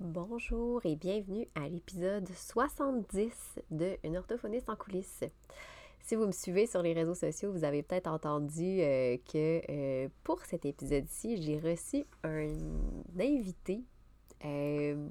Bonjour 0.00 0.80
et 0.86 0.94
bienvenue 0.94 1.48
à 1.56 1.68
l'épisode 1.68 2.28
70 2.32 3.58
de 3.72 3.98
Une 4.04 4.16
orthophoniste 4.16 4.70
en 4.70 4.76
coulisses. 4.76 5.24
Si 6.02 6.14
vous 6.14 6.24
me 6.24 6.30
suivez 6.30 6.68
sur 6.68 6.82
les 6.82 6.92
réseaux 6.92 7.16
sociaux, 7.16 7.50
vous 7.50 7.64
avez 7.64 7.82
peut-être 7.82 8.06
entendu 8.06 8.80
euh, 8.80 9.16
que 9.30 9.60
euh, 9.68 10.08
pour 10.22 10.40
cet 10.44 10.66
épisode-ci, 10.66 11.42
j'ai 11.42 11.58
reçu 11.58 12.04
un 12.22 12.46
invité 13.18 13.82
euh, 14.44 15.08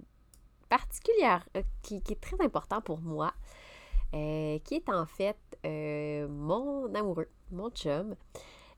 particulier 0.70 1.36
qui, 1.82 2.02
qui, 2.02 2.14
est 2.14 2.22
très 2.22 2.40
important 2.40 2.80
pour 2.80 3.02
moi, 3.02 3.34
qui 4.14 4.74
est 4.74 4.90
en 4.90 5.06
fait 5.06 5.38
mon 5.66 6.96
amoureux, 6.96 7.28
mon 7.52 7.70
chum. 7.72 8.16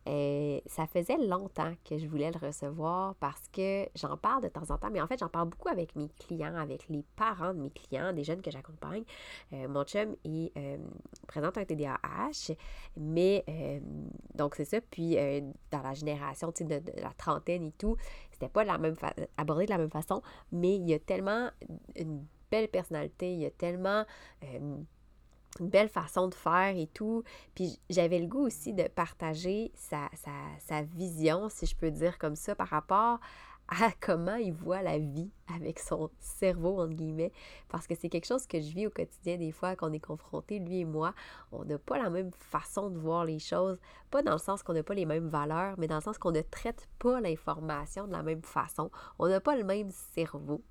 Euh, 0.08 0.60
ça 0.66 0.88
faisait 0.88 1.18
longtemps 1.18 1.74
que 1.84 1.98
je 1.98 2.08
voulais 2.08 2.32
le 2.32 2.46
recevoir 2.46 3.16
parce 3.16 3.48
que 3.50 3.88
j'en 3.96 4.18
parle 4.18 4.44
de 4.44 4.48
temps 4.48 4.70
en 4.70 4.78
temps, 4.78 4.90
mais 4.92 5.02
en 5.02 5.08
fait, 5.08 5.20
j'en 5.20 5.30
parle 5.30 5.50
beaucoup 5.50 5.70
avec 5.70 5.96
mes 5.96 6.10
clients, 6.10 6.56
avec 6.56 6.88
les 6.90 7.04
parents 7.16 7.54
de 7.54 7.60
mes 7.60 7.70
clients, 7.70 8.14
des 8.14 8.24
jeunes 8.24 8.42
que 8.42 8.50
j'accompagne. 8.50 9.04
Euh, 9.54 9.68
mon 9.68 9.84
chum, 9.84 10.16
il 10.24 10.52
euh, 10.58 10.78
présente 11.28 11.58
un 11.58 11.66
TDAH, 11.66 12.54
mais 12.98 13.46
donc 14.36 14.56
c'est 14.56 14.66
ça. 14.66 14.82
Puis 14.82 15.16
dans 15.72 15.82
la 15.82 15.94
génération 15.94 16.50
de, 16.50 16.80
de, 16.80 17.02
la 17.02 17.14
trentaine 17.18 17.64
et 17.64 17.72
tout, 17.72 17.96
c'était 18.32 18.50
pas 18.50 18.64
la 18.64 18.78
même 18.78 18.96
abordé 19.38 19.66
de 19.66 19.72
la 19.72 19.78
même 19.78 19.92
façon, 19.92 20.22
mais 20.52 20.76
il 20.76 20.90
y 20.90 20.94
a 20.94 21.00
tellement 21.00 21.50
une 21.96 22.26
belle 22.50 22.70
personnalité, 22.70 23.34
il 23.34 23.40
y 23.40 23.46
a 23.46 23.52
tellement 23.52 24.06
une 25.60 25.70
belle 25.70 25.90
façon 25.90 26.28
de 26.28 26.36
faire 26.36 26.76
et 26.78 26.88
tout. 26.88 27.24
Puis 27.56 27.80
j'avais 27.90 28.20
le 28.20 28.28
goût 28.28 28.46
aussi 28.46 28.74
de 28.74 28.84
partager 28.84 29.72
sa, 29.76 30.10
sa, 30.60 30.82
vision, 30.84 31.50
si 31.50 31.66
je 31.66 31.76
peux 31.76 31.92
dire 31.92 32.18
comme 32.18 32.36
ça, 32.36 32.56
par 32.56 32.68
rapport 32.68 33.20
à 33.68 33.92
comment 34.00 34.36
il 34.36 34.54
voit 34.54 34.82
la 34.82 34.98
vie 34.98 35.32
avec 35.54 35.80
son 35.80 36.10
cerveau, 36.20 36.82
entre 36.82 36.94
guillemets, 36.94 37.32
parce 37.70 37.88
que 37.88 37.96
c'est 37.96 38.10
quelque 38.10 38.26
chose 38.26 38.48
que 38.48 38.60
je 38.60 38.74
vis 38.74 38.88
au 38.88 38.90
quotidien 38.90 39.38
des 39.38 39.52
fois 39.52 39.76
qu'on 39.76 39.92
est 39.94 40.00
confronté, 40.00 40.60
lui 40.60 40.80
et 40.80 40.86
moi. 40.86 41.14
On 41.52 41.66
n'a 41.66 41.78
pas 41.78 41.98
la 41.98 42.10
même 42.10 42.32
façon 42.32 42.90
de 42.90 42.98
voir 42.98 43.26
les 43.26 43.40
choses, 43.40 43.80
pas 44.12 44.22
dans 44.22 44.34
le 44.34 44.40
sens 44.40 44.64
qu'on 44.64 44.74
n'a 44.74 44.84
pas 44.84 44.94
les 44.94 45.06
mêmes 45.06 45.28
valeurs, 45.28 45.76
mais 45.78 45.88
dans 45.88 45.96
le 45.96 46.02
sens 46.02 46.18
qu'on 46.18 46.32
ne 46.32 46.42
traite 46.42 46.88
pas 47.00 47.22
l'information 47.22 48.08
de 48.08 48.12
la 48.12 48.24
même 48.24 48.44
façon. 48.44 48.92
On 49.18 49.28
n'a 49.28 49.40
pas 49.40 49.56
le 49.56 49.64
même 49.64 49.92
cerveau. 49.92 50.64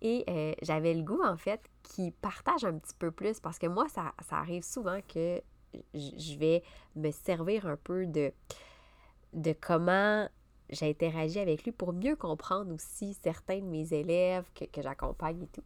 Et 0.00 0.24
euh, 0.28 0.54
j'avais 0.62 0.94
le 0.94 1.02
goût, 1.02 1.22
en 1.22 1.36
fait, 1.36 1.60
qui 1.82 2.10
partage 2.10 2.64
un 2.64 2.78
petit 2.78 2.94
peu 2.98 3.10
plus 3.10 3.40
parce 3.40 3.58
que 3.58 3.66
moi, 3.66 3.86
ça, 3.88 4.12
arrive 4.30 4.62
souvent 4.62 5.00
que 5.08 5.40
je 5.94 6.38
vais 6.38 6.62
me 6.96 7.10
servir 7.10 7.66
un 7.66 7.76
peu 7.76 8.06
de, 8.06 8.32
de 9.32 9.54
comment 9.60 10.28
j'ai 10.70 10.90
interagi 10.90 11.38
avec 11.38 11.64
lui 11.64 11.72
pour 11.72 11.92
mieux 11.92 12.16
comprendre 12.16 12.74
aussi 12.74 13.14
certains 13.22 13.58
de 13.58 13.64
mes 13.64 13.92
élèves 13.92 14.44
que, 14.54 14.82
j'accompagne 14.82 15.42
et 15.42 15.46
tout. 15.48 15.64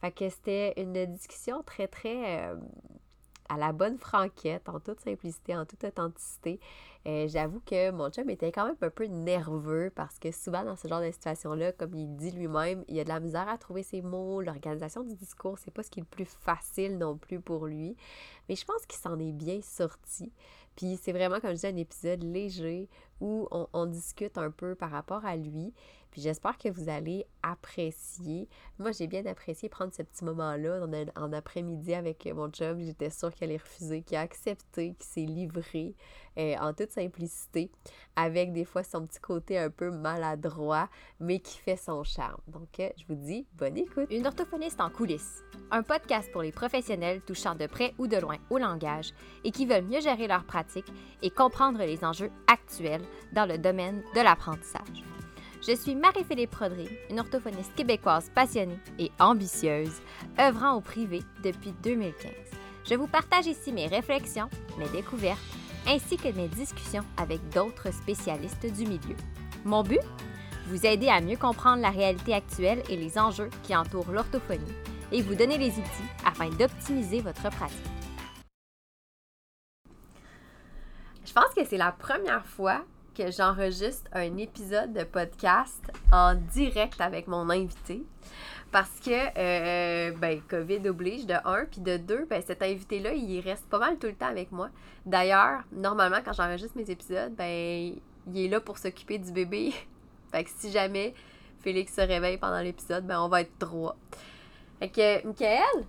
Fait 0.00 0.12
que 0.12 0.28
c'était 0.28 0.74
une 0.80 1.06
discussion 1.06 1.62
très, 1.62 1.88
très 1.88 2.48
euh, 2.48 2.56
à 3.54 3.56
la 3.56 3.72
bonne 3.72 3.98
franquette, 3.98 4.68
en 4.68 4.80
toute 4.80 5.00
simplicité, 5.00 5.56
en 5.56 5.64
toute 5.64 5.84
authenticité. 5.84 6.60
Euh, 7.06 7.28
j'avoue 7.28 7.60
que 7.60 7.90
mon 7.90 8.10
chum 8.10 8.30
était 8.30 8.50
quand 8.50 8.66
même 8.66 8.76
un 8.80 8.90
peu 8.90 9.04
nerveux 9.04 9.92
parce 9.94 10.18
que 10.18 10.30
souvent 10.32 10.64
dans 10.64 10.76
ce 10.76 10.88
genre 10.88 11.02
de 11.02 11.10
situation-là, 11.10 11.72
comme 11.72 11.94
il 11.94 12.16
dit 12.16 12.30
lui-même, 12.30 12.82
il 12.88 12.98
a 12.98 13.04
de 13.04 13.08
la 13.08 13.20
misère 13.20 13.48
à 13.48 13.58
trouver 13.58 13.82
ses 13.82 14.00
mots, 14.00 14.40
l'organisation 14.40 15.02
du 15.02 15.14
discours, 15.14 15.58
c'est 15.58 15.70
pas 15.70 15.82
ce 15.82 15.90
qui 15.90 16.00
est 16.00 16.02
le 16.02 16.08
plus 16.08 16.24
facile 16.24 16.98
non 16.98 17.16
plus 17.16 17.40
pour 17.40 17.66
lui. 17.66 17.96
Mais 18.48 18.56
je 18.56 18.64
pense 18.64 18.86
qu'il 18.86 18.98
s'en 18.98 19.18
est 19.18 19.32
bien 19.32 19.60
sorti. 19.62 20.32
Puis 20.76 20.98
c'est 21.00 21.12
vraiment, 21.12 21.40
comme 21.40 21.50
je 21.50 21.60
dis, 21.60 21.66
un 21.66 21.76
épisode 21.76 22.22
léger 22.22 22.88
où 23.20 23.48
on, 23.50 23.86
discute 23.86 24.38
un 24.38 24.50
peu 24.50 24.74
par 24.74 24.90
rapport 24.90 25.24
à 25.24 25.36
lui. 25.36 25.72
Puis 26.10 26.22
j'espère 26.22 26.56
que 26.58 26.68
vous 26.68 26.88
allez 26.88 27.26
apprécier. 27.42 28.48
Moi, 28.78 28.92
j'ai 28.92 29.08
bien 29.08 29.26
apprécié 29.26 29.68
prendre 29.68 29.92
ce 29.92 30.02
petit 30.02 30.24
moment-là 30.24 30.86
en, 31.16 31.32
après-midi 31.32 31.92
avec 31.92 32.26
mon 32.32 32.50
chum. 32.50 32.80
J'étais 32.80 33.10
sûre 33.10 33.34
qu'elle 33.34 33.50
allait 33.50 33.58
refuser, 33.58 34.02
qu'il 34.02 34.16
a 34.16 34.20
accepté, 34.20 34.94
qu'il 34.94 35.04
s'est 35.04 35.32
livré 35.32 35.96
euh, 36.38 36.54
en 36.60 36.72
toute 36.72 36.92
simplicité, 36.92 37.68
avec 38.14 38.52
des 38.52 38.64
fois 38.64 38.84
son 38.84 39.04
petit 39.04 39.18
côté 39.18 39.58
un 39.58 39.70
peu 39.70 39.90
maladroit, 39.90 40.88
mais 41.18 41.40
qui 41.40 41.58
fait 41.58 41.76
son 41.76 42.04
charme. 42.04 42.40
Donc, 42.46 42.78
euh, 42.78 42.88
je 42.96 43.04
vous 43.08 43.16
dis 43.16 43.44
bonne 43.54 43.76
écoute. 43.76 44.06
Une 44.10 44.26
orthophoniste 44.26 44.80
en 44.80 44.90
coulisses, 44.90 45.42
un 45.72 45.82
podcast 45.82 46.30
pour 46.30 46.42
les 46.42 46.52
professionnels 46.52 47.22
touchant 47.22 47.56
de 47.56 47.66
près 47.66 47.92
ou 47.98 48.06
de 48.06 48.18
loin 48.18 48.36
au 48.50 48.58
langage 48.58 49.12
et 49.42 49.50
qui 49.50 49.66
veulent 49.66 49.84
mieux 49.84 50.00
gérer 50.00 50.28
leur 50.28 50.44
pratique 50.44 50.92
et 51.22 51.30
comprendre 51.30 51.80
les 51.80 52.04
enjeux 52.04 52.30
actuels 52.46 53.03
dans 53.32 53.46
le 53.46 53.58
domaine 53.58 54.02
de 54.14 54.20
l'apprentissage. 54.20 55.04
Je 55.66 55.74
suis 55.74 55.94
Marie-Philippe 55.94 56.50
Prodry, 56.50 56.88
une 57.08 57.20
orthophoniste 57.20 57.74
québécoise 57.74 58.30
passionnée 58.34 58.78
et 58.98 59.10
ambitieuse, 59.18 60.02
œuvrant 60.38 60.74
au 60.74 60.80
privé 60.82 61.22
depuis 61.42 61.72
2015. 61.82 62.30
Je 62.84 62.94
vous 62.94 63.06
partage 63.06 63.46
ici 63.46 63.72
mes 63.72 63.86
réflexions, 63.86 64.50
mes 64.78 64.88
découvertes, 64.90 65.40
ainsi 65.86 66.18
que 66.18 66.28
mes 66.28 66.48
discussions 66.48 67.04
avec 67.16 67.40
d'autres 67.48 67.92
spécialistes 67.92 68.66
du 68.66 68.84
milieu. 68.84 69.16
Mon 69.64 69.82
but? 69.82 70.00
Vous 70.66 70.84
aider 70.84 71.08
à 71.08 71.20
mieux 71.20 71.36
comprendre 71.36 71.82
la 71.82 71.90
réalité 71.90 72.34
actuelle 72.34 72.82
et 72.88 72.96
les 72.96 73.18
enjeux 73.18 73.50
qui 73.62 73.74
entourent 73.74 74.10
l'orthophonie 74.10 74.60
et 75.12 75.22
vous 75.22 75.34
donner 75.34 75.58
les 75.58 75.70
outils 75.70 76.10
afin 76.26 76.48
d'optimiser 76.50 77.20
votre 77.20 77.50
pratique. 77.50 77.78
Je 81.24 81.32
pense 81.32 81.54
que 81.54 81.64
c'est 81.64 81.78
la 81.78 81.92
première 81.92 82.44
fois 82.44 82.84
que 83.14 83.30
j'enregistre 83.30 84.10
un 84.12 84.36
épisode 84.36 84.92
de 84.92 85.04
podcast 85.04 85.80
en 86.12 86.34
direct 86.34 87.00
avec 87.00 87.28
mon 87.28 87.48
invité. 87.48 88.02
Parce 88.72 88.98
que, 88.98 89.10
euh, 89.38 90.10
ben, 90.18 90.40
COVID 90.48 90.88
oblige, 90.88 91.26
de 91.26 91.34
un, 91.44 91.64
puis 91.64 91.80
de 91.80 91.96
deux, 91.96 92.24
ben, 92.24 92.42
cet 92.44 92.60
invité-là, 92.62 93.12
il 93.14 93.40
reste 93.40 93.66
pas 93.66 93.78
mal 93.78 93.98
tout 93.98 94.08
le 94.08 94.14
temps 94.14 94.26
avec 94.26 94.50
moi. 94.50 94.68
D'ailleurs, 95.06 95.60
normalement, 95.70 96.18
quand 96.24 96.32
j'enregistre 96.32 96.76
mes 96.76 96.90
épisodes, 96.90 97.32
ben, 97.34 97.94
il 98.26 98.44
est 98.44 98.48
là 98.48 98.60
pour 98.60 98.78
s'occuper 98.78 99.18
du 99.18 99.30
bébé. 99.30 99.72
fait 100.32 100.44
que 100.44 100.50
si 100.50 100.72
jamais 100.72 101.14
Félix 101.60 101.94
se 101.94 102.00
réveille 102.00 102.38
pendant 102.38 102.60
l'épisode, 102.60 103.06
ben, 103.06 103.20
on 103.20 103.28
va 103.28 103.42
être 103.42 103.56
trois. 103.60 103.94
Fait 104.80 104.88
que, 104.88 105.26
Michael? 105.26 105.84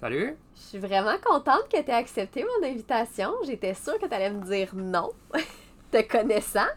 Salut! 0.00 0.36
Je 0.56 0.60
suis 0.60 0.78
vraiment 0.78 1.16
contente 1.22 1.68
que 1.70 1.80
tu 1.80 1.90
aies 1.90 1.94
accepté 1.94 2.44
mon 2.44 2.66
invitation. 2.66 3.30
J'étais 3.44 3.74
sûre 3.74 3.98
que 3.98 4.06
tu 4.06 4.14
allais 4.14 4.30
me 4.30 4.42
dire 4.44 4.70
non. 4.74 5.10
te 5.92 6.02
connaissant. 6.02 6.68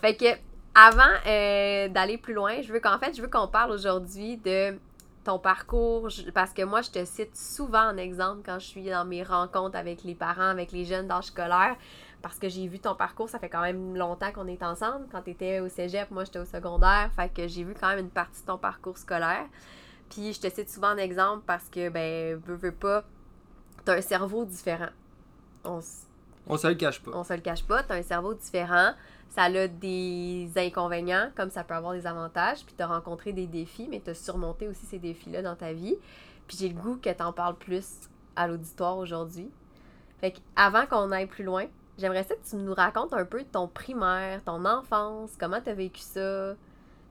Fait 0.00 0.16
que 0.16 0.26
avant 0.74 1.02
euh, 1.26 1.88
d'aller 1.88 2.18
plus 2.18 2.34
loin, 2.34 2.60
je 2.60 2.72
veux 2.72 2.80
qu'en 2.80 2.98
fait, 2.98 3.16
je 3.16 3.22
veux 3.22 3.28
qu'on 3.28 3.48
parle 3.48 3.70
aujourd'hui 3.70 4.36
de 4.38 4.76
ton 5.24 5.38
parcours, 5.38 6.08
parce 6.34 6.52
que 6.52 6.62
moi, 6.62 6.82
je 6.82 6.90
te 6.90 7.04
cite 7.04 7.34
souvent 7.34 7.90
en 7.90 7.96
exemple 7.96 8.42
quand 8.44 8.58
je 8.58 8.66
suis 8.66 8.84
dans 8.84 9.06
mes 9.06 9.22
rencontres 9.22 9.76
avec 9.76 10.04
les 10.04 10.14
parents, 10.14 10.48
avec 10.48 10.70
les 10.72 10.84
jeunes 10.84 11.08
d'âge 11.08 11.24
scolaire, 11.24 11.76
parce 12.20 12.38
que 12.38 12.48
j'ai 12.48 12.66
vu 12.66 12.78
ton 12.78 12.94
parcours, 12.94 13.28
ça 13.28 13.38
fait 13.38 13.48
quand 13.48 13.62
même 13.62 13.96
longtemps 13.96 14.32
qu'on 14.32 14.46
est 14.48 14.62
ensemble. 14.62 15.06
Quand 15.10 15.22
tu 15.22 15.30
étais 15.30 15.60
au 15.60 15.68
cégep, 15.68 16.10
moi, 16.10 16.24
j'étais 16.24 16.40
au 16.40 16.44
secondaire, 16.44 17.10
fait 17.16 17.30
que 17.30 17.48
j'ai 17.48 17.64
vu 17.64 17.74
quand 17.78 17.88
même 17.88 18.00
une 18.00 18.10
partie 18.10 18.42
de 18.42 18.46
ton 18.46 18.58
parcours 18.58 18.98
scolaire. 18.98 19.46
Puis 20.10 20.34
je 20.34 20.40
te 20.40 20.50
cite 20.50 20.68
souvent 20.68 20.92
en 20.92 20.98
exemple 20.98 21.44
parce 21.46 21.68
que, 21.70 21.88
ben, 21.88 22.36
veux, 22.44 22.56
veux 22.56 22.72
pas, 22.72 23.04
t'as 23.84 23.96
un 23.96 24.02
cerveau 24.02 24.44
différent. 24.44 24.90
On, 25.64 25.80
on 26.46 26.56
se 26.56 26.66
le 26.66 26.74
cache 26.74 27.00
pas. 27.00 27.10
On 27.14 27.24
se 27.24 27.32
le 27.32 27.40
cache 27.40 27.64
pas. 27.64 27.82
Tu 27.82 27.92
as 27.92 27.96
un 27.96 28.02
cerveau 28.02 28.34
différent. 28.34 28.92
Ça 29.30 29.44
a 29.44 29.68
des 29.68 30.50
inconvénients, 30.56 31.30
comme 31.34 31.50
ça 31.50 31.64
peut 31.64 31.74
avoir 31.74 31.92
des 31.94 32.06
avantages. 32.06 32.64
Puis 32.64 32.74
tu 32.76 32.82
as 32.82 32.86
rencontré 32.86 33.32
des 33.32 33.46
défis, 33.46 33.88
mais 33.90 34.00
tu 34.00 34.10
as 34.10 34.14
surmonté 34.14 34.68
aussi 34.68 34.86
ces 34.86 34.98
défis-là 34.98 35.42
dans 35.42 35.56
ta 35.56 35.72
vie. 35.72 35.96
Puis 36.46 36.56
j'ai 36.58 36.68
le 36.68 36.74
goût 36.74 36.96
que 36.96 37.10
tu 37.10 37.22
en 37.22 37.32
parles 37.32 37.56
plus 37.56 37.86
à 38.36 38.46
l'auditoire 38.46 38.98
aujourd'hui. 38.98 39.50
Fait 40.20 40.34
avant 40.56 40.86
qu'on 40.86 41.10
aille 41.10 41.26
plus 41.26 41.44
loin, 41.44 41.66
j'aimerais 41.98 42.24
ça 42.24 42.34
que 42.34 42.48
tu 42.48 42.56
nous 42.56 42.74
racontes 42.74 43.12
un 43.12 43.24
peu 43.24 43.42
de 43.42 43.48
ton 43.48 43.66
primaire, 43.66 44.42
ton 44.44 44.64
enfance, 44.64 45.32
comment 45.38 45.60
tu 45.60 45.70
as 45.70 45.74
vécu 45.74 46.00
ça. 46.00 46.54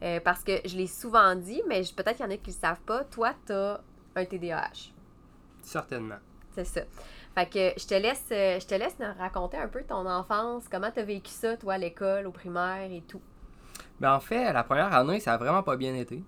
Euh, 0.04 0.20
parce 0.24 0.44
que 0.44 0.52
je 0.66 0.76
l'ai 0.76 0.88
souvent 0.88 1.36
dit, 1.36 1.62
mais 1.68 1.82
peut-être 1.96 2.18
qu'il 2.18 2.26
y 2.26 2.30
en 2.30 2.32
a 2.32 2.38
qui 2.38 2.50
ne 2.50 2.56
le 2.56 2.60
savent 2.60 2.82
pas. 2.82 3.04
Toi, 3.06 3.34
tu 3.46 3.54
as 3.54 3.82
un 4.16 4.26
TDAH. 4.26 4.92
Certainement. 5.62 6.18
C'est 6.54 6.66
ça. 6.66 6.82
Fait 7.36 7.48
que 7.48 7.80
je 7.80 7.88
te 7.88 7.96
laisse, 7.96 8.26
euh, 8.32 8.60
je 8.60 8.68
te 8.68 8.76
laisse 8.76 8.96
raconter 9.18 9.58
un 9.58 9.68
peu 9.68 9.84
ton 9.84 10.08
enfance, 10.08 10.66
comment 10.70 10.92
tu 10.92 11.00
as 11.00 11.04
vécu 11.04 11.32
ça, 11.32 11.58
toi, 11.58 11.74
à 11.74 11.78
l'école, 11.78 12.28
au 12.28 12.32
primaire 12.32 12.92
et 12.92 13.02
tout? 13.08 13.22
Ben 14.00 14.14
en 14.14 14.20
fait, 14.20 14.54
la 14.54 14.64
première 14.64 14.94
année, 14.94 15.20
ça 15.20 15.34
a 15.34 15.38
vraiment 15.38 15.64
pas 15.64 15.76
bien 15.76 15.96
été. 15.96 16.24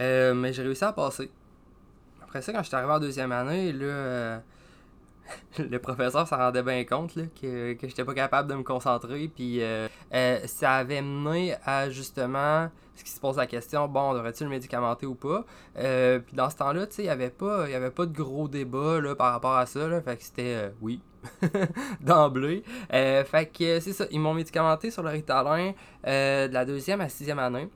Euh, 0.00 0.34
mais 0.34 0.52
j'ai 0.52 0.62
réussi 0.62 0.84
à 0.84 0.92
passer. 0.92 1.30
Après 2.22 2.42
ça, 2.42 2.52
quand 2.52 2.62
je 2.62 2.68
suis 2.68 2.76
arrivé 2.76 2.92
en 2.92 3.00
deuxième 3.00 3.32
année, 3.32 3.72
là, 3.72 3.84
euh, 3.86 4.38
le 5.58 5.78
professeur 5.78 6.26
s'en 6.26 6.36
rendait 6.36 6.62
bien 6.62 6.84
compte 6.84 7.14
là, 7.16 7.24
que, 7.40 7.74
que 7.74 7.88
j'étais 7.88 8.04
pas 8.04 8.14
capable 8.14 8.50
de 8.50 8.54
me 8.54 8.62
concentrer. 8.62 9.28
Puis 9.28 9.60
ça 10.46 10.74
avait 10.74 11.02
mené 11.02 11.54
à 11.64 11.90
justement 11.90 12.70
ce 12.96 13.04
qui 13.04 13.10
se 13.10 13.20
pose 13.20 13.36
la 13.36 13.46
question, 13.46 13.86
bon, 13.88 14.14
devrait-il 14.14 14.44
le 14.44 14.50
médicamenter 14.50 15.06
ou 15.06 15.14
pas? 15.14 15.44
Euh, 15.76 16.18
puis 16.18 16.34
dans 16.34 16.48
ce 16.48 16.56
temps-là, 16.56 16.86
tu 16.86 16.94
sais, 16.94 17.02
il 17.02 17.06
n'y 17.06 17.10
avait, 17.10 17.30
pas, 17.30 17.66
de 17.66 18.12
gros 18.12 18.48
débat 18.48 19.00
là, 19.00 19.14
par 19.14 19.32
rapport 19.32 19.56
à 19.56 19.66
ça. 19.66 20.00
Fait 20.00 20.16
que 20.16 20.22
c'était 20.22 20.54
euh, 20.56 20.70
oui, 20.80 21.00
d'emblée. 22.00 22.64
Euh, 22.92 23.24
fait 23.24 23.46
que 23.46 23.80
c'est 23.80 23.92
ça, 23.92 24.06
ils 24.10 24.20
m'ont 24.20 24.34
médicamenté 24.34 24.90
sur 24.90 25.02
le 25.02 25.10
Ritalin 25.10 25.72
de 26.04 26.52
la 26.52 26.64
deuxième 26.64 27.00
à 27.00 27.08
sixième 27.08 27.38
année. 27.38 27.68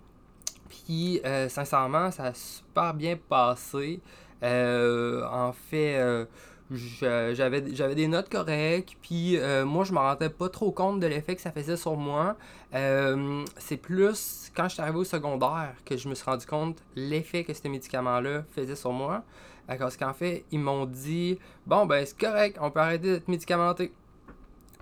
Puis, 0.69 1.21
euh, 1.25 1.49
sincèrement, 1.49 2.11
ça 2.11 2.25
a 2.25 2.35
super 2.35 2.95
bien 2.95 3.17
passé. 3.17 4.01
Euh, 4.43 5.27
en 5.31 5.53
fait, 5.53 5.99
euh, 5.99 6.25
j'avais 6.71 7.95
des 7.95 8.07
notes 8.07 8.29
correctes, 8.29 8.95
puis 9.03 9.37
euh, 9.37 9.65
moi, 9.65 9.85
je 9.85 9.93
me 9.93 9.99
rendais 9.99 10.31
pas 10.31 10.49
trop 10.49 10.71
compte 10.71 11.01
de 11.01 11.07
l'effet 11.07 11.35
que 11.35 11.43
ça 11.43 11.51
faisait 11.51 11.77
sur 11.77 11.97
moi. 11.97 12.37
Euh, 12.75 13.45
c'est 13.59 13.77
plus 13.77 14.51
quand 14.55 14.69
je 14.69 14.75
suis 14.75 14.83
arrivé 14.83 14.99
au 14.99 15.05
secondaire 15.05 15.75
que 15.85 15.97
je 15.97 16.09
me 16.09 16.15
suis 16.15 16.25
rendu 16.25 16.47
compte 16.47 16.79
l'effet 16.95 17.43
que 17.43 17.53
ces 17.53 17.69
médicaments-là 17.69 18.45
faisaient 18.53 18.77
sur 18.77 18.93
moi. 18.93 19.25
Euh, 19.69 19.77
Parce 19.79 19.97
qu'en 19.97 20.13
fait, 20.13 20.45
ils 20.53 20.61
m'ont 20.61 20.87
dit 20.87 21.39
Bon, 21.67 21.87
ben, 21.87 22.07
c'est 22.07 22.19
correct, 22.19 22.57
on 22.61 22.71
peut 22.71 22.81
arrêter 22.81 23.13
d'être 23.13 23.29
médicamenté. 23.29 23.93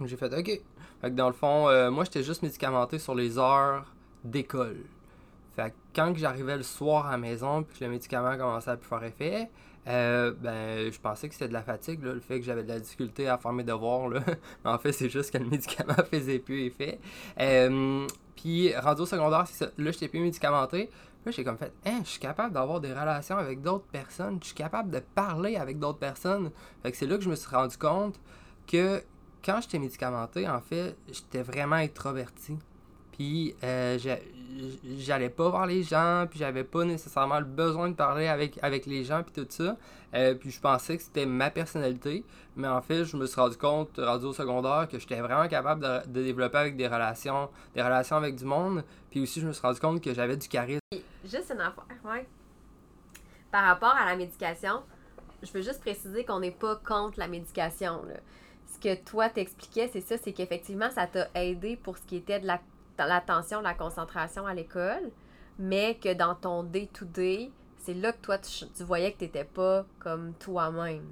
J'ai 0.05 0.17
fait 0.17 0.33
OK. 0.33 0.61
Fait 1.01 1.11
que 1.11 1.15
dans 1.15 1.29
le 1.29 1.33
fond, 1.33 1.91
moi, 1.91 2.05
j'étais 2.05 2.23
juste 2.23 2.43
médicamenté 2.43 2.99
sur 2.99 3.15
les 3.15 3.39
heures 3.39 3.87
d'école. 4.25 4.85
Fait 5.57 5.71
que 5.71 5.77
quand 5.95 6.17
j'arrivais 6.17 6.57
le 6.57 6.63
soir 6.63 7.07
à 7.07 7.13
la 7.13 7.19
maison 7.19 7.63
puis 7.63 7.79
que 7.79 7.85
le 7.85 7.91
médicament 7.91 8.37
commençait 8.37 8.71
à 8.71 8.77
plus 8.77 8.89
faire 8.89 9.03
effet, 9.05 9.51
euh, 9.87 10.33
ben, 10.39 10.93
je 10.93 10.99
pensais 11.01 11.29
que 11.29 11.35
c'était 11.35 11.49
de 11.49 11.53
la 11.53 11.63
fatigue, 11.63 12.03
le 12.03 12.21
fait 12.21 12.41
que 12.41 12.45
j'avais 12.45 12.63
de 12.63 12.69
la 12.69 12.81
difficulté 12.81 13.29
à 13.29 13.39
faire 13.39 13.53
mes 13.53 13.65
devoirs. 13.65 14.09
Là. 14.09 14.21
Mais 14.65 14.71
en 14.71 14.79
fait, 14.79 14.93
c'est 14.93 15.09
juste 15.09 15.31
que 15.31 15.39
le 15.39 15.45
médicament 15.51 15.95
faisait 16.11 16.39
plus 16.39 16.65
effet. 16.65 16.99
Euh, 17.41 18.07
puis, 18.37 18.75
rendu 18.77 19.03
au 19.03 19.07
secondaire, 19.07 19.47
c'est 19.47 19.65
ça. 19.65 19.71
Là, 19.79 19.91
j'étais 19.91 20.09
plus 20.09 20.21
médicamenté. 20.21 20.91
Là, 21.25 21.33
j'ai 21.33 21.45
comme 21.45 21.59
fait, 21.59 21.73
hein, 21.85 22.01
je 22.05 22.11
suis 22.11 22.21
capable 22.21 22.55
d'avoir 22.55 22.81
des 22.81 22.93
relations 22.93 23.37
avec 23.37 23.61
d'autres 23.61 23.87
personnes. 23.87 24.39
Je 24.41 24.47
suis 24.47 24.55
capable 24.55 24.91
de 24.91 25.01
parler 25.01 25.57
avec 25.57 25.79
d'autres 25.79 25.99
personnes. 25.99 26.51
Fait 26.83 26.93
que 26.93 26.97
c'est 26.97 27.07
là 27.07 27.17
que 27.17 27.25
je 27.25 27.31
me 27.31 27.35
suis 27.35 27.51
rendu 27.51 27.77
compte 27.77 28.21
que 28.67 29.03
quand 29.45 29.61
j'étais 29.61 29.79
médicamenté, 29.79 30.49
en 30.49 30.61
fait, 30.61 30.97
j'étais 31.11 31.43
vraiment 31.43 31.77
introverti. 31.77 32.57
Puis 33.19 33.55
euh, 33.65 33.99
j'a- 33.99 34.19
j'allais 34.99 35.29
pas 35.29 35.49
voir 35.49 35.67
les 35.67 35.83
gens, 35.83 36.27
puis 36.31 36.39
j'avais 36.39 36.63
pas 36.65 36.85
nécessairement 36.85 37.41
le 37.41 37.45
besoin 37.45 37.89
de 37.89 37.95
parler 37.95 38.29
avec, 38.29 38.59
avec 38.63 38.87
les 38.87 39.03
gens, 39.03 39.23
puis 39.25 39.33
tout 39.43 39.47
ça. 39.51 39.77
Euh, 40.15 40.35
puis 40.35 40.51
je 40.53 40.61
pensais 40.61 40.97
que 40.97 41.03
c'était 41.03 41.27
ma 41.27 41.51
personnalité, 41.51 42.25
mais 42.57 42.69
en 42.69 42.81
fait, 42.81 43.05
je 43.05 43.17
me 43.17 43.27
suis 43.27 43.41
rendu 43.41 43.57
compte, 43.57 43.99
au 43.99 44.33
secondaire, 44.33 44.87
que 44.89 44.99
j'étais 45.01 45.21
vraiment 45.21 45.49
capable 45.49 45.83
de, 45.83 46.07
de 46.11 46.23
développer 46.23 46.59
avec 46.59 46.77
des 46.77 46.87
relations, 46.87 47.51
des 47.75 47.83
relations 47.83 48.17
avec 48.17 48.37
du 48.37 48.45
monde. 48.45 48.85
Puis 49.11 49.21
aussi, 49.21 49.41
je 49.41 49.49
me 49.49 49.53
suis 49.53 49.63
rendu 49.63 49.81
compte 49.81 50.01
que 50.03 50.15
j'avais 50.15 50.37
du 50.37 50.49
charisme. 50.49 50.79
Juste 51.25 51.51
une 51.53 51.61
affaire, 51.61 51.85
ouais. 52.05 52.27
Par 53.51 53.65
rapport 53.65 53.95
à 53.97 54.07
la 54.07 54.17
médication, 54.17 54.83
je 55.43 55.51
veux 55.53 55.63
juste 55.63 55.81
préciser 55.81 56.25
qu'on 56.25 56.41
n'est 56.41 56.51
pas 56.53 56.77
contre 56.77 57.19
la 57.19 57.27
médication. 57.29 58.03
Ce 58.67 58.79
que 58.79 58.95
toi 59.05 59.29
t'expliquais, 59.29 59.89
c'est 59.93 60.01
ça, 60.03 60.17
c'est 60.19 60.33
qu'effectivement, 60.33 60.91
ça 60.91 61.07
t'a 61.07 61.29
aidé 61.35 61.77
pour 61.77 61.97
ce 61.99 62.03
qui 62.03 62.17
était 62.17 62.39
de 62.41 62.47
la- 62.47 62.61
l'attention, 63.07 63.61
la 63.61 63.75
concentration 63.75 64.47
à 64.47 64.55
l'école, 64.55 65.11
mais 65.59 65.97
que 65.97 66.13
dans 66.15 66.35
ton 66.35 66.63
day-to-day, 66.63 67.51
c'est 67.89 67.95
là 67.95 68.13
que 68.13 68.19
toi, 68.21 68.37
tu, 68.39 68.85
voyais 68.85 69.13
que 69.13 69.19
tu 69.19 69.25
n'étais 69.25 69.45
pas 69.45 69.87
comme 69.99 70.35
toi-même. 70.39 71.05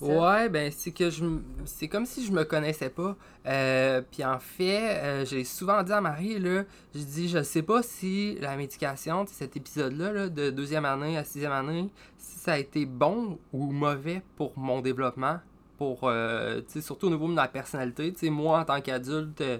Ouais, 0.00 0.48
ben 0.48 0.72
c'est 0.74 0.90
que 0.90 1.10
je 1.10 1.24
c'est 1.66 1.88
comme 1.88 2.06
si 2.06 2.24
je 2.24 2.32
me 2.32 2.44
connaissais 2.44 2.88
pas. 2.88 3.16
Euh, 3.46 4.00
puis 4.10 4.24
en 4.24 4.38
fait, 4.38 4.98
euh, 5.02 5.24
j'ai 5.26 5.44
souvent 5.44 5.82
dit 5.82 5.92
à 5.92 6.00
Marie 6.00 6.38
là, 6.38 6.62
je 6.94 7.00
dis 7.00 7.28
je 7.28 7.42
sais 7.42 7.62
pas 7.62 7.82
si 7.82 8.38
la 8.40 8.56
médication, 8.56 9.26
cet 9.26 9.56
épisode-là 9.56 10.12
là, 10.12 10.28
de 10.28 10.50
deuxième 10.50 10.86
année 10.86 11.18
à 11.18 11.24
sixième 11.24 11.52
année, 11.52 11.90
si 12.16 12.38
ça 12.38 12.54
a 12.54 12.58
été 12.58 12.86
bon 12.86 13.38
ou 13.52 13.70
mauvais 13.70 14.22
pour 14.36 14.58
mon 14.58 14.80
développement, 14.80 15.38
pour 15.76 16.00
euh, 16.04 16.62
surtout 16.80 17.08
au 17.08 17.10
niveau 17.10 17.28
de 17.28 17.34
ma 17.34 17.48
personnalité. 17.48 18.30
Moi 18.30 18.60
en 18.60 18.64
tant 18.64 18.80
qu'adulte, 18.80 19.40
euh, 19.40 19.58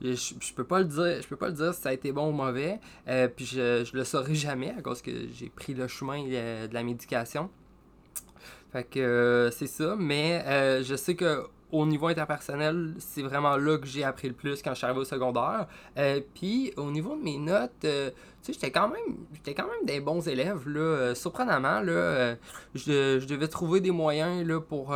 je, 0.00 0.14
je 0.14 0.54
peux 0.54 0.64
pas 0.64 0.80
le 0.80 0.86
dire, 0.86 1.22
je 1.22 1.26
peux 1.26 1.36
pas 1.36 1.48
le 1.48 1.54
dire 1.54 1.74
si 1.74 1.80
ça 1.80 1.90
a 1.90 1.92
été 1.92 2.12
bon 2.12 2.28
ou 2.28 2.32
mauvais. 2.32 2.80
Euh, 3.08 3.28
puis 3.28 3.44
je, 3.46 3.84
je 3.84 3.96
le 3.96 4.04
saurai 4.04 4.34
jamais 4.34 4.74
à 4.76 4.82
cause 4.82 5.02
que 5.02 5.10
j'ai 5.32 5.48
pris 5.48 5.74
le 5.74 5.88
chemin 5.88 6.24
euh, 6.26 6.66
de 6.66 6.74
la 6.74 6.82
médication. 6.82 7.50
Fait 8.72 8.84
que 8.84 8.98
euh, 8.98 9.50
c'est 9.50 9.68
ça, 9.68 9.94
mais 9.98 10.44
je 10.82 10.96
sais 10.96 11.14
que 11.14 11.44
au 11.70 11.86
niveau 11.86 12.06
interpersonnel, 12.06 12.94
c'est 12.98 13.22
vraiment 13.22 13.56
là 13.56 13.78
que 13.78 13.86
j'ai 13.86 14.04
appris 14.04 14.28
le 14.28 14.34
plus 14.34 14.62
quand 14.62 14.70
je 14.70 14.76
suis 14.76 14.84
arrivé 14.84 15.00
au 15.00 15.04
secondaire. 15.04 15.66
Puis 16.34 16.72
au 16.76 16.90
niveau 16.90 17.16
de 17.16 17.22
mes 17.22 17.38
notes, 17.38 17.72
tu 17.80 17.88
sais, 17.88 18.52
j'étais 18.52 18.70
quand 18.70 18.88
même 18.88 19.16
j'étais 19.32 19.54
quand 19.54 19.66
même 19.66 19.84
des 19.84 20.00
bons 20.00 20.28
élèves 20.28 20.68
là, 20.68 21.14
surprenamment 21.14 21.80
là, 21.80 22.36
je, 22.74 23.18
je 23.18 23.26
devais 23.26 23.48
trouver 23.48 23.80
des 23.80 23.90
moyens 23.90 24.46
là 24.46 24.60
pour 24.60 24.94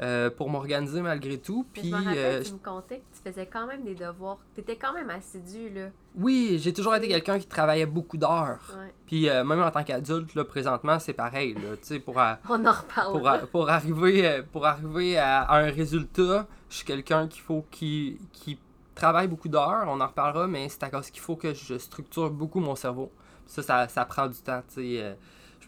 euh, 0.00 0.28
pour 0.30 0.50
m'organiser 0.50 1.00
malgré 1.02 1.38
tout. 1.38 1.66
Puis 1.72 1.82
je 1.90 1.94
me 1.94 1.96
rappelle, 2.04 2.18
euh, 2.18 2.42
tu 2.42 2.52
me 2.52 2.58
contais 2.58 2.98
que 2.98 3.16
tu 3.16 3.30
faisais 3.30 3.46
quand 3.46 3.66
même 3.66 3.84
des 3.84 3.94
devoirs. 3.94 4.38
Tu 4.54 4.60
étais 4.60 4.76
quand 4.76 4.92
même 4.92 5.08
assidu, 5.10 5.70
là. 5.70 5.88
oui, 6.16 6.58
j'ai 6.60 6.72
toujours 6.72 6.94
été 6.96 7.06
quelqu'un 7.08 7.38
qui 7.38 7.46
travaillait 7.46 7.86
beaucoup 7.86 8.16
d'heures. 8.16 8.58
Ouais. 8.76 8.92
Puis 9.06 9.28
euh, 9.28 9.44
même 9.44 9.62
en 9.62 9.70
tant 9.70 9.84
qu'adulte 9.84 10.34
là 10.34 10.44
présentement, 10.44 10.98
c'est 10.98 11.12
pareil 11.12 11.54
là, 11.54 11.76
tu 11.76 11.86
sais 11.86 11.98
pour 12.00 12.18
à- 12.18 12.38
On 12.48 12.64
en 12.66 12.72
reparle. 12.72 13.46
pour, 13.48 13.68
arriver, 13.70 14.42
pour 14.52 14.66
arriver 14.66 15.16
à, 15.18 15.42
à 15.42 15.58
un 15.60 15.70
résultat, 15.70 16.46
je 16.70 16.76
suis 16.76 16.84
quelqu'un 16.86 17.28
qu'il 17.28 17.42
faut 17.42 17.64
qui, 17.70 18.18
qui 18.32 18.58
travaille 18.96 19.28
beaucoup 19.28 19.48
d'heures, 19.48 19.84
on 19.88 20.00
en 20.00 20.06
reparlera, 20.06 20.46
mais 20.48 20.68
c'est 20.68 20.82
à 20.82 20.90
cause 20.90 21.10
qu'il 21.10 21.20
faut 21.22 21.36
que 21.36 21.54
je 21.54 21.78
structure 21.78 22.30
beaucoup 22.30 22.60
mon 22.60 22.74
cerveau. 22.74 23.12
Ça, 23.46 23.62
ça, 23.62 23.88
ça 23.88 24.04
prend 24.06 24.26
du 24.26 24.38
temps, 24.38 24.62
tu 24.68 24.74
sais. 24.74 25.02
euh, 25.02 25.14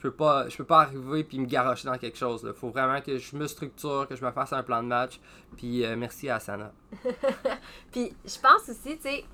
peux 0.08 0.14
pas 0.14 0.48
je 0.48 0.56
peux 0.56 0.64
pas 0.64 0.82
arriver 0.82 1.24
puis 1.24 1.38
me 1.38 1.46
garocher 1.46 1.88
dans 1.88 1.98
quelque 1.98 2.18
chose. 2.18 2.42
Il 2.46 2.52
faut 2.52 2.70
vraiment 2.70 3.00
que 3.00 3.18
je 3.18 3.36
me 3.36 3.46
structure, 3.46 4.06
que 4.08 4.16
je 4.16 4.24
me 4.24 4.30
fasse 4.30 4.52
un 4.52 4.62
plan 4.62 4.82
de 4.82 4.88
match. 4.88 5.20
Puis 5.56 5.84
euh, 5.84 5.96
merci 5.96 6.28
à 6.28 6.40
Sana. 6.40 6.72
Puis 7.92 8.14
je 8.24 8.38
pense 8.40 8.68
aussi, 8.68 8.96
tu 8.96 9.02
sais, 9.02 9.24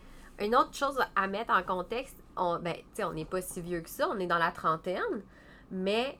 une 0.40 0.56
autre 0.56 0.74
chose 0.74 0.98
à 1.14 1.26
mettre 1.28 1.52
en 1.52 1.62
contexte, 1.62 2.16
on, 2.36 2.58
ben, 2.58 2.76
on 3.00 3.12
n'est 3.12 3.24
pas 3.24 3.42
si 3.42 3.60
vieux 3.60 3.80
que 3.80 3.90
ça, 3.90 4.08
on 4.08 4.18
est 4.18 4.26
dans 4.26 4.38
la 4.38 4.50
trentaine, 4.50 5.22
mais 5.70 6.18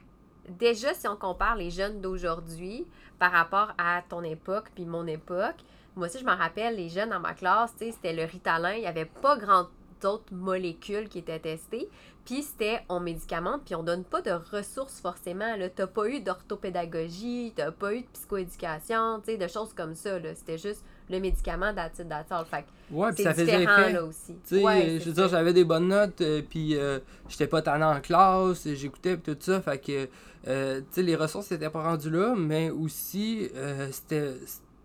déjà, 0.49 0.95
si 0.95 1.09
on 1.09 1.17
compare 1.17 1.57
les 1.57 1.71
jeunes 1.71 2.01
d'aujourd'hui 2.01 2.87
par 3.19 3.33
rapport 3.33 3.73
à 3.79 4.03
ton 4.09 4.23
époque 4.23 4.71
puis 4.75 4.85
mon 4.85 5.07
époque, 5.07 5.57
moi 5.95 6.07
aussi, 6.07 6.19
je 6.19 6.25
me 6.25 6.33
rappelle, 6.33 6.77
les 6.77 6.89
jeunes 6.89 7.11
dans 7.11 7.21
ma 7.21 7.35
classe, 7.35 7.73
c'était 7.79 8.15
le 8.15 8.25
Ritalin, 8.25 8.73
il 8.73 8.81
n'y 8.81 8.87
avait 8.87 9.05
pas 9.05 9.37
grand 9.37 9.69
d'autres 10.01 10.33
molécules 10.35 11.09
qui 11.09 11.19
étaient 11.19 11.39
testées, 11.39 11.89
puis 12.25 12.43
c'était 12.43 12.81
on 12.89 13.01
médicamente, 13.01 13.63
puis 13.65 13.75
on 13.75 13.83
donne 13.83 14.05
pas 14.05 14.23
de 14.23 14.31
ressources 14.31 15.01
forcément, 15.01 15.57
là, 15.57 15.69
t'as 15.69 15.87
pas 15.87 16.09
eu 16.09 16.21
d'orthopédagogie, 16.21 17.53
t'as 17.55 17.73
pas 17.73 17.95
eu 17.95 18.03
de 18.03 18.07
psychoéducation, 18.13 19.21
tu 19.21 19.33
sais, 19.33 19.37
de 19.37 19.49
choses 19.49 19.73
comme 19.75 19.95
ça, 19.95 20.19
c'était 20.35 20.59
juste 20.59 20.85
le 21.11 21.21
médicament 21.21 21.73
d'attitude 21.73 22.09
d'attitude. 22.09 22.47
Fait 22.51 22.63
que 22.63 22.95
Ouais, 22.95 23.13
puis 23.13 23.25
ça 23.25 23.33
faisait 23.33 23.59
différent 23.59 23.83
effet. 23.83 23.93
là 23.93 24.05
aussi. 24.05 24.37
Tu 24.47 24.59
Ouais, 24.59 24.99
je 25.01 25.05
veux 25.07 25.13
dire, 25.13 25.29
j'avais 25.29 25.53
des 25.53 25.65
bonnes 25.65 25.89
notes, 25.89 26.21
euh, 26.21 26.43
puis 26.49 26.77
euh, 26.77 26.99
j'étais 27.29 27.47
pas 27.47 27.63
tannant 27.63 27.97
en 27.97 28.01
classe, 28.01 28.69
j'écoutais 28.69 29.17
tout 29.17 29.37
ça, 29.41 29.61
fait 29.61 29.79
que, 29.79 30.09
euh, 30.47 30.81
tu 30.81 30.87
sais, 30.91 31.03
les 31.03 31.17
ressources 31.17 31.51
n'étaient 31.51 31.71
pas 31.71 31.83
rendues 31.83 32.11
là, 32.11 32.35
mais 32.37 32.71
aussi, 32.71 33.51
c'était 33.91 34.35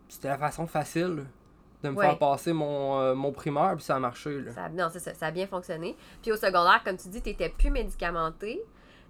c'était 0.09 0.29
la 0.29 0.37
façon 0.37 0.67
facile 0.67 1.25
de 1.87 1.91
me 1.93 1.97
Ouais. 1.97 2.05
faire 2.07 2.17
passer 2.19 2.53
mon, 2.53 2.99
euh, 2.99 3.15
mon 3.15 3.31
primaire, 3.31 3.73
puis 3.75 3.83
ça 3.83 3.95
a 3.95 3.99
marché, 3.99 4.41
là. 4.41 4.51
Ça, 4.51 4.69
non, 4.69 4.87
c'est 4.91 4.99
ça, 4.99 5.13
ça 5.13 5.27
a 5.27 5.31
bien 5.31 5.47
fonctionné. 5.47 5.95
Puis 6.21 6.31
au 6.31 6.35
secondaire, 6.35 6.81
comme 6.85 6.97
tu 6.97 7.09
dis, 7.09 7.21
tu 7.21 7.29
n'étais 7.29 7.49
plus 7.49 7.69
médicamenté, 7.71 8.61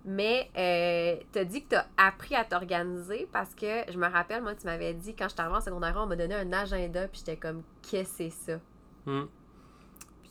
mais 0.05 0.49
euh, 0.57 1.15
tu 1.33 1.39
as 1.39 1.43
dit 1.45 1.63
que 1.63 1.69
tu 1.69 1.75
as 1.75 1.85
appris 1.97 2.35
à 2.35 2.45
t'organiser 2.45 3.27
parce 3.33 3.53
que 3.53 3.83
je 3.91 3.97
me 3.97 4.07
rappelle, 4.07 4.41
moi, 4.41 4.55
tu 4.55 4.65
m'avais 4.65 4.93
dit, 4.93 5.13
quand 5.15 5.25
je 5.25 5.33
suis 5.33 5.41
arrivée 5.41 5.57
en 5.57 5.61
secondaire, 5.61 5.93
on 5.97 6.05
m'a 6.05 6.15
donné 6.15 6.35
un 6.35 6.53
agenda, 6.53 7.07
puis 7.07 7.19
j'étais 7.25 7.35
comme, 7.37 7.63
qu'est-ce 7.81 8.09
que 8.17 8.29
c'est 8.29 8.29
ça? 8.53 8.59
Hmm. 9.05 9.25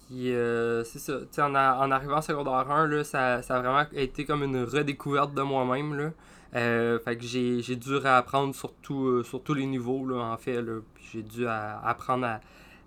Puis 0.09 0.33
euh, 0.33 0.85
c'est 0.85 1.01
ça, 1.01 1.19
tu 1.21 1.27
sais, 1.33 1.43
en, 1.43 1.55
en 1.55 1.91
arrivant 1.91 2.19
en 2.19 2.23
secondaire 2.23 2.71
1, 2.71 2.87
là, 2.87 3.03
ça, 3.05 3.43
ça 3.43 3.57
a 3.57 3.61
vraiment 3.61 3.85
été 3.93 4.25
comme 4.25 4.45
une 4.45 4.63
redécouverte 4.63 5.35
de 5.35 5.43
moi-même, 5.43 5.95
là. 5.97 6.11
Euh, 6.55 6.99
fait 6.99 7.17
que 7.17 7.25
j'ai, 7.25 7.77
dû 7.77 7.97
réapprendre 7.97 8.55
sur, 8.55 8.73
euh, 8.91 9.23
sur 9.23 9.43
tous 9.43 9.55
les 9.55 9.67
niveaux, 9.67 10.07
là, 10.07 10.33
en 10.33 10.37
fait, 10.37 10.65
j'ai 11.13 11.23
dû 11.23 11.47
apprendre 11.47 12.39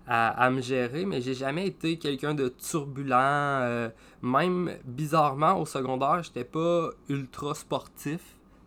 à, 0.06 0.44
à, 0.44 0.50
me 0.50 0.60
gérer, 0.60 1.04
mais 1.04 1.20
j'ai 1.20 1.34
jamais 1.34 1.66
été 1.66 1.98
quelqu'un 1.98 2.34
de 2.34 2.48
turbulent. 2.48 3.14
euh, 3.14 3.88
même, 4.22 4.76
bizarrement, 4.84 5.60
au 5.60 5.66
secondaire, 5.66 6.22
j'étais 6.22 6.44
pas 6.44 6.90
ultra 7.08 7.54
sportif. 7.54 8.20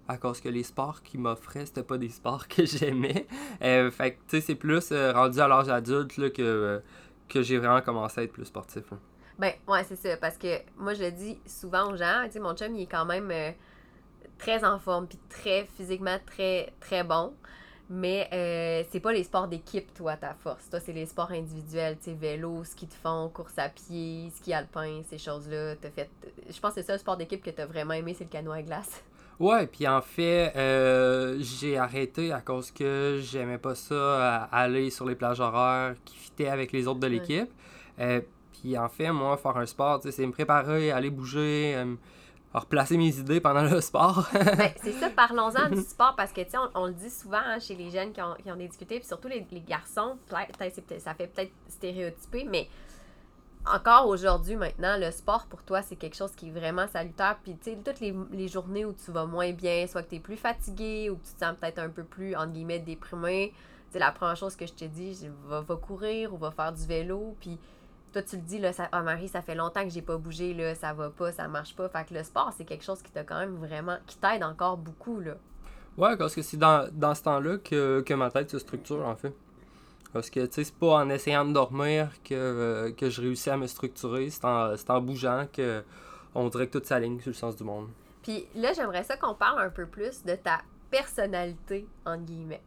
À 0.07 0.17
cause 0.17 0.41
que 0.41 0.49
les 0.49 0.63
sports 0.63 1.01
qu'ils 1.01 1.21
m'offraient, 1.21 1.65
c'était 1.65 1.83
pas 1.83 1.97
des 1.97 2.09
sports 2.09 2.47
que 2.49 2.65
j'aimais. 2.65 3.25
Fait 3.59 4.11
que, 4.11 4.17
tu 4.27 4.39
sais, 4.39 4.41
c'est 4.41 4.55
plus 4.55 4.91
rendu 4.91 5.39
à 5.39 5.47
l'âge 5.47 5.69
adulte, 5.69 6.17
là, 6.17 6.29
que... 6.29 6.81
que 7.29 7.41
j'ai 7.41 7.57
vraiment 7.57 7.81
commencé 7.81 8.21
à 8.21 8.23
être 8.23 8.33
plus 8.33 8.45
sportif. 8.45 8.83
Ben, 9.39 9.53
ouais, 9.67 9.83
c'est 9.85 9.95
ça, 9.95 10.15
parce 10.17 10.37
que 10.37 10.59
moi, 10.77 10.93
je 10.93 11.03
le 11.03 11.11
dis 11.11 11.39
souvent 11.47 11.91
aux 11.91 11.95
gens, 11.95 12.27
mon 12.39 12.53
chum, 12.53 12.75
il 12.75 12.83
est 12.83 12.87
quand 12.87 13.05
même 13.05 13.31
très 14.43 14.65
en 14.65 14.77
forme, 14.77 15.07
puis 15.07 15.17
très 15.29 15.65
physiquement 15.77 16.17
très, 16.25 16.73
très 16.81 17.03
bon. 17.03 17.33
Mais 17.89 18.27
euh, 18.33 18.83
c'est 18.91 18.99
pas 18.99 19.13
les 19.13 19.23
sports 19.23 19.47
d'équipe, 19.47 19.93
toi, 19.93 20.15
ta 20.17 20.33
force. 20.33 20.69
Toi, 20.69 20.79
c'est 20.79 20.93
les 20.93 21.05
sports 21.05 21.31
individuels, 21.31 21.97
tu 21.97 22.05
sais, 22.05 22.13
vélo, 22.13 22.63
ski 22.63 22.87
de 22.87 22.93
fond, 22.93 23.29
course 23.33 23.57
à 23.57 23.69
pied, 23.69 24.31
ski 24.35 24.53
alpin, 24.53 25.01
ces 25.09 25.17
choses-là. 25.17 25.75
T'as 25.75 25.91
fait... 25.91 26.09
Je 26.49 26.59
pense 26.59 26.73
que 26.73 26.81
c'est 26.81 26.87
ça 26.87 26.93
le 26.93 26.99
sport 26.99 27.17
d'équipe 27.17 27.43
que 27.43 27.51
t'as 27.51 27.65
vraiment 27.65 27.93
aimé, 27.93 28.15
c'est 28.17 28.23
le 28.23 28.29
canoë 28.29 28.59
à 28.59 28.61
glace. 28.61 29.03
Ouais, 29.39 29.67
puis 29.67 29.87
en 29.87 30.01
fait, 30.01 30.53
euh, 30.55 31.37
j'ai 31.39 31.77
arrêté 31.77 32.31
à 32.31 32.41
cause 32.41 32.71
que 32.71 33.19
j'aimais 33.21 33.57
pas 33.57 33.75
ça, 33.75 34.43
aller 34.51 34.89
sur 34.89 35.05
les 35.05 35.15
plages 35.15 35.39
horaires 35.39 35.95
qui 36.05 36.15
fitaient 36.17 36.49
avec 36.49 36.71
les 36.71 36.87
autres 36.87 36.99
de 36.99 37.07
l'équipe. 37.07 37.49
Euh, 37.99 38.21
puis 38.53 38.77
en 38.77 38.89
fait, 38.89 39.11
moi, 39.11 39.37
faire 39.37 39.57
un 39.57 39.65
sport, 39.65 40.01
c'est 40.03 40.25
me 40.25 40.31
préparer, 40.31 40.91
aller 40.91 41.09
bouger, 41.09 41.75
replacer 42.59 42.97
mes 42.97 43.17
idées 43.17 43.39
pendant 43.39 43.63
le 43.63 43.81
sport. 43.81 44.27
ben, 44.33 44.71
c'est 44.81 44.93
ça, 44.93 45.09
parlons-en 45.09 45.69
du 45.69 45.81
sport 45.87 46.15
parce 46.15 46.31
que, 46.31 46.41
tu 46.41 46.51
sais, 46.51 46.57
on, 46.75 46.87
le 46.87 46.93
dit 46.93 47.09
souvent 47.09 47.41
hein, 47.43 47.59
chez 47.59 47.75
les 47.75 47.89
jeunes 47.89 48.11
qui 48.11 48.21
ont, 48.21 48.35
qui 48.41 48.51
ont 48.51 48.55
discuté, 48.55 48.99
puis 48.99 49.07
surtout 49.07 49.27
les, 49.27 49.45
les 49.51 49.61
garçons, 49.61 50.17
ça 50.99 51.13
fait 51.15 51.27
peut-être 51.27 51.51
stéréotypé, 51.67 52.45
mais 52.49 52.67
encore 53.65 54.07
aujourd'hui, 54.07 54.55
maintenant, 54.55 54.97
le 54.97 55.09
sport 55.11 55.45
pour 55.45 55.63
toi, 55.63 55.81
c'est 55.81 55.95
quelque 55.95 56.15
chose 56.17 56.33
qui 56.35 56.49
est 56.49 56.51
vraiment 56.51 56.87
salutaire. 56.87 57.37
Puis, 57.43 57.55
tu 57.55 57.71
sais, 57.71 57.77
toutes 57.83 58.01
les, 58.01 58.13
les, 58.31 58.47
journées 58.49 58.83
où 58.83 58.93
tu 58.93 59.11
vas 59.11 59.25
moins 59.25 59.51
bien, 59.53 59.87
soit 59.87 60.03
que 60.03 60.09
tu 60.09 60.15
es 60.15 60.19
plus 60.19 60.35
fatigué 60.35 61.09
ou 61.09 61.15
que 61.15 61.25
tu 61.25 61.33
te 61.33 61.45
sens 61.45 61.55
peut-être 61.59 61.79
un 61.79 61.89
peu 61.89 62.03
plus, 62.03 62.35
entre 62.35 62.51
guillemets, 62.51 62.79
déprimé, 62.79 63.53
c'est 63.89 63.99
la 63.99 64.11
première 64.11 64.35
chose 64.35 64.55
que 64.55 64.65
je 64.65 64.73
te 64.73 64.85
dis, 64.85 65.29
va, 65.45 65.61
va 65.61 65.75
courir 65.77 66.33
ou 66.33 66.37
va 66.37 66.51
faire 66.51 66.73
du 66.73 66.85
vélo. 66.85 67.35
Puis, 67.39 67.57
toi, 68.13 68.21
tu 68.21 68.35
le 68.35 68.43
dis, 68.43 68.59
là, 68.59 68.71
ça, 68.71 68.87
ah, 68.91 69.01
Marie, 69.01 69.27
ça 69.27 69.41
fait 69.41 69.55
longtemps 69.55 69.83
que 69.83 69.89
j'ai 69.89 70.03
pas 70.03 70.17
bougé, 70.17 70.53
là, 70.53 70.75
ça 70.75 70.93
va 70.93 71.09
pas, 71.09 71.31
ça 71.31 71.47
marche 71.47 71.75
pas. 71.75 71.89
Fait 71.89 72.05
que 72.07 72.13
le 72.13 72.23
sport, 72.23 72.53
c'est 72.55 72.63
quelque 72.63 72.83
chose 72.83 73.01
qui 73.01 73.11
t'a 73.11 73.23
quand 73.23 73.39
même 73.39 73.55
vraiment, 73.55 73.97
qui 74.05 74.17
t'aide 74.17 74.43
encore 74.43 74.77
beaucoup, 74.77 75.19
là. 75.19 75.33
Ouais, 75.97 76.15
parce 76.15 76.35
que 76.35 76.41
c'est 76.41 76.57
dans, 76.57 76.89
dans 76.91 77.15
ce 77.15 77.23
temps-là 77.23 77.57
que, 77.57 78.01
que 78.01 78.13
ma 78.13 78.29
tête 78.29 78.51
se 78.51 78.59
structure, 78.59 79.05
en 79.05 79.15
fait. 79.15 79.33
Parce 80.13 80.29
que, 80.29 80.45
tu 80.45 80.53
sais, 80.53 80.63
c'est 80.65 80.75
pas 80.75 80.95
en 80.95 81.09
essayant 81.09 81.43
de 81.43 81.53
dormir 81.53 82.09
que, 82.23 82.35
euh, 82.35 82.91
que 82.91 83.09
je 83.09 83.21
réussis 83.21 83.49
à 83.49 83.57
me 83.57 83.65
structurer, 83.65 84.29
c'est 84.29 84.45
en, 84.45 84.75
en, 84.87 85.01
bougeant 85.01 85.47
que 85.51 85.83
on 86.35 86.47
dirait 86.49 86.67
que 86.67 86.77
tout 86.77 86.85
s'aligne 86.85 87.19
sur 87.19 87.31
le 87.31 87.35
sens 87.35 87.55
du 87.55 87.63
monde. 87.63 87.89
Puis 88.21 88.45
là, 88.55 88.73
j'aimerais 88.73 89.03
ça 89.03 89.17
qu'on 89.17 89.33
parle 89.33 89.59
un 89.59 89.69
peu 89.69 89.87
plus 89.87 90.23
de 90.23 90.35
ta 90.35 90.61
personnalité, 90.91 91.87
entre 92.05 92.23
guillemets. 92.23 92.61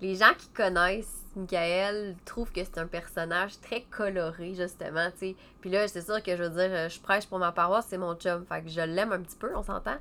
Les 0.00 0.16
gens 0.16 0.32
qui 0.38 0.48
connaissent 0.48 1.20
Michael 1.36 2.16
trouvent 2.24 2.50
que 2.50 2.64
c'est 2.64 2.78
un 2.78 2.86
personnage 2.86 3.60
très 3.60 3.82
coloré, 3.82 4.54
justement, 4.54 5.10
tu 5.12 5.18
sais. 5.18 5.36
Puis 5.60 5.70
là, 5.70 5.86
c'est 5.88 6.02
sûr 6.02 6.22
que 6.22 6.36
je 6.36 6.42
veux 6.42 6.50
dire, 6.50 6.88
je 6.88 7.00
prêche 7.00 7.26
pour 7.26 7.38
ma 7.38 7.52
paroisse, 7.52 7.86
c'est 7.88 7.98
mon 7.98 8.14
chum, 8.14 8.44
fait 8.46 8.62
que 8.62 8.68
je 8.68 8.80
l'aime 8.80 9.12
un 9.12 9.20
petit 9.20 9.36
peu, 9.36 9.54
on 9.54 9.62
s'entend. 9.62 9.98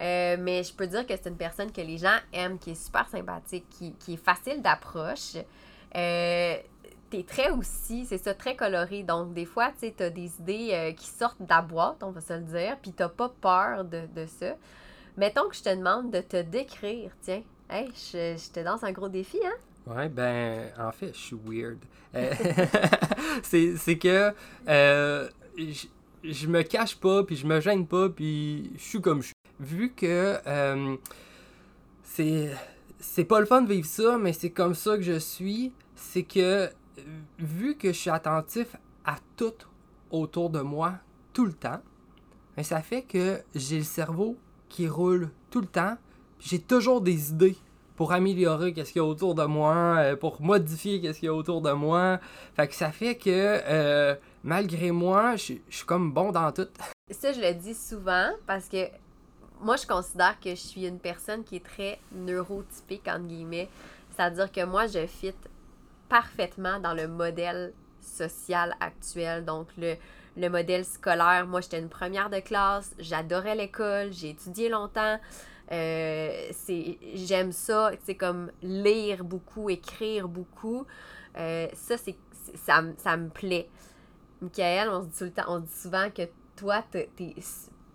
Euh, 0.00 0.36
mais 0.38 0.62
je 0.62 0.74
peux 0.74 0.86
dire 0.86 1.06
que 1.06 1.14
c'est 1.16 1.28
une 1.28 1.36
personne 1.36 1.72
que 1.72 1.80
les 1.80 1.98
gens 1.98 2.16
aiment, 2.32 2.58
qui 2.58 2.72
est 2.72 2.84
super 2.84 3.08
sympathique, 3.08 3.66
qui, 3.70 4.14
est 4.14 4.16
facile 4.16 4.60
d'approche. 4.60 5.36
Euh, 5.94 6.56
t'es 7.08 7.22
très 7.22 7.50
aussi, 7.50 8.04
c'est 8.04 8.18
ça, 8.18 8.34
très 8.34 8.56
coloré. 8.56 9.02
Donc, 9.02 9.32
des 9.32 9.46
fois, 9.46 9.70
tu 9.72 9.86
sais, 9.86 9.94
t'as 9.96 10.10
des 10.10 10.30
idées 10.40 10.70
euh, 10.72 10.92
qui 10.92 11.06
sortent 11.06 11.40
de 11.40 11.48
la 11.48 11.62
boîte, 11.62 12.02
on 12.02 12.10
va 12.10 12.20
se 12.20 12.34
le 12.34 12.40
dire, 12.40 12.76
puis 12.82 12.92
t'as 12.92 13.08
pas 13.08 13.32
peur 13.40 13.84
de, 13.84 14.02
de, 14.14 14.26
ça. 14.26 14.56
Mettons 15.16 15.48
que 15.48 15.56
je 15.56 15.62
te 15.62 15.74
demande 15.74 16.10
de 16.10 16.20
te 16.20 16.42
décrire, 16.42 17.12
tiens. 17.22 17.42
Hey, 17.68 17.88
je, 17.94 18.36
je 18.36 18.50
te 18.52 18.60
lance 18.60 18.84
un 18.84 18.92
gros 18.92 19.08
défi, 19.08 19.38
hein? 19.44 19.54
Ouais, 19.86 20.08
ben, 20.08 20.70
en 20.78 20.92
fait, 20.92 21.12
je 21.14 21.18
suis 21.18 21.36
weird. 21.44 21.78
Euh, 22.14 22.32
c'est 23.76 23.98
que 23.98 24.32
euh, 24.68 25.28
je, 25.56 25.86
je 26.24 26.46
me 26.46 26.62
cache 26.62 26.96
pas, 26.96 27.24
puis 27.24 27.36
je 27.36 27.46
me 27.46 27.60
gêne 27.60 27.86
pas, 27.86 28.08
puis 28.08 28.70
je 28.76 28.82
suis 28.82 29.00
comme 29.00 29.22
je 29.22 29.26
suis. 29.26 29.32
Vu 29.58 29.92
que 29.92 30.38
c'est 32.02 32.50
c'est 32.98 33.24
pas 33.24 33.40
le 33.40 33.46
fun 33.46 33.62
de 33.62 33.72
vivre 33.72 33.86
ça, 33.86 34.18
mais 34.18 34.32
c'est 34.32 34.50
comme 34.50 34.74
ça 34.74 34.96
que 34.96 35.02
je 35.02 35.18
suis, 35.18 35.72
c'est 35.94 36.22
que 36.22 36.70
vu 37.38 37.76
que 37.76 37.88
je 37.88 37.98
suis 37.98 38.10
attentif 38.10 38.76
à 39.04 39.16
tout 39.36 39.54
autour 40.10 40.50
de 40.50 40.60
moi 40.60 40.94
tout 41.32 41.46
le 41.46 41.52
temps, 41.52 41.80
ben, 42.56 42.62
ça 42.62 42.80
fait 42.80 43.02
que 43.02 43.42
j'ai 43.54 43.78
le 43.78 43.84
cerveau 43.84 44.36
qui 44.68 44.88
roule 44.88 45.30
tout 45.50 45.60
le 45.60 45.66
temps. 45.66 45.96
J'ai 46.40 46.60
toujours 46.60 47.00
des 47.00 47.30
idées 47.30 47.56
pour 47.96 48.12
améliorer 48.12 48.72
qu'est-ce 48.72 48.92
qu'il 48.92 49.00
y 49.00 49.04
a 49.04 49.08
autour 49.08 49.34
de 49.34 49.44
moi, 49.44 49.96
euh, 49.98 50.16
pour 50.16 50.40
modifier 50.42 51.00
qu'est-ce 51.00 51.18
qu'il 51.18 51.26
y 51.26 51.30
a 51.30 51.34
autour 51.34 51.62
de 51.62 51.72
moi. 51.72 52.20
Fait 52.54 52.68
que 52.68 52.74
ça 52.74 52.92
fait 52.92 53.16
que 53.16 53.30
euh, 53.30 54.14
malgré 54.44 54.90
moi, 54.90 55.36
je 55.36 55.54
suis 55.70 55.86
comme 55.86 56.12
bon 56.12 56.30
dans 56.30 56.52
tout. 56.52 56.68
Ça, 57.10 57.32
je 57.32 57.40
le 57.40 57.54
dis 57.54 57.74
souvent 57.74 58.30
parce 58.46 58.68
que 58.68 58.88
moi, 59.60 59.76
je 59.76 59.86
considère 59.86 60.38
que 60.40 60.50
je 60.50 60.56
suis 60.56 60.86
une 60.86 60.98
personne 60.98 61.42
qui 61.44 61.56
est 61.56 61.64
très 61.64 61.98
neurotypique, 62.12 63.08
entre 63.08 63.26
guillemets. 63.26 63.68
C'est-à-dire 64.10 64.50
que 64.52 64.64
moi, 64.64 64.86
je 64.86 65.06
fit 65.06 65.34
parfaitement 66.08 66.78
dans 66.80 66.94
le 66.94 67.08
modèle 67.08 67.72
social 68.00 68.74
actuel. 68.80 69.44
Donc, 69.44 69.68
le, 69.78 69.94
le 70.36 70.48
modèle 70.50 70.84
scolaire, 70.84 71.46
moi, 71.46 71.60
j'étais 71.60 71.78
une 71.78 71.88
première 71.88 72.28
de 72.28 72.40
classe, 72.40 72.94
j'adorais 72.98 73.54
l'école, 73.54 74.12
j'ai 74.12 74.30
étudié 74.30 74.68
longtemps. 74.68 75.18
Euh, 75.72 76.52
j'aime 77.14 77.50
ça 77.50 77.90
c'est 78.04 78.14
comme 78.14 78.52
lire 78.62 79.24
beaucoup 79.24 79.68
écrire 79.68 80.28
beaucoup 80.28 80.86
euh, 81.36 81.66
ça 81.74 81.96
c'est 81.98 82.14
ça, 82.54 82.84
ça 82.98 83.16
me 83.16 83.28
plaît 83.28 83.68
Michael 84.40 84.88
on 84.90 85.02
se 85.02 85.06
dit 85.06 85.18
tout 85.18 85.24
le 85.24 85.32
temps 85.32 85.44
on 85.48 85.58
dit 85.58 85.72
souvent 85.72 86.08
que 86.10 86.22
toi 86.54 86.84
t'es 86.92 87.08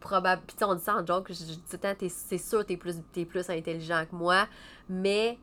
probable. 0.02 0.42
Puis 0.46 0.58
on 0.66 0.76
dit 0.76 0.84
ça 0.84 0.98
en 0.98 1.06
joke, 1.06 1.28
tout 1.28 1.34
le 1.72 1.78
temps, 1.78 1.94
c'est 2.10 2.38
sûr 2.38 2.66
que 2.66 2.74
tu 2.74 3.22
es 3.22 3.26
plus, 3.26 3.50
intelligent 3.50 4.04
que 4.10 4.16
moi, 4.16 4.48
mais 4.90 5.38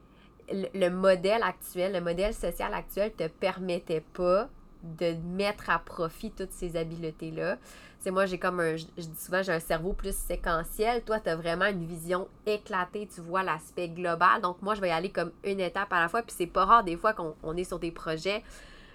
le, 0.51 0.91
modèle 0.91 1.43
actuel, 1.43 1.93
le 1.95 2.03
modèle 2.03 2.35
social 2.35 2.75
actuel 2.75 3.13
te 3.15 3.29
permettait 3.29 4.05
pas 4.13 4.51
de 4.83 5.15
mettre 5.35 5.71
à 5.71 5.79
profit 5.79 6.31
toutes 6.31 6.53
ces 6.53 6.77
habiletés-là. 6.77 7.57
C'est 8.01 8.13
moi, 8.13 8.27
j'ai 8.27 8.39
comme 8.39 8.61
un, 8.61 8.77
je, 8.77 8.85
dis 8.97 9.21
souvent, 9.21 9.43
j'ai 9.43 9.53
un 9.53 9.61
cerveau 9.61 9.93
plus 9.93 10.15
séquentiel. 10.15 11.03
Toi, 11.03 11.19
tu 11.19 11.31
as 11.31 11.37
vraiment 11.37 11.67
une 11.67 11.85
vision 11.85 12.29
éclatée, 12.47 13.09
tu 13.13 13.21
vois 13.21 13.43
l'aspect 13.43 13.89
global. 13.89 14.41
Donc, 14.41 14.63
moi, 14.63 14.75
je 14.75 14.81
vais 14.81 14.89
y 14.89 14.93
aller 14.93 15.11
comme 15.11 15.33
une 15.43 15.59
étape 15.59 15.93
à 15.93 16.01
la 16.01 16.09
fois. 16.09 16.23
Puis, 16.23 16.35
c'est 16.37 16.47
pas 16.47 16.65
rare 16.65 16.85
des 16.85 16.97
fois 16.97 17.13
qu'on 17.13 17.57
est 17.57 17.65
sur 17.65 17.81
des 17.81 17.91
projets. 17.91 18.45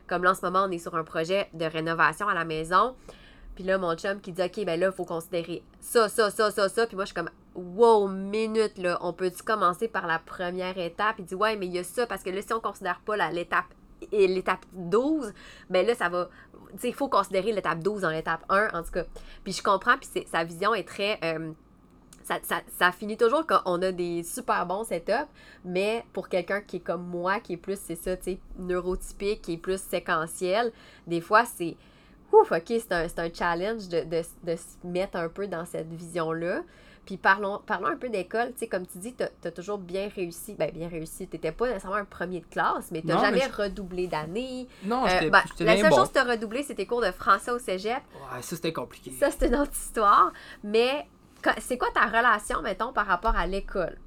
Comme 0.07 0.23
là, 0.23 0.31
en 0.31 0.35
ce 0.35 0.41
moment, 0.41 0.65
on 0.67 0.71
est 0.71 0.79
sur 0.79 0.95
un 0.95 1.03
projet 1.03 1.49
de 1.53 1.65
rénovation 1.65 2.29
à 2.29 2.33
la 2.33 2.45
maison. 2.45 2.95
Puis 3.55 3.63
là, 3.63 3.77
mon 3.77 3.95
chum 3.95 4.19
qui 4.19 4.31
dit, 4.31 4.41
OK, 4.41 4.65
ben 4.65 4.79
là, 4.79 4.87
il 4.87 4.93
faut 4.93 5.05
considérer 5.05 5.63
ça, 5.79 6.09
ça, 6.09 6.31
ça, 6.31 6.49
ça, 6.49 6.69
ça. 6.69 6.87
Puis 6.87 6.95
moi, 6.95 7.05
je 7.05 7.13
suis 7.13 7.15
comme, 7.15 7.29
wow, 7.55 8.07
minute, 8.07 8.77
là, 8.77 8.97
on 9.01 9.13
peut-tu 9.13 9.43
commencer 9.43 9.87
par 9.87 10.07
la 10.07 10.19
première 10.19 10.77
étape? 10.77 11.17
Il 11.19 11.25
dit, 11.25 11.35
ouais, 11.35 11.55
mais 11.55 11.67
il 11.67 11.73
y 11.73 11.79
a 11.79 11.83
ça, 11.83 12.07
parce 12.07 12.23
que 12.23 12.29
là, 12.29 12.41
si 12.41 12.53
on 12.53 12.59
considère 12.59 12.99
pas 13.05 13.17
l'étape 13.31 13.65
l'étape 14.11 14.65
12, 14.73 15.33
ben 15.69 15.85
là, 15.85 15.95
ça 15.95 16.09
va. 16.09 16.29
Il 16.83 16.93
faut 16.93 17.09
considérer 17.09 17.51
l'étape 17.51 17.79
12 17.79 18.01
dans 18.01 18.09
l'étape 18.09 18.43
1, 18.49 18.69
en 18.73 18.83
tout 18.83 18.91
cas. 18.91 19.03
Puis 19.43 19.53
je 19.53 19.63
comprends, 19.63 19.97
puis 19.97 20.25
sa 20.25 20.43
vision 20.43 20.73
est 20.73 20.87
très. 20.87 21.19
Euh, 21.23 21.51
ça, 22.23 22.39
ça, 22.43 22.61
ça, 22.79 22.91
finit 22.91 23.17
toujours 23.17 23.45
qu'on 23.45 23.81
a 23.81 23.91
des 23.91 24.23
super 24.23 24.65
bons 24.65 24.85
setups, 24.85 25.27
mais 25.65 26.05
pour 26.13 26.29
quelqu'un 26.29 26.61
qui 26.61 26.77
est 26.77 26.79
comme 26.79 27.05
moi, 27.05 27.41
qui 27.41 27.53
est 27.53 27.57
plus, 27.57 27.77
c'est 27.77 27.95
ça, 27.95 28.15
tu 28.15 28.23
sais, 28.23 28.39
neurotypique, 28.57 29.41
qui 29.41 29.53
est 29.53 29.57
plus 29.57 29.81
séquentiel, 29.81 30.71
des 31.05 31.19
fois, 31.19 31.43
c'est 31.43 31.75
ouf, 32.31 32.51
ok, 32.51 32.65
c'est 32.67 32.91
un, 32.91 33.07
un, 33.17 33.33
challenge 33.33 33.89
de, 33.89 34.03
de, 34.03 34.21
de, 34.43 34.55
se 34.55 34.87
mettre 34.87 35.17
un 35.17 35.29
peu 35.29 35.47
dans 35.47 35.65
cette 35.65 35.91
vision-là. 35.91 36.63
Puis 37.05 37.17
parlons, 37.17 37.59
parlons 37.65 37.87
un 37.87 37.97
peu 37.97 38.09
d'école. 38.09 38.53
Tu 38.53 38.59
sais, 38.59 38.67
comme 38.67 38.87
tu 38.87 38.97
dis, 38.97 39.13
tu 39.13 39.23
as, 39.23 39.51
toujours 39.51 39.77
bien 39.77 40.09
réussi. 40.15 40.55
Ben, 40.57 40.71
bien 40.71 40.87
réussi. 40.87 41.27
Tu 41.27 41.35
n'étais 41.35 41.51
pas 41.51 41.67
nécessairement 41.67 41.97
un 41.97 42.05
premier 42.05 42.39
de 42.39 42.45
classe, 42.45 42.91
mais 42.91 43.01
tu 43.01 43.07
n'as 43.07 43.19
jamais 43.19 43.45
redoublé 43.45 44.07
d'année. 44.07 44.67
Non, 44.85 45.05
euh, 45.05 45.29
ben, 45.29 45.43
La 45.59 45.77
seule 45.77 45.89
bon. 45.89 45.95
chose 45.95 46.09
que 46.09 46.13
tu 46.13 46.19
as 46.19 46.23
redoublé, 46.23 46.61
c'était 46.61 46.75
tes 46.75 46.85
cours 46.85 47.01
de 47.01 47.11
français 47.11 47.51
au 47.51 47.59
cégep. 47.59 48.01
Ouais, 48.13 48.41
ça, 48.41 48.55
c'était 48.55 48.73
compliqué. 48.73 49.11
Ça, 49.19 49.31
c'était 49.31 49.47
une 49.47 49.55
autre 49.55 49.73
histoire. 49.73 50.31
Mais 50.63 51.05
c'est 51.59 51.77
quoi 51.77 51.89
ta 51.93 52.05
relation, 52.05 52.61
mettons, 52.61 52.93
par 52.93 53.05
rapport 53.05 53.35
à 53.35 53.45
l'école? 53.45 53.97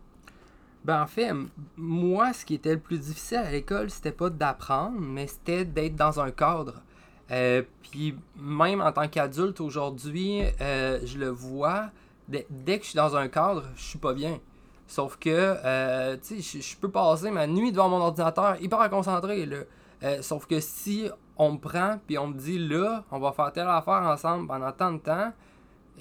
Ben, 0.84 1.02
en 1.02 1.06
fait, 1.06 1.32
moi, 1.76 2.32
ce 2.32 2.44
qui 2.44 2.54
était 2.54 2.74
le 2.74 2.80
plus 2.80 2.98
difficile 2.98 3.38
à 3.38 3.50
l'école, 3.50 3.90
c'était 3.90 4.12
pas 4.12 4.30
d'apprendre, 4.30 4.98
mais 4.98 5.26
c'était 5.26 5.64
d'être 5.64 5.96
dans 5.96 6.20
un 6.20 6.30
cadre. 6.30 6.82
Euh, 7.30 7.62
puis 7.82 8.14
même 8.36 8.80
en 8.80 8.92
tant 8.92 9.08
qu'adulte 9.08 9.60
aujourd'hui, 9.60 10.42
euh, 10.60 11.00
je 11.04 11.18
le 11.18 11.28
vois, 11.28 11.90
dès, 12.28 12.44
que 12.78 12.84
je 12.84 12.90
suis 12.90 12.96
dans 12.96 13.16
un 13.16 13.28
cadre, 13.28 13.64
je 13.76 13.82
suis 13.82 13.98
pas 13.98 14.14
bien. 14.14 14.40
Sauf 14.86 15.16
que, 15.16 15.30
euh, 15.30 16.16
tu 16.16 16.42
sais, 16.42 16.60
je 16.60 16.76
peux 16.76 16.90
passer 16.90 17.30
ma 17.30 17.46
nuit 17.46 17.72
devant 17.72 17.88
mon 17.88 18.00
ordinateur 18.00 18.60
hyper 18.60 18.88
concentré, 18.88 19.46
là. 19.46 20.22
sauf 20.22 20.46
que 20.46 20.60
si 20.60 21.08
on 21.36 21.52
me 21.52 21.58
prend, 21.58 21.98
puis 22.06 22.18
on 22.18 22.28
me 22.28 22.34
dit, 22.34 22.58
là, 22.58 23.04
on 23.10 23.18
va 23.18 23.32
faire 23.32 23.52
telle 23.52 23.66
affaire 23.66 24.02
ensemble 24.02 24.46
pendant 24.46 24.70
tant 24.72 24.92
de 24.92 24.98
temps, 24.98 25.32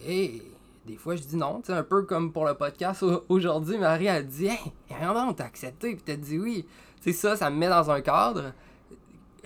et 0.08 0.41
des 0.86 0.98
fois, 0.98 1.15
je 1.15 1.24
dis 1.24 1.36
non. 1.36 1.62
Tu 1.62 1.67
sais, 1.67 1.74
un 1.74 1.84
peu 1.84 2.03
comme 2.03 2.32
pour 2.32 2.46
le 2.46 2.53
podcast 2.53 3.03
aujourd'hui, 3.27 3.77
Marie 3.77 4.08
a 4.08 4.22
dit, 4.22 4.48
hey, 4.48 4.60
non, 5.01 5.34
t'as 5.34 5.46
accepté, 5.46 5.96
puis 5.96 6.03
t'as 6.05 6.15
dit 6.15 6.38
oui. 6.38 6.65
Tu 7.01 7.12
sais, 7.12 7.17
ça, 7.17 7.36
ça 7.36 7.50
me 7.50 7.58
met 7.58 7.70
dans 7.70 7.89
un 7.89 8.01
cadre. 8.01 8.53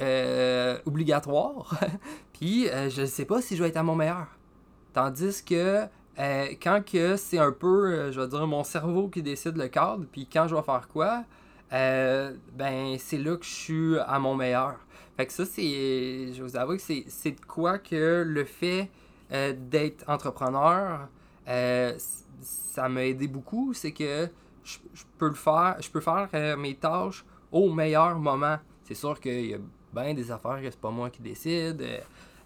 Euh, 0.01 0.77
obligatoire. 0.85 1.77
puis 2.33 2.69
euh, 2.69 2.89
je 2.89 3.01
ne 3.01 3.05
sais 3.05 3.25
pas 3.25 3.41
si 3.41 3.57
je 3.57 3.63
vais 3.63 3.69
être 3.69 3.77
à 3.77 3.83
mon 3.83 3.95
meilleur. 3.95 4.27
Tandis 4.93 5.43
que 5.43 5.85
euh, 6.19 6.47
quand 6.61 6.83
que 6.85 7.15
c'est 7.15 7.37
un 7.39 7.51
peu, 7.51 8.11
je 8.11 8.19
vais 8.19 8.27
dire, 8.27 8.45
mon 8.47 8.63
cerveau 8.63 9.07
qui 9.07 9.21
décide 9.21 9.57
le 9.57 9.67
cadre, 9.67 10.05
puis 10.11 10.27
quand 10.31 10.47
je 10.47 10.55
vais 10.55 10.61
faire 10.61 10.87
quoi, 10.87 11.23
ben 11.71 12.97
c'est 12.97 13.17
là 13.17 13.37
que 13.37 13.45
je 13.45 13.49
suis 13.49 13.99
à 13.99 14.19
mon 14.19 14.35
meilleur. 14.35 14.75
Fait 15.17 15.25
que 15.25 15.33
ça, 15.33 15.45
c'est. 15.45 16.33
Je 16.33 16.41
vous 16.41 16.55
avoue 16.55 16.77
que 16.77 16.81
c'est 16.81 17.31
de 17.31 17.45
quoi 17.45 17.77
que 17.77 18.23
le 18.25 18.45
fait 18.45 18.89
d'être 19.29 20.03
entrepreneur, 20.07 21.07
ça 21.45 22.89
m'a 22.89 23.05
aidé 23.05 23.27
beaucoup. 23.27 23.73
C'est 23.73 23.91
que 23.91 24.29
je, 24.63 24.77
peux 25.17 25.27
le 25.27 25.35
faire, 25.35 25.77
je 25.79 25.89
peux 25.89 26.01
faire 26.01 26.57
mes 26.57 26.75
tâches 26.75 27.23
au 27.51 27.71
meilleur 27.71 28.17
moment. 28.17 28.57
C'est 28.83 28.95
sûr 28.95 29.19
qu'il 29.19 29.45
y 29.45 29.53
a 29.53 29.57
ben 29.93 30.15
des 30.15 30.31
affaires 30.31 30.61
que 30.61 30.69
c'est 30.69 30.79
pas 30.79 30.91
moi 30.91 31.09
qui 31.09 31.21
décide. 31.21 31.85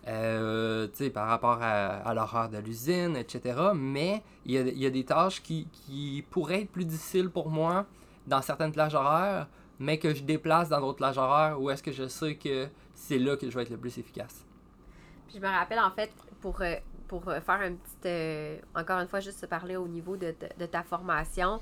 Euh, 0.05 0.88
par 1.13 1.27
rapport 1.29 1.60
à, 1.62 1.88
à 2.10 2.13
l'horaire 2.13 2.50
de 2.50 2.57
l'usine, 2.57 3.15
etc. 3.15 3.57
Mais 3.74 4.22
il 4.45 4.51
y 4.51 4.57
a, 4.57 4.62
il 4.62 4.77
y 4.77 4.86
a 4.86 4.89
des 4.89 5.05
tâches 5.05 5.41
qui, 5.41 5.67
qui 5.72 6.25
pourraient 6.29 6.63
être 6.63 6.72
plus 6.72 6.83
difficiles 6.86 7.29
pour 7.29 7.50
moi 7.50 7.86
dans 8.27 8.41
certaines 8.41 8.74
plages 8.74 8.95
horaires, 8.95 9.48
mais 9.79 9.98
que 10.00 10.13
je 10.13 10.24
déplace 10.24 10.67
dans 10.69 10.81
d'autres 10.81 10.98
plages 10.98 11.17
horaires 11.17 11.62
où 11.62 11.69
est-ce 11.69 11.81
que 11.81 11.93
je 11.93 12.07
sais 12.10 12.36
que 12.36 12.67
c'est 12.93 13.17
là 13.17 13.38
que 13.38 13.50
je 13.50 13.55
vais 13.55 13.63
être 13.63 13.69
le 13.69 13.77
plus 13.77 13.98
efficace. 13.98 14.45
Puis 15.27 15.38
je 15.38 15.41
me 15.41 15.48
rappelle, 15.50 15.79
en 15.79 15.91
fait, 15.91 16.12
pour, 16.41 16.62
euh, 16.62 16.75
pour 17.07 17.27
euh, 17.29 17.39
faire 17.41 17.62
un 17.62 17.74
petit. 17.74 17.98
euh, 18.07 18.57
encore 18.75 19.00
une 19.00 19.07
fois, 19.07 19.22
juste 19.22 19.39
se 19.39 19.45
parler 19.45 19.77
au 19.77 19.88
niveau 19.88 20.17
de, 20.17 20.27
de- 20.27 20.60
de 20.60 20.65
ta 20.65 20.83
formation. 20.83 21.62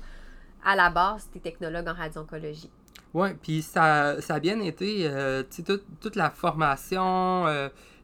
À 0.64 0.76
la 0.76 0.90
base, 0.90 1.28
tu 1.30 1.38
es 1.38 1.40
technologue 1.40 1.88
en 1.88 1.94
radio-oncologie. 1.94 2.70
Ouais, 3.14 3.34
puis 3.34 3.62
ça, 3.62 4.20
ça 4.22 4.36
a 4.36 4.40
bien 4.40 4.58
été, 4.60 5.06
euh, 5.06 5.42
toute, 5.42 5.82
toute 6.00 6.16
la 6.16 6.30
formation, 6.30 7.46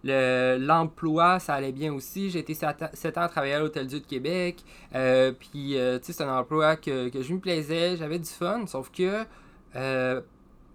le- 0.05 0.57
l'emploi, 0.59 1.39
ça 1.39 1.55
allait 1.55 1.73
bien 1.73 1.93
aussi. 1.93 2.31
J'ai 2.31 2.39
été 2.41 2.55
7 2.55 3.19
ans 3.19 3.23
à 3.23 3.29
travailler 3.29 3.55
à 3.55 3.59
l'Hôtel 3.61 3.87
Dieu 3.87 4.01
de 4.01 4.07
Québec, 4.07 4.65
euh, 4.95 5.33
puis, 5.33 5.77
euh, 5.79 5.99
tu 5.99 6.07
sais, 6.07 6.13
c'est 6.13 6.25
un 6.25 6.39
emploi 6.39 6.77
que, 6.77 7.09
que 7.09 7.23
je 7.23 7.33
me 7.35 7.41
plaisais, 7.41 7.97
j'avais 7.97 8.19
du 8.19 8.29
fun, 8.31 8.67
sauf 8.67 8.91
que, 8.91 9.25
euh, 9.77 10.21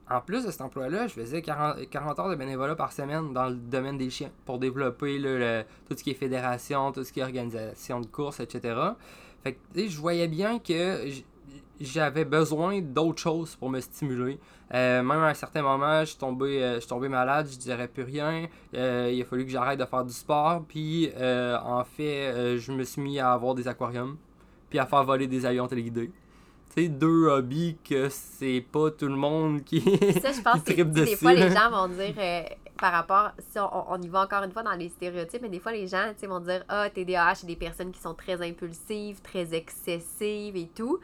en 0.10 0.20
plus 0.22 0.46
de 0.46 0.52
cet 0.52 0.62
emploi-là, 0.62 1.08
je 1.08 1.14
faisais 1.14 1.42
40, 1.42 1.90
40 1.90 2.20
heures 2.20 2.30
de 2.30 2.36
bénévolat 2.36 2.76
par 2.76 2.92
semaine 2.92 3.32
dans 3.34 3.48
le 3.50 3.56
domaine 3.56 3.98
des 3.98 4.10
chiens 4.10 4.30
pour 4.46 4.60
développer 4.60 5.18
le- 5.18 5.64
tout 5.90 5.96
ce 5.98 6.04
qui 6.04 6.12
est 6.12 6.16
fédération, 6.16 6.92
tout 6.92 7.04
ce 7.04 7.14
qui 7.14 7.22
est 7.22 7.24
organisation 7.24 8.02
de 8.02 8.06
courses, 8.06 8.40
etc. 8.42 8.76
Fait 9.44 9.54
que, 9.54 9.60
tu 9.74 9.80
sais, 9.82 9.90
je 9.90 10.00
voyais 10.00 10.28
bien 10.28 10.60
que 10.60 11.08
j'avais 11.84 12.26
besoin 12.26 12.82
d'autres 12.82 13.22
choses 13.22 13.56
pour 13.56 13.70
me 13.70 13.80
stimuler. 13.80 14.40
Euh, 14.74 15.04
même 15.04 15.20
à 15.20 15.28
un 15.28 15.34
certain 15.34 15.62
moment, 15.62 16.00
je 16.02 16.12
suis 16.12 16.18
tombé, 16.18 16.64
euh, 16.64 16.76
je 16.76 16.80
suis 16.80 16.90
tombé 16.90 17.10
malade, 17.10 17.48
je 17.52 17.58
dirais 17.58 17.88
plus 17.88 18.04
rien. 18.04 18.48
Euh, 18.74 19.12
il 19.14 19.22
a 19.22 19.26
fallu 19.26 19.46
que 19.46 19.52
j'arrête 19.52 19.80
de 19.80 19.86
faire 19.86 20.04
du 20.04 20.14
sport. 20.14 20.64
Puis, 20.68 21.12
euh, 21.18 21.58
en 21.64 21.84
fait, 21.84 22.58
je 22.58 22.72
me 22.72 22.84
suis 22.84 23.02
mis 23.02 23.20
à 23.20 23.34
avoir 23.34 23.54
des 23.54 23.68
aquariums, 23.68 24.18
puis 24.70 24.80
à 24.80 24.86
faire 24.86 25.04
voler 25.04 25.28
des 25.28 25.46
avions 25.46 25.68
téléguidés. 25.68 26.12
Sais, 26.76 26.88
deux 26.88 27.28
hobbies 27.28 27.78
que 27.88 28.10
c'est 28.10 28.66
pas 28.72 28.90
tout 28.90 29.08
le 29.08 29.16
monde 29.16 29.64
qui. 29.64 29.80
Ça, 29.80 30.32
je 30.32 30.42
pense 30.42 30.62
que 30.64 30.82
des 30.82 31.16
fois, 31.16 31.34
les 31.34 31.52
gens 31.52 31.70
vont 31.70 31.88
dire, 31.88 32.16
par 32.80 32.92
rapport, 32.92 33.32
si 33.52 33.60
on, 33.60 33.92
on 33.92 34.02
y 34.02 34.08
va 34.08 34.24
encore 34.24 34.44
une 34.44 34.52
fois 34.52 34.64
dans 34.64 34.74
les 34.74 34.90
stéréotypes, 34.90 35.44
mais 35.44 35.50
des 35.50 35.60
fois, 35.60 35.72
les 35.72 35.88
gens 35.88 36.12
vont 36.28 36.40
dire, 36.40 36.64
ah, 36.68 36.90
TDAH, 36.90 37.36
c'est 37.36 37.48
des 37.48 37.56
personnes 37.56 37.92
qui 37.92 38.02
sont 38.02 38.16
très 38.16 38.42
impulsives, 38.42 39.22
très 39.22 39.54
excessives 39.54 40.58
et 40.58 40.68
tout. 40.74 41.00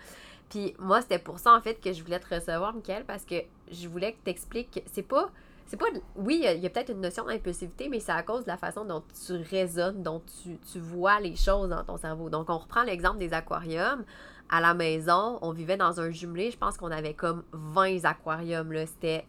Puis 0.50 0.74
moi, 0.80 1.02
c'était 1.02 1.20
pour 1.20 1.40
ça, 1.40 1.54
en 1.54 1.62
fait, 1.62 1.76
que 1.76 1.94
je 1.94 2.04
voulais 2.04 2.20
te 2.20 2.34
recevoir, 2.34 2.74
Michael, 2.74 3.06
parce 3.06 3.24
que 3.24 3.36
je 3.72 3.88
voulais 3.88 4.14
que 4.14 4.18
tu 4.24 4.32
expliques 4.32 4.72
que 4.72 4.80
c'est 4.92 5.04
pas. 5.04 5.30
C'est 5.68 5.78
pas. 5.78 5.86
Oui, 6.16 6.42
il 6.44 6.60
y 6.60 6.66
a- 6.66 6.70
peut-être 6.72 6.90
une 6.92 7.02
notion 7.02 7.26
d'impulsivité, 7.26 7.90
mais 7.90 8.00
c'est 8.00 8.12
à 8.12 8.24
cause 8.24 8.42
de 8.44 8.48
la 8.48 8.58
façon 8.58 8.86
dont 8.86 9.04
tu 9.28 9.34
raisonnes, 9.52 10.02
dont 10.02 10.22
tu, 10.42 10.58
tu 10.72 10.80
vois 10.80 11.20
les 11.20 11.36
choses 11.36 11.70
dans 11.70 11.84
ton 11.84 11.98
cerveau. 11.98 12.30
Donc, 12.32 12.50
on 12.50 12.58
reprend 12.58 12.82
l'exemple 12.82 13.20
des 13.20 13.34
aquariums. 13.34 14.04
À 14.50 14.62
la 14.62 14.74
maison, 14.74 15.38
on 15.44 15.52
vivait 15.52 15.78
dans 15.78 16.00
un 16.02 16.10
jumelé. 16.10 16.50
Je 16.50 16.58
pense 16.58 16.76
qu'on 16.78 16.90
avait 16.90 17.14
comme 17.14 17.44
20 17.52 18.04
aquariums. 18.06 18.74
C'était 18.88 19.28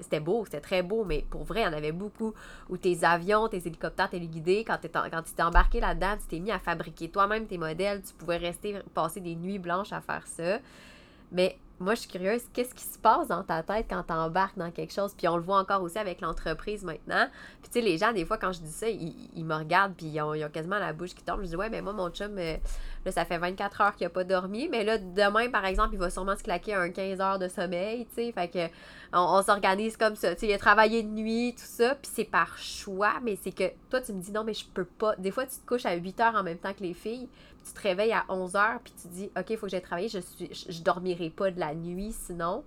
c'était 0.00 0.20
beau, 0.20 0.44
c'était 0.44 0.60
très 0.60 0.82
beau, 0.82 1.04
mais 1.04 1.24
pour 1.30 1.44
vrai, 1.44 1.60
il 1.60 1.64
y 1.64 1.66
en 1.66 1.72
avait 1.72 1.92
beaucoup. 1.92 2.34
Où 2.68 2.76
tes 2.76 3.04
avions, 3.04 3.48
tes 3.48 3.66
hélicoptères 3.66 4.10
téléguidés, 4.10 4.64
quand, 4.66 4.78
quand 4.82 5.22
tu 5.22 5.32
t'es 5.32 5.42
embarqué 5.42 5.80
là-dedans, 5.80 6.16
tu 6.20 6.26
t'es 6.26 6.38
mis 6.38 6.50
à 6.50 6.58
fabriquer 6.58 7.08
toi-même 7.10 7.46
tes 7.46 7.58
modèles, 7.58 8.02
tu 8.02 8.14
pouvais 8.14 8.36
rester, 8.36 8.76
passer 8.94 9.20
des 9.20 9.34
nuits 9.34 9.58
blanches 9.58 9.92
à 9.92 10.00
faire 10.00 10.26
ça. 10.26 10.58
Mais 11.32 11.58
moi, 11.80 11.94
je 11.94 12.00
suis 12.00 12.10
curieuse, 12.10 12.42
qu'est-ce 12.52 12.74
qui 12.74 12.84
se 12.84 12.98
passe 12.98 13.28
dans 13.28 13.42
ta 13.42 13.62
tête 13.62 13.86
quand 13.88 14.02
tu 14.02 14.12
embarques 14.12 14.58
dans 14.58 14.70
quelque 14.70 14.92
chose? 14.92 15.14
Puis 15.16 15.26
on 15.28 15.36
le 15.36 15.42
voit 15.42 15.58
encore 15.58 15.82
aussi 15.82 15.98
avec 15.98 16.20
l'entreprise 16.20 16.84
maintenant. 16.84 17.26
Puis 17.62 17.70
tu 17.72 17.80
sais, 17.80 17.80
les 17.80 17.96
gens, 17.96 18.12
des 18.12 18.26
fois, 18.26 18.36
quand 18.36 18.52
je 18.52 18.60
dis 18.60 18.70
ça, 18.70 18.86
ils, 18.86 19.44
me 19.44 19.54
regardent, 19.54 19.94
puis 19.94 20.06
ils 20.06 20.20
ont, 20.20 20.34
ils 20.34 20.44
ont 20.44 20.50
quasiment 20.50 20.78
la 20.78 20.92
bouche 20.92 21.14
qui 21.14 21.24
tombe. 21.24 21.40
Je 21.40 21.46
dis, 21.46 21.56
ouais, 21.56 21.70
mais 21.70 21.80
moi, 21.80 21.94
mon 21.94 22.10
chum, 22.10 22.36
euh, 22.38 22.58
là, 23.06 23.12
ça 23.12 23.24
fait 23.24 23.38
24 23.38 23.80
heures 23.80 23.96
qu'il 23.96 24.06
n'a 24.06 24.10
pas 24.10 24.24
dormi. 24.24 24.68
Mais 24.68 24.84
là, 24.84 24.98
demain, 24.98 25.48
par 25.48 25.64
exemple, 25.64 25.94
il 25.94 25.98
va 25.98 26.10
sûrement 26.10 26.36
se 26.36 26.42
claquer 26.42 26.74
un 26.74 26.90
15 26.90 27.18
heures 27.22 27.38
de 27.38 27.48
sommeil, 27.48 28.06
tu 28.08 28.26
sais. 28.26 28.32
Fait 28.32 28.48
que 28.48 28.68
on, 29.14 29.42
s'organise 29.42 29.96
comme 29.96 30.16
ça. 30.16 30.34
Tu 30.34 30.40
sais, 30.40 30.46
il 30.48 30.52
a 30.52 30.58
travaillé 30.58 31.02
de 31.02 31.08
nuit, 31.08 31.54
tout 31.56 31.64
ça, 31.64 31.94
puis 31.94 32.10
c'est 32.14 32.24
par 32.24 32.58
choix, 32.58 33.14
mais 33.22 33.38
c'est 33.42 33.52
que 33.52 33.64
toi, 33.88 34.02
tu 34.02 34.12
me 34.12 34.20
dis 34.20 34.32
non, 34.32 34.44
mais 34.44 34.54
je 34.54 34.66
peux 34.66 34.84
pas. 34.84 35.16
Des 35.16 35.30
fois, 35.30 35.46
tu 35.46 35.56
te 35.56 35.66
couches 35.66 35.86
à 35.86 35.94
8 35.94 36.20
heures 36.20 36.34
en 36.34 36.42
même 36.42 36.58
temps 36.58 36.74
que 36.74 36.82
les 36.82 36.94
filles, 36.94 37.28
tu 37.66 37.72
te 37.72 37.80
réveilles 37.80 38.12
à 38.12 38.24
11 38.28 38.56
heures, 38.56 38.78
puis 38.82 38.92
tu 39.00 39.08
dis, 39.08 39.30
OK, 39.36 39.46
il 39.50 39.56
faut 39.56 39.66
que 39.66 39.70
j'aille 39.70 39.82
travailler, 39.82 40.08
je, 40.08 40.18
suis, 40.18 40.48
je, 40.52 40.72
je 40.72 40.82
dormirai 40.82 41.30
pas 41.30 41.50
de 41.50 41.60
la 41.60 41.74
nuit 41.74 42.12
sinon. 42.12 42.62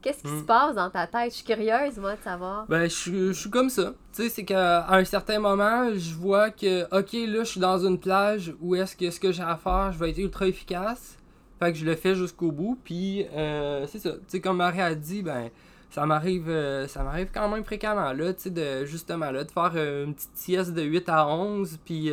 Qu'est-ce 0.00 0.22
qui 0.22 0.28
Hmm. 0.32 0.40
se 0.40 0.44
passe 0.44 0.74
dans 0.74 0.90
ta 0.90 1.06
tête? 1.06 1.30
Je 1.30 1.36
suis 1.36 1.44
curieuse, 1.44 1.96
moi, 1.98 2.16
de 2.16 2.22
savoir. 2.22 2.66
Ben, 2.66 2.84
je 2.84 2.94
suis- 2.94 3.28
je 3.28 3.32
suis 3.32 3.50
comme 3.50 3.70
ça. 3.70 3.92
Tu 4.12 4.22
sais, 4.24 4.28
c'est 4.28 4.44
qu'à 4.44 4.88
un 4.92 5.04
certain 5.04 5.38
moment, 5.38 5.90
je 5.94 6.14
vois 6.14 6.50
que, 6.50 6.82
ok, 6.86 7.12
là, 7.12 7.44
je 7.44 7.48
suis 7.50 7.60
dans 7.60 7.78
une 7.86 7.98
plage 8.00 8.52
où 8.60 8.74
est-ce 8.74 8.96
que 8.96 9.10
ce 9.12 9.20
que 9.20 9.30
j'ai 9.30 9.44
à 9.44 9.56
faire, 9.56 9.92
je 9.92 9.98
vais 9.98 10.10
être 10.10 10.18
ultra 10.18 10.46
efficace. 10.48 11.16
Fait 11.60 11.72
que 11.72 11.78
je 11.78 11.84
le 11.84 11.94
fais 11.94 12.16
jusqu'au 12.16 12.50
bout. 12.50 12.76
Puis, 12.82 13.24
euh, 13.32 13.86
c'est 13.86 14.00
ça. 14.00 14.10
Tu 14.14 14.18
sais, 14.26 14.40
comme 14.40 14.56
Marie 14.56 14.80
a 14.80 14.92
dit, 14.96 15.22
ben, 15.22 15.50
ça 15.90 16.04
m'arrive 16.04 16.48
euh, 16.48 16.88
ça 16.88 17.04
m'arrive 17.04 17.28
quand 17.32 17.48
même 17.48 17.62
fréquemment, 17.64 18.12
là, 18.12 18.34
tu 18.34 18.40
sais, 18.44 18.50
de, 18.50 18.84
justement, 18.84 19.30
là, 19.30 19.44
de 19.44 19.50
faire 19.52 19.70
euh, 19.76 20.06
une 20.06 20.14
petite 20.14 20.34
sieste 20.36 20.72
de 20.74 20.82
8 20.82 21.08
à 21.08 21.28
11, 21.28 21.78
puis 21.84 22.10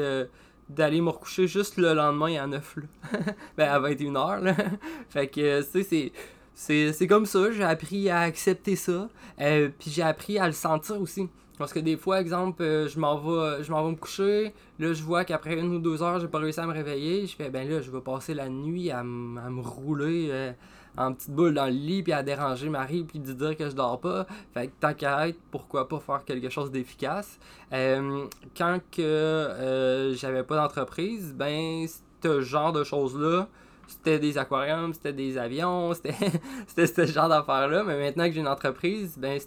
d'aller 0.70 1.02
me 1.02 1.10
recoucher 1.10 1.48
juste 1.48 1.78
le 1.78 1.94
lendemain 1.94 2.42
à 2.42 2.48
9, 2.48 2.78
là. 2.78 3.20
ben, 3.58 3.70
à 3.70 3.80
21h, 3.80 4.44
là. 4.44 4.56
fait 5.10 5.28
que, 5.28 5.62
tu 5.62 5.84
sais, 5.84 5.84
c'est... 5.84 6.12
C'est, 6.94 7.08
comme 7.08 7.26
ça, 7.26 7.52
j'ai 7.54 7.64
appris 7.64 8.10
à 8.10 8.20
accepter 8.20 8.76
ça. 8.76 9.08
Euh, 9.40 9.70
puis 9.80 9.90
j'ai 9.90 10.02
appris 10.02 10.38
à 10.38 10.46
le 10.46 10.52
sentir 10.52 11.00
aussi. 11.00 11.30
Parce 11.58 11.74
que 11.74 11.80
des 11.80 11.98
fois, 11.98 12.22
exemple, 12.22 12.64
euh, 12.64 12.88
je 12.88 13.00
m'en 13.00 13.18
vais, 13.18 13.64
je 13.64 13.72
me 13.72 13.96
coucher. 13.96 14.54
Là, 14.80 14.94
je 14.94 15.04
vois 15.04 15.26
qu'après 15.26 15.58
une 15.60 15.76
ou 15.76 15.80
deux 15.80 16.02
heures, 16.02 16.20
j'ai 16.20 16.28
pas 16.28 16.40
réussi 16.40 16.60
à 16.60 16.66
me 16.66 16.74
réveiller. 16.74 17.28
Je 17.28 17.36
fais, 17.36 17.50
ben 17.50 17.70
là, 17.70 17.82
je 17.82 17.92
vais 17.92 18.00
passer 18.00 18.34
la 18.34 18.48
nuit 18.48 18.92
à, 18.92 19.00
à 19.00 19.04
me 19.04 19.62
rouler 19.62 20.30
euh, 20.32 20.52
en 20.98 21.14
petite 21.14 21.32
boule 21.32 21.54
dans 21.54 21.66
le 21.66 21.72
lit, 21.72 22.04
puis 22.04 22.14
à 22.14 22.24
déranger 22.24 22.70
Marie, 22.70 23.04
puis 23.04 23.20
de 23.20 23.34
dire 23.34 23.56
que 23.56 23.70
je 23.70 23.76
dors 23.76 24.00
pas. 24.00 24.26
Fait 24.54 24.68
que 24.68 24.74
tant 24.80 24.94
qu'à 24.94 25.28
être, 25.28 25.40
pourquoi 25.52 25.88
pas 25.88 26.00
faire 26.00 26.24
quelque 26.26 26.50
chose 26.50 26.72
d'efficace? 26.72 27.40
Euh, 27.74 28.26
quand 28.58 28.80
que 28.92 29.02
euh, 29.02 30.14
j'avais 30.16 30.44
pas 30.44 30.56
d'entreprise, 30.56 31.34
ben, 31.34 31.86
ce 32.24 32.42
genre 32.42 32.74
de 32.74 32.84
choses-là, 32.84 33.48
c'était 33.88 34.20
des 34.20 34.38
aquariums, 34.38 34.94
c'était 34.94 35.14
des 35.14 35.38
avions, 35.38 35.94
c'était 36.68 36.88
ce 36.88 37.06
genre 37.06 37.30
d'affaires-là. 37.30 37.84
Mais 37.84 37.98
maintenant 38.00 38.26
que 38.26 38.34
j'ai 38.34 38.42
une 38.42 38.48
entreprise, 38.48 39.18
ben, 39.18 39.40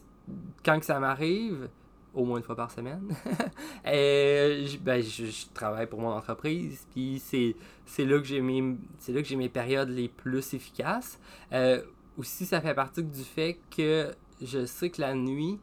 quand 0.65 0.79
que 0.79 0.85
ça 0.85 0.99
m'arrive, 0.99 1.69
au 2.15 2.25
moins 2.25 2.39
une 2.39 2.45
fois 2.45 2.57
par 2.57 2.71
semaine, 2.71 3.09
j- 3.85 4.79
ben, 4.79 5.03
je, 5.03 5.27
je 5.27 5.47
travaille 5.55 5.87
pour 5.87 6.01
mon 6.01 6.11
entreprise. 6.11 6.87
Puis 6.93 7.19
c'est 7.25 7.57
c'est 7.87 8.05
là 8.05 8.19
que 8.19 8.25
j'ai 8.27 8.41
mes 8.41 8.77
c'est 8.99 9.13
là 9.13 9.23
que 9.23 9.29
j'ai 9.29 9.37
mes 9.37 9.49
périodes 9.49 9.89
les 9.91 10.09
plus 10.09 10.55
efficaces. 10.55 11.19
Euh, 11.53 11.83
aussi, 12.19 12.45
ça 12.47 12.61
fait 12.61 12.75
partie 12.75 13.03
du 13.03 13.23
fait 13.25 13.59
que 13.75 14.11
je 14.43 14.67
sais 14.67 14.91
que 14.91 15.01
la 15.01 15.15
nuit, 15.15 15.59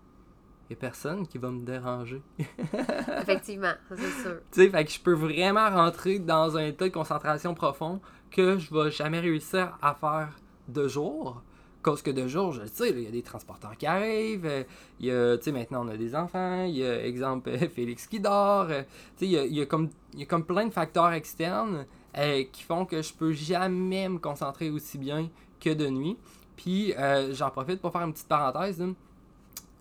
il 0.70 0.72
n'y 0.72 0.74
a 0.74 0.80
personne 0.80 1.28
qui 1.28 1.38
va 1.38 1.50
me 1.52 1.62
déranger. 1.64 2.22
Effectivement, 3.22 3.74
c'est 3.90 4.22
sûr. 4.22 4.38
Tu 4.52 4.62
sais, 4.64 4.70
fait 4.70 4.86
que 4.86 4.92
je 4.92 5.00
peux 5.00 5.14
vraiment 5.14 5.70
rentrer 5.70 6.20
dans 6.20 6.58
un 6.58 6.66
état 6.66 6.86
de 6.88 6.94
concentration 6.94 7.54
profond 7.54 8.02
que 8.32 8.58
je 8.58 8.74
vais 8.74 8.92
jamais 8.92 9.20
réussir 9.20 9.78
à 9.82 9.94
faire 9.96 10.40
de 10.68 10.88
jour. 10.88 11.42
Cause 11.82 12.02
que 12.02 12.12
de 12.12 12.28
jour, 12.28 12.52
je 12.52 12.62
le 12.62 12.68
sais, 12.68 12.90
il 12.90 13.04
y 13.04 13.08
a 13.08 13.12
des 13.12 13.22
transporteurs 13.22 13.78
qui 13.78 13.86
arrivent, 13.86 14.46
euh, 14.46 14.64
il 15.00 15.06
y 15.06 15.12
a, 15.12 15.38
tu 15.38 15.46
sais, 15.46 15.52
maintenant 15.54 15.86
on 15.86 15.88
a 15.88 15.96
des 15.96 16.14
enfants, 16.14 16.66
il 16.66 16.78
y 16.78 16.86
a, 16.86 17.06
exemple, 17.06 17.58
Félix 17.74 18.06
qui 18.06 18.20
dort, 18.20 18.68
euh, 18.70 18.82
tu 19.18 19.26
sais, 19.26 19.48
il 19.48 19.54
y 19.56 19.62
a, 19.62 19.66
comme, 19.66 19.90
y 20.14 20.24
a 20.24 20.26
comme 20.26 20.44
plein 20.44 20.66
de 20.66 20.74
facteurs 20.74 21.14
externes 21.14 21.86
euh, 22.18 22.44
qui 22.52 22.64
font 22.64 22.86
que 22.86 23.02
je 23.02 23.14
peux 23.14 23.32
jamais 23.32 24.10
me 24.10 24.18
concentrer 24.18 24.70
aussi 24.70 24.98
bien 24.98 25.30
que 25.62 25.70
de 25.70 25.88
nuit. 25.88 26.18
Puis, 26.58 26.94
j'en 27.32 27.50
profite 27.52 27.80
pour 27.80 27.94
faire 27.94 28.02
une 28.02 28.12
petite 28.12 28.28
parenthèse, 28.28 28.84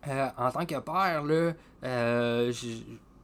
en 0.06 0.50
tant 0.52 0.64
que 0.64 0.78
père, 0.78 1.24
là, 1.24 2.52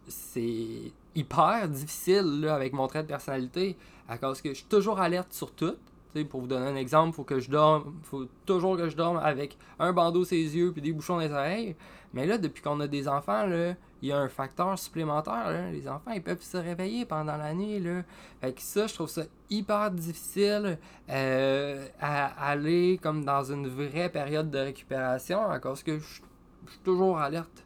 c'est 0.08 0.92
hyper 1.14 1.68
difficile 1.68 2.48
avec 2.50 2.72
mon 2.72 2.88
trait 2.88 3.04
de 3.04 3.08
personnalité 3.08 3.76
à 4.08 4.18
cause 4.18 4.42
que 4.42 4.50
je 4.50 4.54
suis 4.54 4.64
toujours 4.64 4.98
alerte 4.98 5.32
sur 5.32 5.52
tout. 5.52 5.76
Pour 6.22 6.40
vous 6.40 6.46
donner 6.46 6.66
un 6.66 6.77
exemple, 6.77 7.16
faut 7.16 7.24
que 7.24 7.40
je 7.40 7.50
dorme, 7.50 7.94
faut 8.03 8.27
toujours 8.46 8.77
que 8.77 8.88
je 8.88 8.96
dorme 8.96 9.16
avec 9.16 9.59
un 9.79 9.92
bandeau 9.92 10.24
sur 10.24 10.37
les 10.37 10.57
yeux 10.57 10.72
puis 10.72 10.81
des 10.81 10.92
bouchons 10.92 11.14
dans 11.14 11.20
les 11.20 11.33
oreilles. 11.33 11.77
Mais 12.12 12.27
là, 12.27 12.38
depuis 12.38 12.62
qu'on 12.62 12.79
a 12.79 12.87
des 12.87 13.09
enfants, 13.09 13.48
il 13.48 14.09
y 14.09 14.12
a 14.12 14.18
un 14.18 14.29
facteur 14.29 14.79
supplémentaire. 14.79 15.70
Les 15.72 15.88
enfants, 15.88 16.12
ils 16.12 16.22
peuvent 16.22 16.42
se 16.42 16.57
réveiller 16.57 17.05
pendant 17.07 17.37
la 17.37 17.53
nuit. 17.55 17.81
Là. 17.81 18.03
Fait 18.40 18.53
que 18.53 18.62
ça, 18.62 18.87
je 18.87 18.94
trouve 18.94 19.09
ça 19.09 19.22
hyper 19.50 19.90
difficile 19.90 20.79
euh, 21.11 21.87
à 22.00 22.50
aller 22.50 23.00
comme 23.03 23.24
dans 23.24 23.42
une 23.42 23.66
vraie 23.66 24.11
période 24.11 24.50
de 24.50 24.59
récupération 24.59 25.50
à 25.50 25.59
cause 25.59 25.83
que 25.83 25.98
je 25.98 26.20
je 26.66 26.72
suis 26.72 26.81
toujours 26.81 27.18
alerte. 27.18 27.64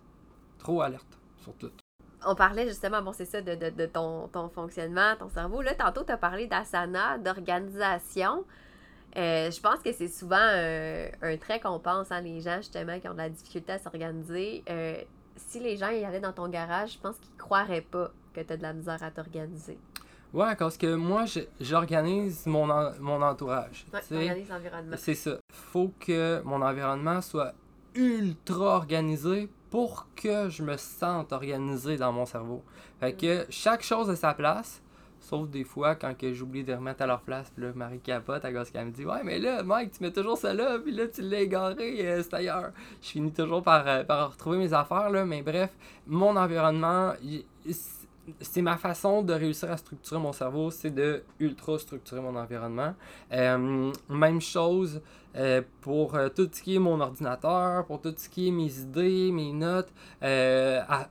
Trop 0.59 0.83
alerte, 0.83 1.19
sur 1.43 1.55
tout. 1.55 1.71
On 2.31 2.35
parlait 2.35 2.67
justement, 2.69 3.01
bon, 3.01 3.13
c'est 3.13 3.25
ça, 3.25 3.41
de, 3.41 3.55
de, 3.55 3.71
de 3.71 3.87
ton, 3.87 4.29
ton 4.29 4.49
fonctionnement, 4.51 5.15
ton 5.19 5.31
cerveau. 5.31 5.63
Là, 5.63 5.75
tantôt, 5.75 6.05
tu 6.05 6.13
as 6.13 6.19
parlé 6.19 6.47
d'asana, 6.47 7.17
d'organisation. 7.19 8.45
Euh, 9.17 9.51
je 9.51 9.61
pense 9.61 9.79
que 9.79 9.93
c'est 9.93 10.09
souvent 10.09 10.37
un, 10.39 11.07
un 11.23 11.37
trait 11.39 11.59
qu'on 11.59 11.79
pense, 11.79 12.13
hein, 12.13 12.21
les 12.21 12.41
gens 12.43 12.59
justement 12.59 13.01
qui 13.01 13.09
ont 13.09 13.13
de 13.15 13.19
la 13.19 13.31
difficulté 13.31 13.73
à 13.73 13.79
s'organiser. 13.79 14.63
Euh, 14.69 14.97
si 15.37 15.61
les 15.61 15.77
gens 15.79 15.89
y 15.89 16.05
allaient 16.05 16.21
dans 16.21 16.33
ton 16.35 16.49
garage, 16.49 16.93
je 16.95 16.99
pense 16.99 17.17
qu'ils 17.17 17.35
croiraient 17.37 17.81
pas 17.81 18.11
que 18.35 18.41
tu 18.43 18.53
as 18.53 18.57
de 18.59 18.63
la 18.63 18.75
misère 18.75 19.03
à 19.03 19.11
t'organiser. 19.11 19.79
Ouais, 20.35 20.55
parce 20.57 20.77
que 20.77 20.95
moi, 20.95 21.25
j'organise 21.59 22.45
mon, 22.47 22.69
en- 22.69 22.93
mon 23.01 23.23
entourage. 23.23 23.87
Ouais, 24.11 24.45
l'environnement. 24.51 24.97
C'est 24.99 25.15
ça. 25.15 25.39
Faut 25.51 25.91
que 25.99 26.43
mon 26.45 26.61
environnement 26.61 27.23
soit 27.23 27.55
ultra 27.95 28.77
organisé 28.77 29.49
pour 29.71 30.07
que 30.17 30.49
je 30.49 30.63
me 30.63 30.77
sente 30.77 31.33
organisé 31.33 31.97
dans 31.97 32.13
mon 32.13 32.27
cerveau. 32.27 32.63
Fait 33.01 33.13
que 33.13 33.47
chaque 33.51 33.83
chose 33.83 34.09
a 34.11 34.17
sa 34.17 34.35
place. 34.35 34.83
Sauf 35.21 35.49
des 35.49 35.65
fois 35.65 35.97
quand 35.97 36.17
que 36.17 36.33
j'oublie 36.33 36.63
de 36.63 36.73
remettre 36.73 37.03
à 37.03 37.07
leur 37.07 37.21
place, 37.21 37.51
puis 37.51 37.65
là, 37.65 37.73
Marie 37.75 37.99
capote 37.99 38.45
à 38.45 38.53
cause 38.53 38.71
qu'elle 38.71 38.87
me 38.87 38.93
dit 38.93 39.05
Ouais, 39.05 39.23
mais 39.25 39.41
là, 39.41 39.65
Mike, 39.65 39.91
tu 39.93 40.05
mets 40.05 40.13
toujours 40.13 40.39
ça 40.39 40.55
là, 40.55 40.79
puis 40.79 40.93
là, 40.93 41.09
tu 41.09 41.23
l'as 41.23 41.41
égaré, 41.41 42.07
euh, 42.07 42.23
c'est 42.23 42.35
ailleurs. 42.35 42.71
Je 43.03 43.09
finis 43.09 43.33
toujours 43.33 43.63
par, 43.63 43.87
euh, 43.89 44.05
par 44.05 44.31
retrouver 44.31 44.59
mes 44.59 44.73
affaires, 44.73 45.11
là, 45.11 45.25
mais 45.25 45.43
bref, 45.43 45.71
mon 46.07 46.37
environnement, 46.37 47.13
c'est- 48.41 48.63
ma 48.63 48.77
façon 48.77 49.23
de 49.23 49.33
réussir 49.33 49.71
à 49.71 49.77
structurer 49.77 50.21
mon 50.21 50.33
cerveau, 50.33 50.71
c'est 50.71 50.91
de 50.91 51.23
ultra 51.41 51.79
structurer 51.79 52.21
mon 52.21 52.37
environnement. 52.37 52.95
Euh, 53.33 53.93
même 54.09 54.41
chose 54.41 55.01
euh, 55.37 55.63
pour 55.83 56.15
euh, 56.15 56.29
tout 56.29 56.49
ce 56.53 56.63
qui 56.63 56.75
est 56.77 56.79
mon 56.79 57.01
ordinateur, 57.01 57.85
pour 57.87 58.01
tout 58.01 58.15
ce 58.17 58.29
qui 58.29 58.49
est 58.49 58.51
mes 58.51 58.79
idées, 58.81 59.31
mes 59.31 59.53
notes. 59.53 59.93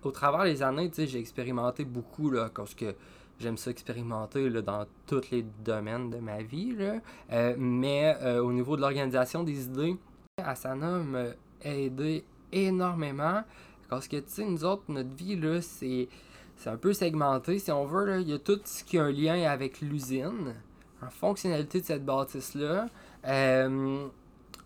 Au 0.04 0.12
travers 0.12 0.44
des 0.44 0.62
années, 0.64 0.92
j'ai 0.96 1.20
expérimenté 1.20 1.86
beaucoup, 1.86 2.30
là, 2.30 2.50
parce 2.54 2.74
que 2.74 2.96
j'aime 3.40 3.58
ça 3.58 3.72
expérimenter 3.72 4.50
là, 4.50 4.62
dans 4.62 4.86
tous 5.06 5.30
les 5.32 5.46
domaines 5.64 6.10
de 6.10 6.18
ma 6.18 6.42
vie. 6.42 6.76
Là. 6.76 7.56
Mais 7.58 8.16
au 8.40 8.52
niveau 8.52 8.76
de 8.76 8.82
l'organisation 8.82 9.44
des 9.44 9.66
idées, 9.66 9.96
Asana 10.44 10.98
m'a 10.98 11.26
aidé 11.64 12.26
énormément. 12.52 13.44
Parce 13.90 14.08
que, 14.08 14.18
tu 14.18 14.24
sais, 14.28 14.44
nous 14.44 14.66
autres, 14.66 14.84
notre 14.90 15.16
vie, 15.16 15.38
là, 15.38 15.62
c'est, 15.62 16.10
c'est 16.58 16.70
un 16.70 16.78
peu 16.78 16.94
segmenté. 16.94 17.60
Si 17.60 17.72
on 17.72 17.86
veut, 17.86 18.06
là, 18.06 18.18
il 18.20 18.28
y 18.28 18.34
a 18.34 18.40
tout 18.40 18.60
ce 18.66 18.84
qui 18.84 18.98
a 18.98 19.04
un 19.04 19.12
lien 19.12 19.42
avec 19.50 19.80
l'usine, 19.82 20.56
en 21.02 21.10
fonctionnalité 21.10 21.82
de 21.82 21.86
cette 21.86 22.04
bâtisse-là. 22.04 22.88
Euh, 23.26 24.08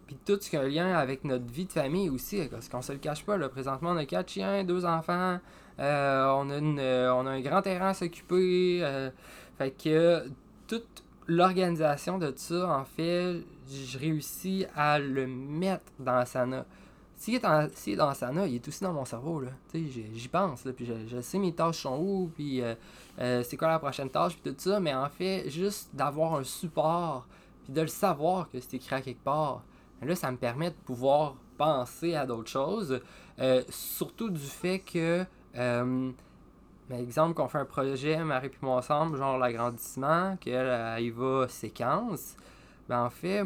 puis 0.08 0.18
tout 0.26 0.38
ce 0.40 0.50
qui 0.50 0.58
a 0.58 0.62
un 0.62 0.68
lien 0.68 0.94
avec 0.94 1.24
notre 1.26 1.46
vie 1.46 1.66
de 1.66 1.72
famille 1.72 2.10
aussi, 2.10 2.48
parce 2.50 2.70
qu'on 2.70 2.82
se 2.82 2.94
le 2.94 3.00
cache 3.00 3.26
pas, 3.26 3.38
présentement 3.50 3.92
on 3.92 3.98
a 3.98 4.06
quatre 4.06 4.30
chiens, 4.30 4.64
deux 4.64 4.86
enfants, 4.86 5.40
euh, 5.80 6.26
on, 6.36 6.50
a 6.50 6.54
euh, 6.54 7.12
on 7.12 7.26
a 7.26 7.32
un 7.32 7.42
grand 7.42 7.62
terrain 7.62 7.90
à 7.90 7.94
s'occuper, 7.94 8.82
fait 9.58 9.72
que 9.72 10.24
toute 10.68 11.04
l'organisation 11.28 12.18
de 12.18 12.34
ça, 12.36 12.78
en 12.78 12.84
fait, 12.84 13.42
je 13.70 13.98
réussis 13.98 14.66
à 14.76 15.00
le 15.00 15.28
mettre 15.28 15.86
dans 16.00 16.16
Asana. 16.16 16.66
S'il 17.22 17.36
est, 17.36 17.46
est 17.46 17.96
dans 17.96 18.10
Asana, 18.10 18.48
il 18.48 18.56
est 18.56 18.68
aussi 18.68 18.84
dans 18.84 18.94
mon 18.94 19.06
cerveau, 19.06 19.42
là. 19.42 19.52
J'y- 19.76 20.28
pense, 20.28 20.66
là, 20.66 20.74
puis 20.74 20.88
je, 20.88 21.22
sais 21.22 21.38
mes 21.38 21.54
tâches 21.54 21.84
sont 21.84 22.00
où, 22.00 22.32
puis 22.34 22.64
euh, 22.64 22.74
euh, 23.20 23.44
c'est 23.44 23.58
quoi 23.58 23.68
la 23.68 23.78
prochaine 23.78 24.10
tâche, 24.10 24.36
puis 24.36 24.52
tout 24.52 24.60
ça, 24.60 24.80
mais 24.80 24.92
en 24.92 25.08
fait, 25.08 25.48
juste 25.48 25.92
d'avoir 25.94 26.34
un 26.34 26.44
support, 26.44 27.28
puis 27.64 27.74
de 27.74 27.82
le 27.82 27.88
savoir 27.88 28.50
que 28.50 28.60
c'est 28.60 28.78
écrit 28.78 28.96
à 28.96 29.02
quelque 29.02 29.24
part, 29.24 29.62
là, 30.02 30.16
ça 30.16 30.32
me 30.32 30.38
permet 30.38 30.72
de 30.72 30.76
pouvoir 30.84 31.36
penser 31.60 32.16
à 32.16 32.26
d'autres 32.26 32.50
choses, 32.50 33.00
euh, 33.38 33.62
surtout 33.70 34.32
du 34.32 34.40
fait 34.40 34.80
que, 34.80 35.24
par 35.54 36.98
exemple, 36.98 37.36
qu'on 37.36 37.48
fait 37.48 37.60
un 37.60 37.66
projet, 37.66 38.18
Marie 38.24 38.50
puis 38.50 38.58
moi 38.64 38.78
ensemble, 38.78 39.20
genre 39.20 39.38
l'agrandissement, 39.38 40.38
qu'elle 40.38 40.66
elle 40.66 41.04
y 41.04 41.12
va 41.12 41.48
séquence, 41.50 42.36
ben 42.90 43.06
en 43.06 43.12
fait, 43.12 43.44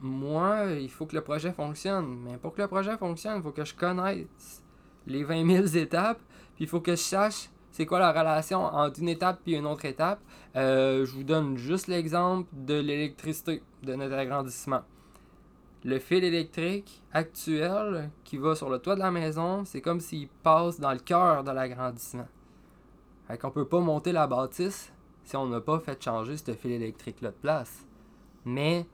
moi, 0.00 0.66
il 0.78 0.90
faut 0.90 1.06
que 1.06 1.14
le 1.14 1.22
projet 1.22 1.52
fonctionne. 1.52 2.18
Mais 2.24 2.36
pour 2.36 2.54
que 2.54 2.62
le 2.62 2.68
projet 2.68 2.96
fonctionne, 2.96 3.36
il 3.38 3.42
faut 3.42 3.52
que 3.52 3.64
je 3.64 3.74
connaisse 3.74 4.62
les 5.06 5.24
20 5.24 5.64
000 5.64 5.66
étapes, 5.82 6.20
puis 6.54 6.64
il 6.64 6.68
faut 6.68 6.80
que 6.80 6.92
je 6.92 6.96
sache 6.96 7.50
c'est 7.74 7.86
quoi 7.86 7.98
la 7.98 8.12
relation 8.12 8.62
entre 8.62 9.00
une 9.00 9.08
étape 9.08 9.40
et 9.48 9.56
une 9.56 9.66
autre 9.66 9.84
étape. 9.84 10.20
Euh, 10.54 11.04
je 11.04 11.10
vous 11.10 11.24
donne 11.24 11.56
juste 11.56 11.88
l'exemple 11.88 12.48
de 12.52 12.74
l'électricité 12.74 13.64
de 13.82 13.94
notre 13.96 14.14
agrandissement. 14.14 14.82
Le 15.82 15.98
fil 15.98 16.22
électrique 16.22 17.02
actuel 17.12 18.10
qui 18.22 18.36
va 18.36 18.54
sur 18.54 18.70
le 18.70 18.78
toit 18.78 18.94
de 18.94 19.00
la 19.00 19.10
maison, 19.10 19.64
c'est 19.64 19.80
comme 19.80 19.98
s'il 19.98 20.28
passe 20.28 20.78
dans 20.78 20.92
le 20.92 21.00
cœur 21.00 21.42
de 21.42 21.50
l'agrandissement. 21.50 22.28
Fait 23.26 23.38
qu'on 23.38 23.50
peut 23.50 23.66
pas 23.66 23.80
monter 23.80 24.12
la 24.12 24.28
bâtisse 24.28 24.92
si 25.24 25.36
on 25.36 25.46
n'a 25.46 25.60
pas 25.60 25.80
fait 25.80 26.00
changer 26.00 26.36
ce 26.36 26.52
fil 26.52 26.70
électrique-là 26.70 27.30
de 27.30 27.36
place. 27.42 27.84
Mais 28.44 28.86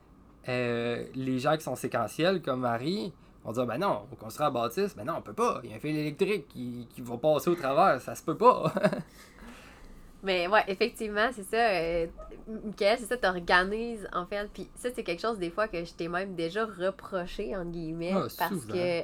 euh, 0.48 1.04
les 1.14 1.38
gens 1.38 1.56
qui 1.56 1.62
sont 1.62 1.76
séquentiels, 1.76 2.42
comme 2.42 2.60
Marie, 2.60 3.12
vont 3.44 3.52
dire 3.52 3.66
Ben 3.66 3.78
non, 3.78 4.02
on 4.10 4.16
construit 4.16 4.44
la 4.44 4.50
bâtisse, 4.50 4.96
ben 4.96 5.04
non, 5.04 5.14
on 5.18 5.22
peut 5.22 5.32
pas. 5.32 5.60
Il 5.64 5.70
y 5.70 5.72
a 5.72 5.76
un 5.76 5.80
fil 5.80 5.96
électrique 5.96 6.48
qui, 6.48 6.86
qui 6.90 7.00
va 7.02 7.16
passer 7.16 7.50
au 7.50 7.54
travers, 7.54 8.00
ça 8.00 8.14
se 8.14 8.22
peut 8.22 8.36
pas. 8.36 8.72
Mais 10.22 10.46
ouais, 10.48 10.64
effectivement, 10.68 11.30
c'est 11.32 11.44
ça. 11.44 11.56
Euh, 11.56 12.06
Michael, 12.46 12.98
c'est 12.98 13.06
ça, 13.06 13.16
t'organises 13.16 14.06
en 14.12 14.26
fait. 14.26 14.50
Puis 14.52 14.68
ça, 14.74 14.90
c'est 14.94 15.02
quelque 15.02 15.20
chose 15.20 15.38
des 15.38 15.50
fois 15.50 15.66
que 15.68 15.82
je 15.82 15.92
t'ai 15.94 16.08
même 16.08 16.34
déjà 16.34 16.66
reproché, 16.66 17.56
entre 17.56 17.70
guillemets. 17.70 18.12
Ah, 18.14 18.26
parce 18.38 18.52
souvent. 18.52 18.74
que, 18.74 19.00
euh, 19.00 19.02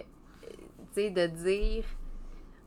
tu 0.94 0.94
sais, 0.94 1.11
de 1.11 1.27
dire 1.27 1.85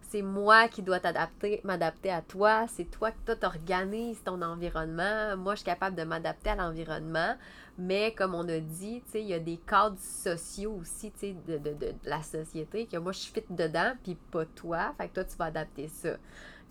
c'est 0.09 0.23
moi 0.23 0.67
qui 0.67 0.81
dois 0.81 0.99
t'adapter, 0.99 1.61
m'adapter 1.63 2.09
à 2.09 2.21
toi, 2.21 2.65
c'est 2.67 2.89
toi 2.89 3.11
que 3.11 3.17
toi 3.25 3.35
t'organises 3.35 4.23
ton 4.23 4.41
environnement. 4.41 5.37
Moi, 5.37 5.53
je 5.53 5.59
suis 5.59 5.65
capable 5.65 5.95
de 5.95 6.03
m'adapter 6.03 6.49
à 6.49 6.55
l'environnement. 6.55 7.35
Mais 7.81 8.13
comme 8.13 8.35
on 8.35 8.47
a 8.49 8.59
dit, 8.59 9.01
il 9.15 9.21
y 9.21 9.33
a 9.33 9.39
des 9.39 9.55
cadres 9.55 9.99
sociaux 9.99 10.77
aussi, 10.81 11.13
de, 11.47 11.57
de, 11.57 11.69
de, 11.69 11.73
de 11.73 11.93
la 12.03 12.21
société, 12.21 12.85
que 12.87 12.97
moi, 12.97 13.13
je 13.13 13.19
fit 13.19 13.43
dedans, 13.49 13.93
puis 14.03 14.17
pas 14.31 14.45
toi. 14.45 14.93
Fait 14.97 15.07
que 15.07 15.13
toi, 15.13 15.23
tu 15.23 15.37
vas 15.37 15.45
adapter 15.45 15.87
ça. 15.87 16.17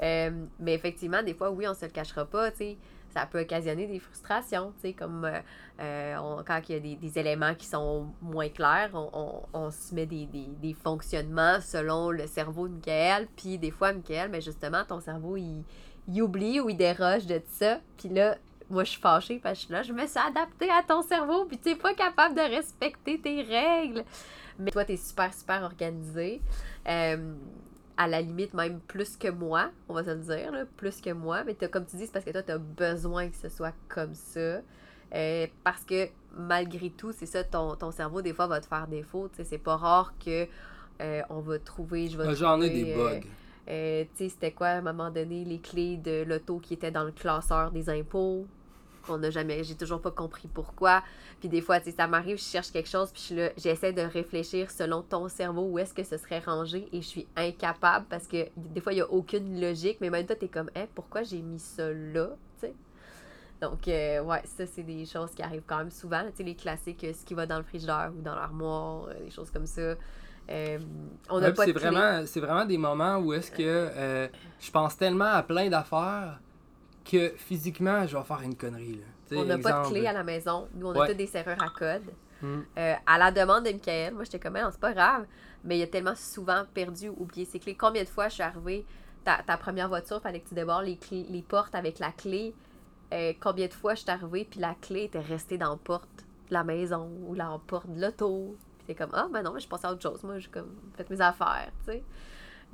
Euh, 0.03 0.31
mais 0.61 0.75
effectivement, 0.75 1.23
des 1.23 1.33
fois, 1.33 1.51
oui, 1.51 1.67
on 1.67 1.73
se 1.73 1.87
le 1.87 1.91
cachera 1.91 2.27
pas, 2.27 2.51
sais, 2.51 2.77
ça 3.09 3.25
peut 3.25 3.41
occasionner 3.41 3.87
des 3.87 3.99
frustrations, 3.99 4.73
tu 4.77 4.89
sais, 4.89 4.93
comme 4.93 5.25
euh, 5.25 5.41
euh, 5.81 6.43
quand 6.47 6.61
il 6.69 6.73
y 6.75 6.77
a 6.77 6.81
des, 6.81 6.95
des 6.97 7.19
éléments 7.19 7.55
qui 7.55 7.67
sont 7.67 8.07
moins 8.21 8.51
clairs, 8.51 8.91
on, 8.93 9.09
on, 9.15 9.43
on 9.55 9.71
se 9.71 9.95
met 9.95 10.05
des, 10.05 10.27
des, 10.27 10.47
des 10.61 10.75
fonctionnements 10.75 11.61
selon 11.63 12.11
le 12.11 12.27
cerveau 12.27 12.69
de 12.69 12.75
Michael, 12.75 13.29
puis 13.35 13.57
des 13.57 13.71
fois, 13.71 13.95
Michael, 13.95 14.31
mais 14.31 14.43
justement, 14.43 14.85
ton 14.87 15.01
cerveau, 15.01 15.39
il, 15.39 15.65
il 16.07 16.23
oublie 16.23 16.61
ou 16.61 16.69
il 16.69 16.77
déroge 16.77 17.27
de 17.27 17.41
ça, 17.49 17.81
puis 17.97 18.11
là, 18.11 18.37
moi, 18.71 18.85
je 18.85 18.91
suis 18.91 19.01
fâchée 19.01 19.39
parce 19.43 19.55
que 19.55 19.61
je 19.61 19.65
suis 19.67 19.73
là, 19.75 19.83
je 19.83 19.93
me 19.93 20.07
suis 20.07 20.19
adaptée 20.19 20.71
à 20.71 20.83
ton 20.83 21.03
cerveau, 21.03 21.45
puis 21.47 21.59
tu 21.59 21.71
n'es 21.71 21.77
pas 21.77 21.95
capable 21.95 22.35
de 22.35 22.41
respecter 22.41 23.21
tes 23.21 23.43
règles. 23.43 24.05
Mais 24.59 24.71
toi, 24.71 24.85
tu 24.85 24.93
es 24.93 24.97
super, 24.97 25.33
super 25.33 25.63
organisé. 25.63 26.41
Euh, 26.89 27.35
à 27.97 28.07
la 28.07 28.21
limite, 28.21 28.55
même 28.55 28.79
plus 28.81 29.17
que 29.17 29.29
moi, 29.29 29.71
on 29.89 29.95
va 29.95 30.05
se 30.05 30.11
le 30.11 30.17
dire, 30.21 30.53
là, 30.53 30.65
plus 30.77 31.01
que 31.01 31.11
moi. 31.11 31.43
Mais 31.45 31.55
t'as- 31.55 31.69
comme 31.69 31.85
tu 31.87 31.97
dis, 31.97 32.07
c'est 32.07 32.13
parce 32.13 32.25
que 32.25 32.31
toi, 32.31 32.43
tu 32.43 32.53
as 32.53 32.59
besoin 32.59 33.29
que 33.29 33.37
ce 33.37 33.49
soit 33.49 33.75
comme 33.89 34.15
ça. 34.15 34.61
Euh, 35.15 35.47
parce 35.65 35.85
que 35.85 36.09
malgré 36.37 36.91
tout, 36.91 37.13
c'est 37.13 37.27
ça, 37.27 37.43
ton, 37.43 37.75
ton 37.75 37.91
cerveau, 37.91 38.21
des 38.23 38.33
fois, 38.35 38.47
va 38.47 38.61
te 38.61 38.67
faire 38.67 38.87
défaut. 38.87 39.29
Tu 39.29 39.37
sais, 39.39 39.45
c'est 39.45 39.59
pas 39.59 39.77
rare 39.77 40.13
que 40.25 40.47
euh, 41.01 41.23
on 41.31 41.41
va 41.41 41.59
trouver. 41.59 42.09
Je 42.09 42.19
vais 42.19 42.35
J'en 42.35 42.61
ai 42.61 42.71
des 42.71 42.95
bugs. 42.95 43.21
euh, 43.69 44.05
tu 44.17 44.25
sais, 44.25 44.29
c'était 44.29 44.53
quoi 44.53 44.67
à 44.69 44.73
un 44.77 44.81
moment 44.83 45.11
donné 45.11 45.45
les 45.45 45.59
clés 45.59 45.97
de 45.97 46.25
l'auto 46.25 46.59
qui 46.59 46.75
étaient 46.75 46.91
dans 46.91 47.05
le 47.05 47.13
classeur 47.13 47.71
des 47.71 47.89
impôts? 47.89 48.47
On 49.11 49.19
n'a 49.19 49.31
jamais, 49.31 49.65
j'ai 49.65 49.75
toujours 49.75 50.01
pas 50.01 50.11
compris 50.11 50.49
pourquoi. 50.53 51.03
Puis 51.41 51.49
des 51.49 51.61
fois, 51.61 51.79
tu 51.81 51.87
sais, 51.87 51.97
ça 51.97 52.07
m'arrive, 52.07 52.39
je 52.39 52.45
cherche 52.45 52.71
quelque 52.71 52.89
chose, 52.89 53.11
puis 53.11 53.21
je 53.21 53.27
suis 53.27 53.35
là, 53.37 53.51
j'essaie 53.57 53.93
de 53.93 54.03
réfléchir 54.03 54.71
selon 54.71 55.03
ton 55.03 55.29
cerveau 55.29 55.63
où 55.63 55.79
est-ce 55.79 55.95
que 55.95 56.03
ce 56.03 56.17
serait 56.17 56.41
rangé 56.41 56.89
et 56.93 57.01
je 57.03 57.07
suis 57.07 57.27
incapable 57.37 58.07
parce 58.09 58.27
que 58.27 58.49
des 58.57 58.81
fois, 58.81 58.93
il 58.93 58.97
n'y 58.97 59.03
a 59.03 59.11
aucune 59.11 59.61
logique, 59.61 59.99
mais 60.01 60.11
même 60.11 60.27
toi, 60.27 60.37
tu 60.37 60.47
es 60.47 60.49
comme, 60.49 60.71
hein, 60.77 60.87
pourquoi 60.95 61.23
j'ai 61.23 61.41
mis 61.41 61.61
ça 61.61 61.91
là, 61.91 62.31
tu 62.61 62.67
sais? 62.67 62.75
Donc, 63.61 63.89
euh, 63.89 64.23
ouais, 64.23 64.43
ça, 64.45 64.67
c'est 64.67 64.85
des 64.85 65.05
choses 65.05 65.33
qui 65.33 65.43
arrivent 65.43 65.65
quand 65.67 65.79
même 65.79 65.91
souvent. 65.91 66.23
Tu 66.31 66.37
sais, 66.37 66.43
les 66.45 66.55
classiques, 66.55 67.03
euh, 67.03 67.13
ce 67.13 67.25
qui 67.25 67.35
va 67.35 67.45
dans 67.45 67.59
le 67.59 67.65
frigidaire 67.65 68.13
ou 68.17 68.23
dans 68.23 68.37
l'armoire, 68.37 69.09
euh, 69.09 69.25
des 69.25 69.31
choses 69.31 69.51
comme 69.51 69.67
ça. 69.67 69.95
Euh, 70.51 70.79
on 71.29 71.43
Ouais, 71.43 71.53
pas 71.53 71.65
c'est 71.65 71.73
vraiment, 71.73 72.23
c'est 72.25 72.41
vraiment 72.41 72.65
des 72.65 72.79
moments 72.79 73.19
où 73.19 73.33
est-ce 73.33 73.51
que 73.51 73.63
euh, 73.63 74.29
je 74.61 74.71
pense 74.71 74.97
tellement 74.97 75.27
à 75.27 75.43
plein 75.43 75.69
d'affaires 75.69 76.41
que 77.11 77.31
physiquement, 77.37 78.07
je 78.07 78.17
vais 78.17 78.23
faire 78.25 78.43
une 78.43 78.55
connerie. 78.57 78.97
Là. 78.97 79.37
On 79.39 79.45
n'a 79.45 79.59
pas 79.59 79.83
de 79.83 79.89
clé 79.89 80.07
à 80.07 80.13
la 80.13 80.25
maison. 80.25 80.69
Nous, 80.75 80.87
on 80.87 80.93
a 80.93 80.99
Ouais. 81.01 81.09
toutes 81.09 81.17
des 81.17 81.27
serrures 81.27 81.63
à 81.63 81.69
code. 81.71 82.05
Hmm. 82.41 82.61
Euh, 82.79 82.95
à 83.07 83.19
la 83.19 83.33
demande 83.33 83.65
de 83.65 83.73
Michael, 83.73 84.15
moi, 84.15 84.25
j'étais 84.25 84.39
comme, 84.39 84.57
Ah, 84.57 84.63
non, 84.65 84.69
c'est 84.71 84.81
pas 84.81 84.93
grave. 84.93 85.27
Mais 85.65 85.79
il 85.79 85.83
a 85.83 85.87
tellement 85.87 86.15
souvent 86.15 86.65
perdu 86.73 87.09
ou 87.09 87.17
oublié 87.23 87.45
ses 87.45 87.59
clés. 87.59 87.75
Combien 87.75 88.05
de 88.05 88.09
fois 88.09 88.29
je 88.29 88.35
suis 88.35 88.43
arrivée, 88.43 88.87
ta, 89.25 89.43
ta 89.43 89.57
première 89.57 89.89
voiture, 89.89 90.21
fallait 90.23 90.41
que 90.41 90.49
tu 90.49 90.55
débarres 90.55 90.83
les, 90.83 90.97
clés, 90.97 91.27
les 91.29 91.43
portes 91.43 91.75
avec 91.75 91.99
la 91.99 92.13
clé. 92.13 92.55
Euh, 93.13 93.33
combien 93.41 93.67
de 93.67 93.73
fois 93.73 93.95
je 93.95 94.01
suis 94.03 94.11
arrivée, 94.11 94.47
puis 94.49 94.61
la 94.61 94.75
clé 94.81 95.05
était 95.05 95.19
restée 95.21 95.57
dans 95.59 95.71
la 95.71 95.77
porte 95.77 96.09
de 96.49 96.55
la 96.55 96.63
maison 96.63 97.11
ou 97.27 97.35
la 97.35 97.59
porte 97.67 97.89
de 97.93 98.01
l'auto. 98.01 98.57
Puis 98.79 98.87
t'es 98.87 98.95
comme, 98.95 99.11
ah, 99.15 99.27
ben 99.33 99.43
non, 99.43 99.53
mais 99.53 99.61
je 99.61 99.69
pensais 99.69 99.87
à 99.87 99.93
autre 99.93 100.03
chose. 100.03 100.23
Moi, 100.23 100.39
j'ai 100.39 100.49
comme 100.51 100.75
fait 100.97 101.09
mes 101.11 101.21
affaires, 101.21 101.71
tu 101.85 101.93
sais. 101.93 102.03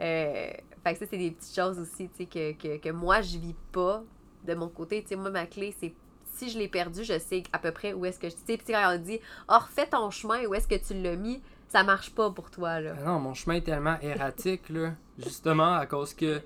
Euh, 0.00 0.50
fait 0.82 0.92
que 0.92 0.98
ça, 0.98 1.06
c'est 1.08 1.16
des 1.18 1.30
petites 1.30 1.54
choses 1.54 1.78
aussi, 1.78 2.08
tu 2.10 2.16
sais, 2.18 2.26
que, 2.26 2.52
que, 2.52 2.76
que 2.78 2.90
moi, 2.90 3.20
je 3.22 3.38
vis 3.38 3.54
pas 3.72 4.02
de 4.44 4.54
mon 4.54 4.68
côté. 4.68 5.02
Tu 5.02 5.08
sais, 5.08 5.16
moi, 5.16 5.30
ma 5.30 5.46
clé, 5.46 5.74
c'est 5.78 5.94
si 6.36 6.50
je 6.50 6.58
l'ai 6.58 6.68
perdue, 6.68 7.04
je 7.04 7.18
sais 7.18 7.44
à 7.52 7.58
peu 7.58 7.70
près 7.70 7.92
où 7.92 8.04
est-ce 8.04 8.18
que 8.18 8.28
je. 8.28 8.34
Tu 8.34 8.40
sais, 8.46 8.58
quand 8.66 8.94
on 8.94 8.98
dit, 8.98 9.20
oh, 9.48 9.58
refais 9.58 9.86
ton 9.86 10.10
chemin, 10.10 10.44
où 10.46 10.54
est-ce 10.54 10.68
que 10.68 10.74
tu 10.74 11.00
l'as 11.00 11.16
mis, 11.16 11.40
ça 11.68 11.82
marche 11.82 12.10
pas 12.10 12.30
pour 12.30 12.50
toi, 12.50 12.80
là. 12.80 12.94
Ah 12.98 13.04
non, 13.04 13.20
mon 13.20 13.34
chemin 13.34 13.56
est 13.56 13.62
tellement 13.62 13.96
erratique, 14.00 14.68
là. 14.68 14.92
Justement, 15.18 15.74
à 15.74 15.86
cause 15.86 16.14
que 16.14 16.40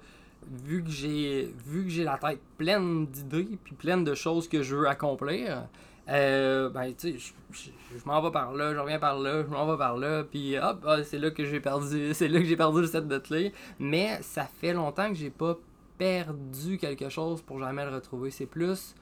vu 0.51 0.83
que 0.83 0.91
j'ai 0.91 1.55
vu 1.67 1.85
que 1.85 1.91
j'ai 1.91 2.05
la 2.05 2.17
tête 2.17 2.41
pleine 2.57 3.07
d'idées 3.07 3.59
puis 3.63 3.75
pleine 3.75 4.05
de 4.05 4.15
choses 4.15 4.49
que 4.49 4.63
je 4.63 4.77
veux 4.77 4.89
accomplir, 4.89 5.67
euh, 6.09 6.71
ben 6.71 6.95
tu 6.95 7.19
sais, 7.19 7.33
je, 7.53 8.05
m'en 8.07 8.23
vais 8.23 8.31
par 8.31 8.55
là, 8.55 8.73
je 8.73 8.79
reviens 8.79 8.99
par 8.99 9.19
là, 9.19 9.43
je 9.43 9.49
m'en 9.49 9.71
vais 9.71 9.77
par 9.77 9.97
là, 9.99 10.25
puis 10.25 10.59
hop, 10.59 10.83
ah, 10.87 11.03
c'est 11.03 11.19
là 11.19 11.31
que 11.31 11.45
j'ai 11.45 11.61
perdu, 11.61 12.15
c'est 12.15 12.29
là 12.29 12.41
que 12.41 12.47
j'ai 12.47 12.57
perdu 12.57 12.81
le 12.81 12.87
set 12.87 13.07
de 13.07 13.19
clés. 13.19 13.53
Mais 13.79 14.19
ça 14.23 14.45
fait 14.45 14.73
longtemps 14.73 15.09
que 15.09 15.15
j'ai 15.15 15.31
pas 15.31 15.59
perdu 15.99 16.79
quelque 16.79 17.09
chose 17.09 17.43
pour 17.43 17.59
jamais 17.61 17.85
le 17.85 17.95
retrouver. 17.95 18.31
C'est 18.31 18.47
plus 18.47 18.95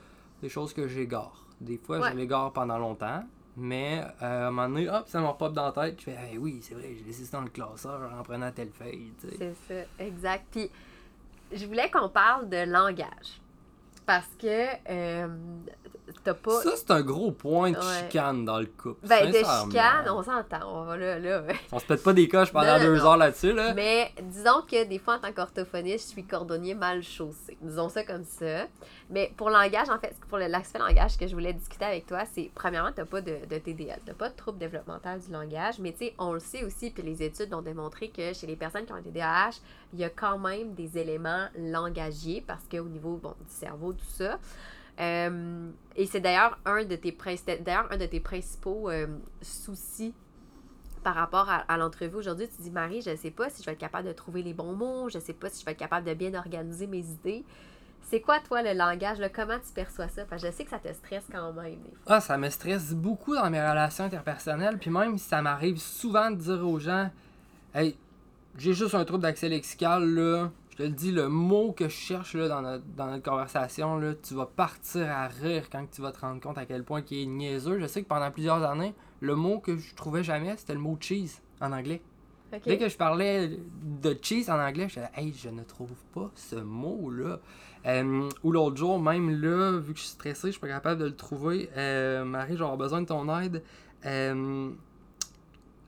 des 0.42 0.48
choses 0.48 0.72
que 0.72 0.88
j'égare. 0.88 1.44
Des 1.60 1.78
fois, 1.78 1.98
Ouais. 2.00 2.10
je 2.12 2.16
l'égare 2.16 2.52
pendant 2.52 2.78
longtemps. 2.78 3.22
Mais 3.58 4.02
euh, 4.22 4.44
à 4.44 4.48
un 4.48 4.50
moment 4.50 4.68
donné, 4.68 4.88
hop, 4.90 5.04
ça 5.08 5.18
me 5.20 5.26
repop 5.26 5.52
dans 5.54 5.64
la 5.66 5.72
tête. 5.72 5.98
Je 6.00 6.04
fais, 6.04 6.12
hey, 6.16 6.36
oui, 6.36 6.58
c'est 6.60 6.74
vrai, 6.74 6.94
j'ai 6.98 7.04
laissé 7.04 7.24
ça 7.24 7.38
dans 7.38 7.44
le 7.44 7.48
classeur 7.50 8.12
en 8.18 8.22
prenant 8.22 8.50
telle 8.52 8.70
feuille. 8.70 9.12
C'est 9.38 9.54
ça, 9.66 9.74
exact. 10.04 10.44
Puis, 10.50 10.70
je 11.52 11.64
voulais 11.64 11.90
qu'on 11.90 12.10
parle 12.10 12.50
de 12.50 12.70
langage. 12.70 13.40
Parce 14.04 14.28
que 14.38 14.66
euh, 14.90 15.28
t'as 16.26 16.34
pas. 16.34 16.60
Ça, 16.62 16.70
c'est 16.76 16.90
un 16.90 17.00
gros 17.02 17.30
point 17.32 17.70
de 17.70 17.76
Ouais. 17.76 17.82
chicane 18.02 18.44
dans 18.44 18.58
le 18.58 18.66
couple. 18.66 19.06
ben, 19.06 19.30
de 19.30 19.32
chicane, 19.38 20.08
on 20.10 20.22
s'entend. 20.22 20.60
On 20.66 20.84
va 20.84 20.96
là, 20.96 21.18
là. 21.18 21.42
On 21.72 21.78
se 21.78 21.84
pète 21.86 22.02
pas 22.02 22.12
des 22.12 22.28
coches 22.28 22.52
pendant 22.52 22.78
Non, 22.78 22.84
deux 22.84 22.96
non. 22.98 23.04
heures 23.04 23.16
là-dessus, 23.16 23.52
là. 23.52 23.72
Mais 23.74 24.12
disons 24.22 24.62
que 24.70 24.84
des 24.84 24.98
fois, 24.98 25.14
en 25.16 25.18
tant 25.20 25.32
qu'orthophoniste, 25.32 26.06
je 26.08 26.12
suis 26.12 26.24
cordonnier 26.24 26.74
mal 26.74 27.02
chaussé. 27.02 27.56
Disons 27.62 27.88
ça 27.88 28.02
comme 28.04 28.24
ça. 28.24 28.66
Mais 29.08 29.32
pour 29.36 29.50
langage, 29.50 29.88
en 29.88 29.98
fait, 29.98 30.14
pour 30.28 30.38
l'aspect 30.38 30.78
langage 30.80 31.16
que 31.16 31.26
je 31.26 31.32
voulais 31.32 31.52
discuter 31.52 31.84
avec 31.84 32.06
toi, 32.06 32.24
c'est 32.34 32.50
premièrement, 32.54 32.90
tu 32.92 33.00
n'as 33.00 33.06
pas 33.06 33.20
de, 33.20 33.36
de 33.48 33.58
TDL, 33.58 34.00
tu 34.04 34.08
n'as 34.10 34.14
pas 34.16 34.28
de 34.28 34.34
trouble 34.34 34.58
développemental 34.58 35.20
du 35.20 35.30
langage. 35.30 35.78
Mais 35.78 35.92
tu 35.92 35.98
sais, 36.06 36.14
on 36.18 36.32
le 36.32 36.40
sait 36.40 36.64
aussi, 36.64 36.90
puis 36.90 37.02
les 37.04 37.22
études 37.22 37.54
ont 37.54 37.62
démontré 37.62 38.08
que 38.08 38.32
chez 38.32 38.46
les 38.46 38.56
personnes 38.56 38.84
qui 38.84 38.92
ont 38.92 38.96
un 38.96 39.02
TDAH, 39.02 39.50
il 39.92 40.00
y 40.00 40.04
a 40.04 40.10
quand 40.10 40.38
même 40.38 40.74
des 40.74 40.98
éléments 40.98 41.46
langagiers 41.56 42.42
parce 42.46 42.64
qu'au 42.70 42.84
niveau 42.84 43.18
bon, 43.22 43.34
du 43.40 43.54
cerveau, 43.54 43.92
tout 43.92 44.04
ça. 44.08 44.38
Euh, 44.98 45.70
et 45.94 46.06
c'est 46.06 46.20
d'ailleurs 46.20 46.58
un 46.64 46.84
de 46.84 46.96
tes 46.96 47.16
d'ailleurs 47.60 47.86
un 47.90 47.98
de 47.98 48.06
tes 48.06 48.20
principaux 48.20 48.88
euh, 48.88 49.06
soucis 49.42 50.14
par 51.02 51.14
rapport 51.14 51.48
à, 51.48 51.76
l'entrevue 51.76 52.16
aujourd'hui. 52.16 52.48
Tu 52.48 52.62
dis 52.62 52.70
Marie, 52.70 53.00
je 53.00 53.10
ne 53.10 53.16
sais 53.16 53.30
pas 53.30 53.48
si 53.48 53.62
je 53.62 53.66
vais 53.66 53.72
être 53.72 53.78
capable 53.78 54.08
de 54.08 54.12
trouver 54.12 54.42
les 54.42 54.54
bons 54.54 54.72
mots, 54.72 55.08
je 55.08 55.18
ne 55.18 55.22
sais 55.22 55.34
pas 55.34 55.48
si 55.48 55.60
je 55.60 55.64
vais 55.64 55.72
être 55.72 55.78
capable 55.78 56.04
de 56.04 56.14
bien 56.14 56.34
organiser 56.34 56.88
mes 56.88 56.98
idées. 56.98 57.44
C'est 58.08 58.20
quoi 58.20 58.40
toi 58.40 58.62
le 58.62 58.72
langage, 58.72 59.18
là? 59.18 59.28
comment 59.28 59.58
tu 59.58 59.72
perçois 59.72 60.08
ça? 60.08 60.24
Parce 60.24 60.42
je 60.42 60.50
sais 60.50 60.64
que 60.64 60.70
ça 60.70 60.78
te 60.78 60.92
stresse 60.92 61.24
quand 61.30 61.52
même. 61.52 61.78
Ah, 62.06 62.20
ça 62.20 62.38
me 62.38 62.48
stresse 62.50 62.92
beaucoup 62.92 63.34
dans 63.34 63.48
mes 63.50 63.60
relations 63.60 64.04
interpersonnelles. 64.04 64.78
Puis 64.78 64.90
même, 64.90 65.18
ça 65.18 65.42
m'arrive 65.42 65.78
souvent 65.78 66.30
de 66.30 66.36
dire 66.36 66.66
aux 66.66 66.78
gens 66.78 67.10
Hey, 67.74 67.96
j'ai 68.58 68.74
juste 68.74 68.94
un 68.94 69.04
trouble 69.04 69.22
d'accès 69.22 69.48
lexical, 69.48 70.04
là. 70.04 70.50
Je 70.76 70.82
te 70.82 70.88
le 70.88 70.94
dis, 70.94 71.10
le 71.10 71.30
mot 71.30 71.72
que 71.72 71.88
je 71.88 71.94
cherche 71.94 72.34
là, 72.34 72.48
dans, 72.48 72.60
notre, 72.60 72.84
dans 72.96 73.06
notre 73.06 73.22
conversation, 73.22 73.96
là, 73.96 74.12
tu 74.14 74.34
vas 74.34 74.44
partir 74.44 75.10
à 75.10 75.26
rire 75.26 75.70
quand 75.72 75.86
tu 75.90 76.02
vas 76.02 76.12
te 76.12 76.20
rendre 76.20 76.38
compte 76.38 76.58
à 76.58 76.66
quel 76.66 76.84
point 76.84 77.02
il 77.10 77.22
est 77.22 77.26
niaiseux. 77.26 77.78
Je 77.80 77.86
sais 77.86 78.02
que 78.02 78.08
pendant 78.08 78.30
plusieurs 78.30 78.62
années, 78.62 78.92
le 79.20 79.36
mot 79.36 79.58
que 79.58 79.78
je 79.78 79.94
trouvais 79.94 80.22
jamais, 80.22 80.54
c'était 80.58 80.74
le 80.74 80.80
mot 80.80 80.98
cheese 81.00 81.40
en 81.62 81.72
anglais. 81.72 82.02
Dès 82.66 82.76
que 82.76 82.90
je 82.90 82.96
parlais 82.98 83.58
de 83.82 84.18
cheese 84.20 84.50
en 84.50 84.58
anglais, 84.58 84.86
je 84.90 84.96
disais, 84.96 85.10
hey, 85.16 85.32
je 85.32 85.48
ne 85.48 85.62
trouve 85.62 85.94
pas 86.12 86.30
ce 86.34 86.56
mot-là. 86.56 87.40
Euh, 87.86 88.28
ou 88.42 88.52
l'autre 88.52 88.76
jour, 88.76 89.00
même 89.00 89.30
là, 89.30 89.78
vu 89.78 89.94
que 89.94 89.98
je 89.98 90.04
suis 90.04 90.12
stressé, 90.12 90.48
je 90.48 90.52
suis 90.52 90.60
pas 90.60 90.68
capable 90.68 91.00
de 91.00 91.06
le 91.06 91.16
trouver. 91.16 91.70
Euh, 91.78 92.22
Marie, 92.26 92.58
j'aurais 92.58 92.76
besoin 92.76 93.00
de 93.00 93.06
ton 93.06 93.34
aide. 93.40 93.62
Euh, 94.04 94.70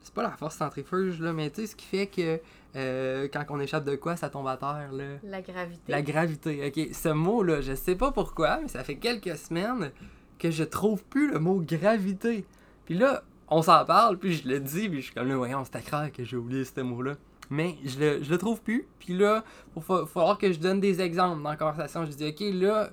c'est 0.01 0.13
pas 0.15 0.23
la 0.23 0.31
force 0.31 0.55
centrifuge, 0.55 1.21
là, 1.21 1.31
mais 1.31 1.51
tu 1.51 1.61
sais, 1.61 1.67
ce 1.67 1.75
qui 1.75 1.85
fait 1.85 2.07
que 2.07 2.39
euh, 2.75 3.27
quand 3.31 3.43
on 3.49 3.59
échappe 3.59 3.85
de 3.85 3.95
quoi, 3.95 4.15
ça 4.15 4.29
tombe 4.29 4.47
à 4.47 4.57
terre, 4.57 4.89
là. 4.91 5.05
La 5.23 5.41
gravité. 5.41 5.91
La 5.91 6.01
gravité, 6.01 6.67
ok. 6.67 6.93
Ce 6.93 7.09
mot-là, 7.09 7.61
je 7.61 7.73
sais 7.73 7.95
pas 7.95 8.11
pourquoi, 8.11 8.59
mais 8.61 8.67
ça 8.67 8.83
fait 8.83 8.97
quelques 8.97 9.37
semaines 9.37 9.91
que 10.37 10.51
je 10.51 10.63
trouve 10.63 11.03
plus 11.03 11.31
le 11.31 11.39
mot 11.39 11.59
gravité. 11.59 12.45
Puis 12.85 12.95
là, 12.95 13.23
on 13.47 13.61
s'en 13.61 13.83
parle, 13.85 14.17
puis 14.17 14.33
je 14.33 14.47
le 14.47 14.59
dis, 14.59 14.87
puis 14.87 14.99
je 14.99 15.05
suis 15.05 15.13
comme 15.13 15.27
là, 15.27 15.35
voyons, 15.35 15.63
c'est 15.65 15.83
clair 15.83 16.11
que 16.11 16.23
j'ai 16.23 16.37
oublié 16.37 16.63
ce 16.63 16.81
mot-là. 16.81 17.15
Mais 17.49 17.75
je 17.83 17.99
le, 17.99 18.23
je 18.23 18.29
le 18.29 18.37
trouve 18.37 18.61
plus, 18.61 18.87
puis 18.99 19.17
là, 19.17 19.43
il 19.75 19.81
va 19.81 20.05
falloir 20.05 20.37
que 20.37 20.51
je 20.51 20.59
donne 20.59 20.79
des 20.79 21.01
exemples 21.01 21.41
dans 21.41 21.49
la 21.49 21.55
conversation. 21.55 22.05
Je 22.05 22.11
dis, 22.11 22.27
ok, 22.27 22.53
là, 22.53 22.91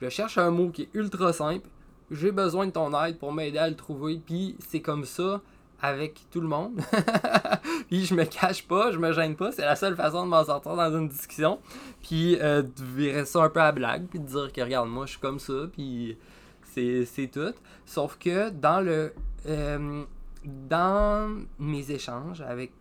je 0.00 0.08
cherche 0.08 0.38
un 0.38 0.50
mot 0.50 0.70
qui 0.70 0.82
est 0.82 0.88
ultra 0.94 1.34
simple, 1.34 1.68
j'ai 2.10 2.32
besoin 2.32 2.66
de 2.66 2.70
ton 2.70 2.90
aide 3.04 3.18
pour 3.18 3.34
m'aider 3.34 3.58
à 3.58 3.68
le 3.68 3.76
trouver, 3.76 4.20
puis 4.24 4.56
c'est 4.66 4.80
comme 4.80 5.04
ça 5.04 5.42
avec 5.80 6.20
tout 6.30 6.40
le 6.40 6.48
monde. 6.48 6.80
puis 7.88 8.04
je 8.04 8.14
me 8.14 8.24
cache 8.24 8.66
pas, 8.66 8.90
je 8.92 8.98
me 8.98 9.12
gêne 9.12 9.36
pas, 9.36 9.52
c'est 9.52 9.62
la 9.64 9.76
seule 9.76 9.94
façon 9.96 10.24
de 10.24 10.30
m'en 10.30 10.44
sortir 10.44 10.74
dans 10.74 10.96
une 10.96 11.08
discussion. 11.08 11.58
Puis 12.02 12.36
euh, 12.40 12.62
de 12.62 12.84
virer 12.96 13.24
ça 13.24 13.44
un 13.44 13.48
peu 13.48 13.60
à 13.60 13.72
blague, 13.72 14.06
puis 14.08 14.18
de 14.18 14.26
dire 14.26 14.52
que 14.52 14.60
regarde, 14.60 14.88
moi 14.88 15.06
je 15.06 15.12
suis 15.12 15.20
comme 15.20 15.38
ça, 15.38 15.52
puis 15.72 16.16
c'est 16.74 17.30
tout. 17.32 17.54
Sauf 17.86 18.18
que 18.18 18.50
dans 18.50 18.80
le 18.80 19.12
euh, 19.46 20.04
dans 20.44 21.44
mes 21.58 21.90
échanges 21.90 22.40
avec 22.42 22.72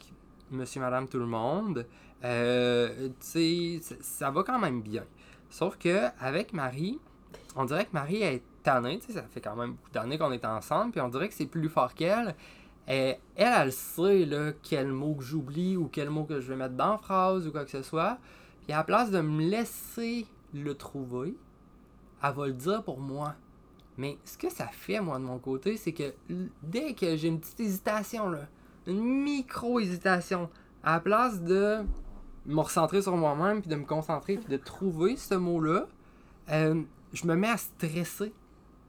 monsieur, 0.51 0.79
madame, 0.81 1.07
tout 1.07 1.19
le 1.19 1.25
monde, 1.25 1.85
euh, 2.23 3.09
ça- 3.19 4.29
va 4.31 4.43
quand 4.43 4.59
même 4.59 4.81
bien. 4.81 5.03
Sauf 5.49 5.77
que 5.77 6.07
avec 6.19 6.53
Marie, 6.53 6.99
on 7.55 7.65
dirait 7.65 7.85
que 7.85 7.93
Marie 7.93 8.21
est 8.21 8.43
tannée, 8.63 8.99
ça 9.09 9.23
fait 9.23 9.41
quand 9.41 9.55
même 9.55 9.71
beaucoup 9.71 9.91
d'années 9.91 10.17
qu'on 10.17 10.31
est 10.31 10.45
ensemble, 10.45 10.91
puis 10.91 11.01
on 11.01 11.09
dirait 11.09 11.27
que 11.29 11.33
c'est 11.33 11.45
plus 11.45 11.69
fort 11.69 11.93
qu'elle. 11.93 12.35
Elle, 12.87 13.17
elle 13.35 13.71
sait 13.71 14.25
là, 14.25 14.53
quel 14.63 14.87
mot 14.87 15.13
que 15.15 15.23
j'oublie 15.23 15.77
ou 15.77 15.87
quel 15.87 16.09
mot 16.09 16.23
que 16.23 16.39
je 16.39 16.47
vais 16.47 16.55
mettre 16.55 16.75
dans 16.75 16.91
la 16.91 16.97
phrase 16.97 17.47
ou 17.47 17.51
quoi 17.51 17.65
que 17.65 17.71
ce 17.71 17.83
soit. 17.83 18.17
Puis 18.63 18.71
à 18.73 18.77
la 18.77 18.83
place 18.83 19.11
de 19.11 19.19
me 19.19 19.43
laisser 19.43 20.25
le 20.53 20.73
trouver, 20.73 21.35
elle 22.23 22.33
va 22.33 22.47
le 22.47 22.53
dire 22.53 22.83
pour 22.83 22.99
moi. 22.99 23.35
Mais 23.97 24.17
ce 24.25 24.37
que 24.37 24.49
ça 24.49 24.67
fait, 24.67 24.99
moi, 25.01 25.17
de 25.19 25.23
mon 25.23 25.39
côté, 25.39 25.75
c'est 25.75 25.91
que 25.91 26.13
dès 26.63 26.93
que 26.93 27.17
j'ai 27.17 27.27
une 27.27 27.39
petite 27.39 27.59
hésitation, 27.59 28.31
une 28.85 29.03
micro-hésitation, 29.03 30.49
à 30.83 30.93
la 30.93 30.99
place 30.99 31.41
de 31.41 31.83
me 32.45 32.61
recentrer 32.61 33.01
sur 33.01 33.17
moi-même, 33.17 33.61
puis 33.61 33.69
de 33.69 33.75
me 33.75 33.85
concentrer, 33.85 34.37
puis 34.37 34.47
de 34.47 34.57
trouver 34.57 35.15
ce 35.17 35.35
mot-là, 35.35 35.87
euh, 36.51 36.81
je 37.11 37.27
me 37.27 37.35
mets 37.35 37.49
à 37.49 37.57
stresser. 37.57 38.33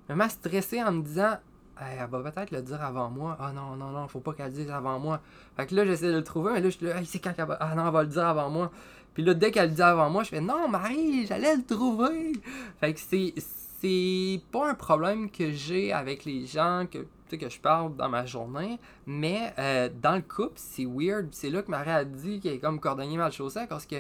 Je 0.06 0.12
me 0.12 0.18
mets 0.18 0.24
à 0.24 0.28
stresser 0.28 0.82
en 0.82 0.92
me 0.92 1.02
disant, 1.02 1.38
elle 1.80 2.08
va 2.08 2.30
peut-être 2.30 2.50
le 2.50 2.62
dire 2.62 2.82
avant 2.82 3.10
moi. 3.10 3.36
Ah 3.40 3.52
non, 3.52 3.76
non, 3.76 3.90
non, 3.90 4.08
faut 4.08 4.20
pas 4.20 4.32
qu'elle 4.32 4.46
le 4.46 4.52
dise 4.52 4.70
avant 4.70 4.98
moi. 4.98 5.20
Fait 5.56 5.66
que 5.66 5.74
là, 5.74 5.84
j'essaie 5.84 6.08
de 6.08 6.16
le 6.16 6.24
trouver, 6.24 6.52
mais 6.54 6.60
là, 6.60 6.70
je 6.70 6.76
suis 6.76 6.86
là, 6.86 6.94
c'est 7.04 7.18
quand 7.18 7.32
qu'elle 7.32 7.46
va. 7.46 7.56
Ah 7.60 7.74
non, 7.74 7.86
elle 7.86 7.92
va 7.92 8.02
le 8.02 8.08
dire 8.08 8.26
avant 8.26 8.50
moi. 8.50 8.70
Puis 9.14 9.22
là, 9.22 9.34
dès 9.34 9.50
qu'elle 9.50 9.70
le 9.70 9.74
dit 9.74 9.82
avant 9.82 10.10
moi, 10.10 10.22
je 10.22 10.30
fais 10.30 10.40
non, 10.40 10.68
Marie, 10.68 11.26
j'allais 11.26 11.56
le 11.56 11.64
trouver. 11.64 12.32
Fait 12.80 12.94
que 12.94 13.00
c'est, 13.00 13.34
c'est 13.80 14.40
pas 14.50 14.70
un 14.70 14.74
problème 14.74 15.30
que 15.30 15.50
j'ai 15.50 15.92
avec 15.92 16.24
les 16.24 16.46
gens 16.46 16.86
que, 16.90 16.98
que 17.36 17.48
je 17.48 17.60
parle 17.60 17.94
dans 17.96 18.08
ma 18.08 18.26
journée, 18.26 18.78
mais 19.06 19.52
euh, 19.58 19.88
dans 20.02 20.16
le 20.16 20.22
couple, 20.22 20.54
c'est 20.56 20.86
weird. 20.86 21.28
C'est 21.32 21.50
là 21.50 21.62
que 21.62 21.70
Marie 21.70 21.90
a 21.90 22.04
dit 22.04 22.40
qu'elle 22.40 22.54
est 22.54 22.58
comme 22.58 22.80
cordonnier 22.80 23.16
mal 23.16 23.32
chaussé 23.32 23.60
parce 23.68 23.86
que 23.86 23.96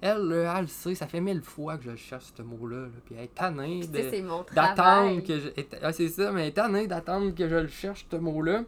elle, 0.00 0.22
là, 0.28 0.54
elle 0.56 0.62
le 0.62 0.66
sait, 0.68 0.94
ça 0.94 1.06
fait 1.06 1.20
mille 1.20 1.42
fois 1.42 1.76
que 1.78 1.84
je 1.90 1.96
cherche 1.96 2.26
ce 2.36 2.42
mot-là, 2.42 2.82
là, 2.82 2.88
puis 3.04 3.14
elle 3.18 3.24
est 3.24 3.34
tannée 3.34 3.80
d'attendre 4.54 5.20
que 5.24 5.40
je. 5.40 5.48
est- 5.56 5.76
ah, 5.82 5.92
c'est 5.92 6.08
ça, 6.08 6.30
mais 6.32 6.48
étant 6.48 6.68
donné 6.68 6.86
d'attendre 6.86 7.34
que 7.34 7.48
je 7.48 7.56
le 7.56 7.68
cherche, 7.68 8.06
ce 8.10 8.16
mot-là, 8.16 8.62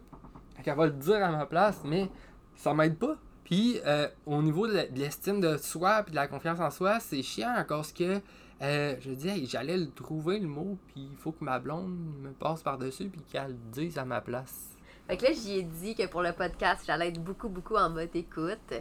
qu'elle 0.63 0.75
va 0.77 0.85
le 0.87 0.91
dire 0.93 1.23
à 1.23 1.31
ma 1.31 1.45
place, 1.45 1.81
mais 1.85 2.09
ça 2.55 2.73
m'aide 2.73 2.97
pas. 2.97 3.15
Puis, 3.43 3.79
euh, 3.85 4.07
au 4.25 4.41
niveau 4.41 4.67
de 4.67 4.73
l'estime 4.95 5.41
de 5.41 5.57
soi 5.57 6.03
puis 6.03 6.11
de 6.11 6.15
la 6.15 6.27
confiance 6.27 6.59
en 6.59 6.69
soi, 6.69 6.99
c'est 6.99 7.21
chiant 7.21 7.53
cause 7.67 7.91
que 7.91 8.21
euh, 8.61 8.95
je 8.99 9.11
dis, 9.11 9.27
hey, 9.27 9.45
j'allais 9.47 9.77
le 9.77 9.89
trouver 9.89 10.39
le 10.39 10.47
mot, 10.47 10.77
puis 10.87 11.07
il 11.11 11.17
faut 11.17 11.31
que 11.31 11.43
ma 11.43 11.57
blonde 11.59 11.97
me 12.21 12.29
passe 12.31 12.61
par-dessus, 12.61 13.09
puis 13.09 13.21
qu'elle 13.31 13.47
le 13.53 13.57
dise 13.73 13.97
à 13.97 14.05
ma 14.05 14.21
place. 14.21 14.70
Fait 15.11 15.17
que 15.17 15.25
là, 15.25 15.31
j'y 15.33 15.57
ai 15.59 15.63
dit 15.63 15.93
que 15.93 16.07
pour 16.07 16.21
le 16.21 16.31
podcast, 16.31 16.83
j'allais 16.87 17.09
être 17.09 17.21
beaucoup, 17.21 17.49
beaucoup 17.49 17.75
en 17.75 17.89
mode 17.89 18.15
écoute. 18.15 18.71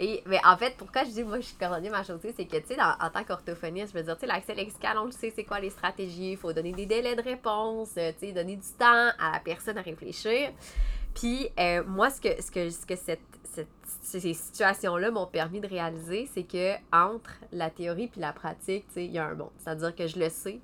Et, 0.00 0.24
mais 0.26 0.40
en 0.44 0.56
fait, 0.56 0.74
pourquoi 0.76 1.04
je 1.04 1.10
dis, 1.10 1.22
moi, 1.22 1.36
je 1.38 1.46
suis 1.46 1.56
cordonnier 1.56 1.88
ma 1.88 2.02
chaussée, 2.02 2.34
c'est 2.36 2.46
que, 2.46 2.56
tu 2.56 2.74
sais, 2.74 2.76
en 2.82 3.10
tant 3.10 3.22
qu'orthophoniste, 3.22 3.92
je 3.92 3.98
veux 3.98 4.02
dire, 4.02 4.16
tu 4.16 4.22
sais, 4.22 4.26
l'accès 4.26 4.54
lexical, 4.56 4.98
on 4.98 5.04
le 5.04 5.12
sait, 5.12 5.32
c'est 5.32 5.44
quoi 5.44 5.60
les 5.60 5.70
stratégies. 5.70 6.32
Il 6.32 6.36
faut 6.36 6.52
donner 6.52 6.72
des 6.72 6.84
délais 6.86 7.14
de 7.14 7.22
réponse, 7.22 7.90
euh, 7.96 8.10
tu 8.18 8.26
sais, 8.26 8.32
donner 8.32 8.56
du 8.56 8.66
temps 8.76 9.10
à 9.20 9.30
la 9.34 9.38
personne 9.38 9.78
à 9.78 9.82
réfléchir. 9.82 10.50
Puis, 11.14 11.48
euh, 11.60 11.84
moi, 11.86 12.10
ce 12.10 12.20
que, 12.20 12.42
ce 12.42 12.50
que, 12.50 12.70
ce 12.70 12.84
que 12.84 12.96
cette, 12.96 13.20
cette- 13.44 13.68
ces 14.02 14.34
situations-là 14.34 15.12
m'ont 15.12 15.26
permis 15.26 15.60
de 15.60 15.68
réaliser, 15.68 16.28
c'est 16.34 16.42
que 16.42 16.74
entre 16.92 17.34
la 17.52 17.70
théorie 17.70 18.08
puis 18.08 18.20
la 18.20 18.32
pratique, 18.32 18.88
tu 18.88 18.94
sais, 18.94 19.04
il 19.04 19.12
y 19.12 19.18
a 19.18 19.26
un 19.26 19.34
monde. 19.36 19.50
C'est-à-dire 19.58 19.94
que 19.94 20.08
je 20.08 20.18
le 20.18 20.28
sais, 20.28 20.58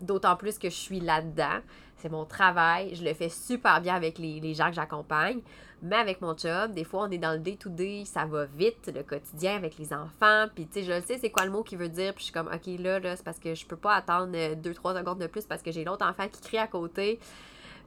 d'autant 0.00 0.36
plus 0.36 0.58
que 0.58 0.68
je 0.70 0.74
suis 0.76 1.00
là-dedans. 1.00 1.58
C'est 1.96 2.10
mon 2.10 2.24
travail, 2.24 2.94
je 2.94 3.02
le 3.04 3.12
fais 3.14 3.28
super 3.28 3.80
bien 3.80 3.94
avec 3.96 4.18
les, 4.18 4.38
les 4.40 4.54
gens 4.54 4.68
que 4.68 4.74
j'accompagne. 4.76 5.40
Mais 5.82 5.96
avec 5.96 6.20
mon 6.20 6.36
job, 6.36 6.72
des 6.74 6.82
fois, 6.84 7.04
on 7.04 7.10
est 7.10 7.18
dans 7.18 7.32
le 7.32 7.38
day-to-day, 7.38 8.04
ça 8.04 8.24
va 8.24 8.46
vite, 8.46 8.90
le 8.94 9.02
quotidien 9.04 9.56
avec 9.56 9.78
les 9.78 9.92
enfants. 9.92 10.46
Puis, 10.54 10.66
tu 10.66 10.80
sais, 10.80 10.82
je 10.84 10.92
le 10.92 11.00
sais, 11.02 11.18
c'est 11.18 11.30
quoi 11.30 11.44
le 11.44 11.52
mot 11.52 11.62
qui 11.62 11.76
veut 11.76 11.88
dire. 11.88 12.12
Puis, 12.14 12.20
je 12.20 12.24
suis 12.24 12.32
comme, 12.32 12.48
OK, 12.48 12.66
là, 12.80 13.00
c'est 13.16 13.24
parce 13.24 13.38
que 13.38 13.54
je 13.54 13.64
peux 13.66 13.76
pas 13.76 13.94
attendre 13.94 14.32
2-3 14.32 14.96
secondes 14.98 15.18
de 15.20 15.26
plus 15.28 15.44
parce 15.44 15.62
que 15.62 15.70
j'ai 15.70 15.84
l'autre 15.84 16.04
enfant 16.04 16.26
qui 16.28 16.40
crie 16.40 16.58
à 16.58 16.66
côté. 16.66 17.20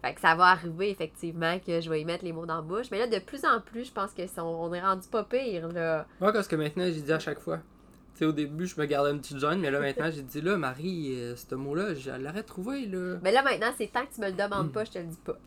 Fait 0.01 0.13
que 0.13 0.21
ça 0.21 0.35
va 0.35 0.45
arriver 0.47 0.89
effectivement 0.89 1.59
que 1.59 1.79
je 1.79 1.89
vais 1.89 2.01
y 2.01 2.05
mettre 2.05 2.23
les 2.25 2.31
mots 2.31 2.45
dans 2.45 2.55
la 2.55 2.61
bouche. 2.61 2.87
Mais 2.91 2.97
là, 2.97 3.07
de 3.07 3.19
plus 3.19 3.45
en 3.45 3.59
plus, 3.61 3.85
je 3.85 3.91
pense 3.91 4.11
que 4.13 4.25
sont- 4.25 4.41
on 4.41 4.73
est 4.73 4.81
rendu 4.81 5.07
pas 5.09 5.23
pire, 5.25 5.67
là. 5.67 6.05
Moi, 6.19 6.31
parce 6.33 6.47
que 6.47 6.55
maintenant, 6.55 6.85
j'ai 6.85 7.01
dit 7.01 7.11
à 7.13 7.19
chaque 7.19 7.39
fois. 7.39 7.59
Tu 8.13 8.19
sais, 8.19 8.25
au 8.25 8.31
début, 8.33 8.67
je 8.67 8.79
me 8.79 8.85
gardais 8.85 9.11
une 9.11 9.19
petite 9.19 9.39
gêne, 9.39 9.59
mais 9.59 9.71
là, 9.71 9.79
maintenant, 9.79 10.09
j'ai 10.11 10.21
dit, 10.21 10.41
là, 10.41 10.57
Marie, 10.57 11.13
euh, 11.17 11.35
ce 11.35 11.55
mot-là, 11.55 11.93
je 11.95 12.11
l'aurais 12.11 12.43
trouvé, 12.43 12.85
là. 12.85 13.17
Mais 13.23 13.31
là, 13.31 13.41
maintenant, 13.41 13.71
c'est 13.77 13.91
tant 13.91 14.05
que 14.05 14.13
tu 14.13 14.21
me 14.21 14.27
le 14.27 14.33
demandes 14.33 14.71
pas, 14.71 14.83
je 14.83 14.91
te 14.91 14.97
le 14.99 15.05
dis 15.05 15.19
pas. 15.23 15.37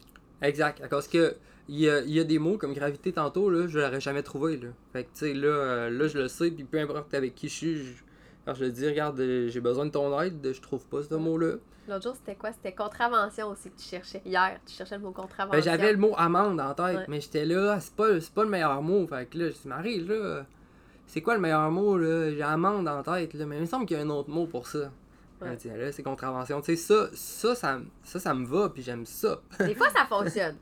Exact. 0.43 0.83
Parce 0.91 1.07
que 1.09 1.37
il 1.69 1.81
y 1.81 1.89
a, 1.89 2.01
y 2.03 2.21
a 2.21 2.25
des 2.25 2.39
mots 2.39 2.59
comme 2.59 2.75
gravité 2.75 3.13
tantôt, 3.13 3.49
là, 3.51 3.67
je 3.67 3.79
l'aurais 3.79 4.01
jamais 4.01 4.23
trouvé, 4.23 4.57
là. 4.59 4.69
Fait 4.93 5.05
que, 5.05 5.09
tu 5.13 5.19
sais, 5.27 5.35
là, 5.35 5.47
euh, 5.47 5.91
là, 5.91 6.09
je 6.09 6.19
le 6.19 6.29
sais, 6.29 6.51
puis 6.51 6.65
peu 6.65 6.79
importe 6.79 7.13
avec 7.15 7.35
qui 7.35 7.49
je 7.49 7.55
suis, 7.55 7.77
je- 7.77 8.03
quand 8.45 8.55
je 8.55 8.65
le 8.65 8.71
dis, 8.71 8.87
regarde, 8.87 9.19
euh, 9.21 9.49
j'ai 9.49 9.61
besoin 9.61 9.87
de 9.87 9.91
ton 9.91 10.21
aide, 10.21 10.53
je 10.53 10.61
trouve 10.61 10.85
pas 10.87 11.03
ce 11.03 11.15
mot-là. 11.15 11.53
L'autre 11.89 12.03
jour, 12.03 12.15
c'était 12.17 12.35
quoi? 12.35 12.51
C'était 12.53 12.73
contravention 12.75 13.49
aussi 13.49 13.71
que 13.71 13.77
tu 13.79 13.87
cherchais. 13.89 14.21
Hier, 14.25 14.59
tu 14.67 14.75
cherchais 14.75 14.97
le 14.97 15.03
mot 15.03 15.13
contravention. 15.13 15.59
Ben, 15.59 15.63
j'avais 15.63 15.93
le 15.93 15.99
mot 15.99 16.15
amende 16.17 16.59
en 16.61 16.73
tête, 16.75 16.97
Ouais. 16.97 17.05
mais 17.09 17.21
j'étais 17.21 17.45
là, 17.45 17.79
c'est 17.81 17.95
pas, 17.95 18.21
c'est 18.21 18.33
pas 18.33 18.45
le 18.45 18.49
meilleur 18.51 18.81
mot. 18.83 19.07
Fait 19.07 19.27
que 19.27 19.39
là, 19.39 19.47
je 19.49 19.53
dis, 19.53 19.69
Marie, 19.69 20.01
là, 20.01 20.45
c'est 21.07 21.21
quoi 21.21 21.35
le 21.35 21.41
meilleur 21.41 21.71
mot, 21.71 21.97
là? 21.97 22.31
J'ai 22.31 22.43
amende 22.43 22.89
en 22.89 23.03
tête, 23.03 23.35
là, 23.35 23.47
mais 23.47 23.57
il 23.57 23.63
me 23.63 23.67
semble 23.67 23.87
qu'il 23.87 23.97
y 23.97 24.01
a 24.01 24.03
un 24.03 24.11
autre 24.11 24.31
mot 24.31 24.47
pour 24.47 24.67
ça. 24.67 24.91
Ouais. 25.41 25.57
là, 25.77 25.93
c'est 25.93 26.03
contravention. 26.03 26.61
Tu 26.61 26.77
sais, 26.77 26.77
ça, 26.77 27.09
ça, 27.15 27.55
ça, 27.55 27.81
ça, 28.03 28.21
ça 28.21 28.35
me 28.35 28.47
va, 28.47 28.71
puis 28.71 28.83
j'aime 28.83 29.05
ça. 29.05 29.41
Des 29.59 29.75
fois, 29.75 29.91
ça 29.91 30.05
fonctionne. 30.09 30.57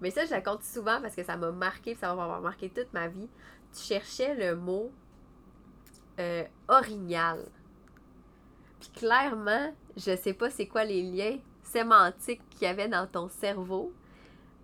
Mais 0.00 0.10
ça, 0.10 0.24
je 0.24 0.30
la 0.30 0.42
compte 0.42 0.62
souvent 0.62 1.00
parce 1.00 1.14
que 1.14 1.22
ça 1.22 1.36
m'a 1.36 1.50
marqué, 1.50 1.92
puis 1.92 2.00
ça 2.00 2.08
va 2.08 2.14
m'avoir 2.16 2.40
marqué 2.40 2.68
toute 2.68 2.92
ma 2.92 3.08
vie. 3.08 3.28
Tu 3.72 3.80
cherchais 3.82 4.34
le 4.34 4.56
mot 4.56 4.90
euh, 6.18 6.44
orignal. 6.68 7.46
Puis 8.80 8.90
clairement, 8.90 9.72
je 9.96 10.16
sais 10.16 10.34
pas 10.34 10.50
c'est 10.50 10.66
quoi 10.66 10.84
les 10.84 11.02
liens 11.02 11.38
sémantiques 11.62 12.42
qu'il 12.50 12.62
y 12.62 12.66
avait 12.66 12.88
dans 12.88 13.06
ton 13.06 13.28
cerveau. 13.28 13.92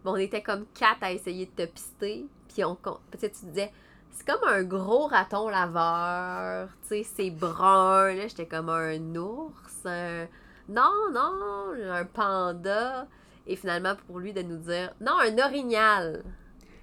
Mais 0.05 0.11
on 0.11 0.17
était 0.17 0.43
comme 0.43 0.67
quatre 0.75 1.03
à 1.03 1.13
essayer 1.13 1.47
de 1.47 1.65
te 1.65 1.71
pister. 1.71 2.27
Puis 2.49 2.65
on, 2.65 2.77
tu 2.77 3.19
sais, 3.19 3.31
tu 3.31 3.47
disais, 3.47 3.73
c'est 4.13 4.27
comme 4.27 4.49
un 4.49 4.63
gros 4.63 5.07
raton 5.07 5.49
laveur. 5.49 6.69
Tu 6.83 6.89
sais, 6.89 7.03
c'est 7.17 7.31
brun. 7.31 8.13
Là, 8.15 8.29
j'étais 8.29 8.47
comme 8.47 8.69
un 8.69 9.15
ours. 9.17 9.87
un- 9.87 10.27
Non, 10.69 11.11
non, 11.13 11.73
un 11.91 12.05
panda. 12.05 13.07
Et 13.47 13.57
finalement, 13.57 13.95
pour 14.07 14.21
lui, 14.21 14.33
de 14.33 14.43
nous 14.43 14.57
dire, 14.59 14.93
non, 15.01 15.13
un 15.21 15.37
orignal. 15.45 16.23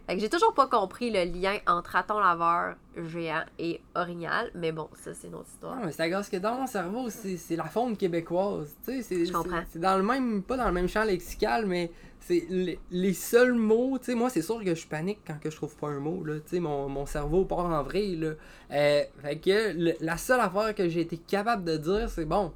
Fait 0.08 0.15
que 0.15 0.22
j'ai 0.22 0.30
toujours 0.30 0.54
pas 0.56 0.65
compris 0.68 1.12
le 1.12 1.24
lien 1.24 1.58
entre 1.68 1.92
raton 1.92 2.20
laveur 2.20 2.76
géant 2.98 3.44
et 3.60 3.80
orignal. 3.96 4.50
Mais 4.56 4.72
bon, 4.72 4.89
ça, 4.96 5.13
c'est 5.13 5.28
une 5.28 5.36
autre 5.36 5.50
histoire. 5.54 5.76
Non, 5.76 5.86
mais 5.86 5.92
c'est 5.92 6.02
à 6.02 6.10
cause 6.10 6.28
que 6.30 6.38
dans 6.38 6.56
mon 6.56 6.65
cerveau, 6.68 7.10
c'est 7.12 7.38
c'est 7.38 7.56
la 7.56 7.65
faune 7.65 7.96
québécoise. 7.96 8.76
Tu 8.84 8.92
sais, 8.98 9.02
c'est- 9.04 9.26
Je 9.26 9.32
comprends. 9.32 9.60
c'est- 9.62 9.74
C'est 9.74 9.80
dans 9.80 9.96
le 9.98 10.04
même, 10.04 10.42
pas 10.42 10.58
dans 10.58 10.65
le 10.65 10.74
même 10.74 10.89
champ 10.89 11.04
lexical, 11.04 11.65
mais 11.68 11.92
c'est 12.21 12.45
les, 12.49 12.79
les 12.91 13.13
seuls 13.13 13.53
mots. 13.53 13.97
Tu 13.99 14.05
sais, 14.05 14.15
moi, 14.15 14.29
c'est 14.29 14.41
sûr 14.41 14.63
que 14.63 14.75
je 14.75 14.88
panique 14.88 15.19
quand 15.25 15.39
que 15.39 15.49
je 15.49 15.55
trouve 15.55 15.75
pas 15.75 15.88
un 15.88 15.99
mot. 15.99 16.23
Là. 16.23 16.36
Tu 16.36 16.41
sais, 16.55 16.60
mon, 16.60 16.88
mon 16.89 17.05
cerveau 17.05 17.45
part 17.45 17.65
en 17.65 17.84
vrai. 17.84 18.08
Là. 18.17 18.32
Euh, 18.71 19.03
fait 19.21 19.38
que 19.38 19.73
le- 19.77 19.95
la 20.01 20.17
seule 20.17 20.39
affaire 20.39 20.73
que 20.75 20.88
j'ai 20.89 21.01
été 21.01 21.17
capable 21.17 21.63
de 21.63 21.77
dire, 21.77 22.10
c'est 22.10 22.25
bon, 22.25 22.51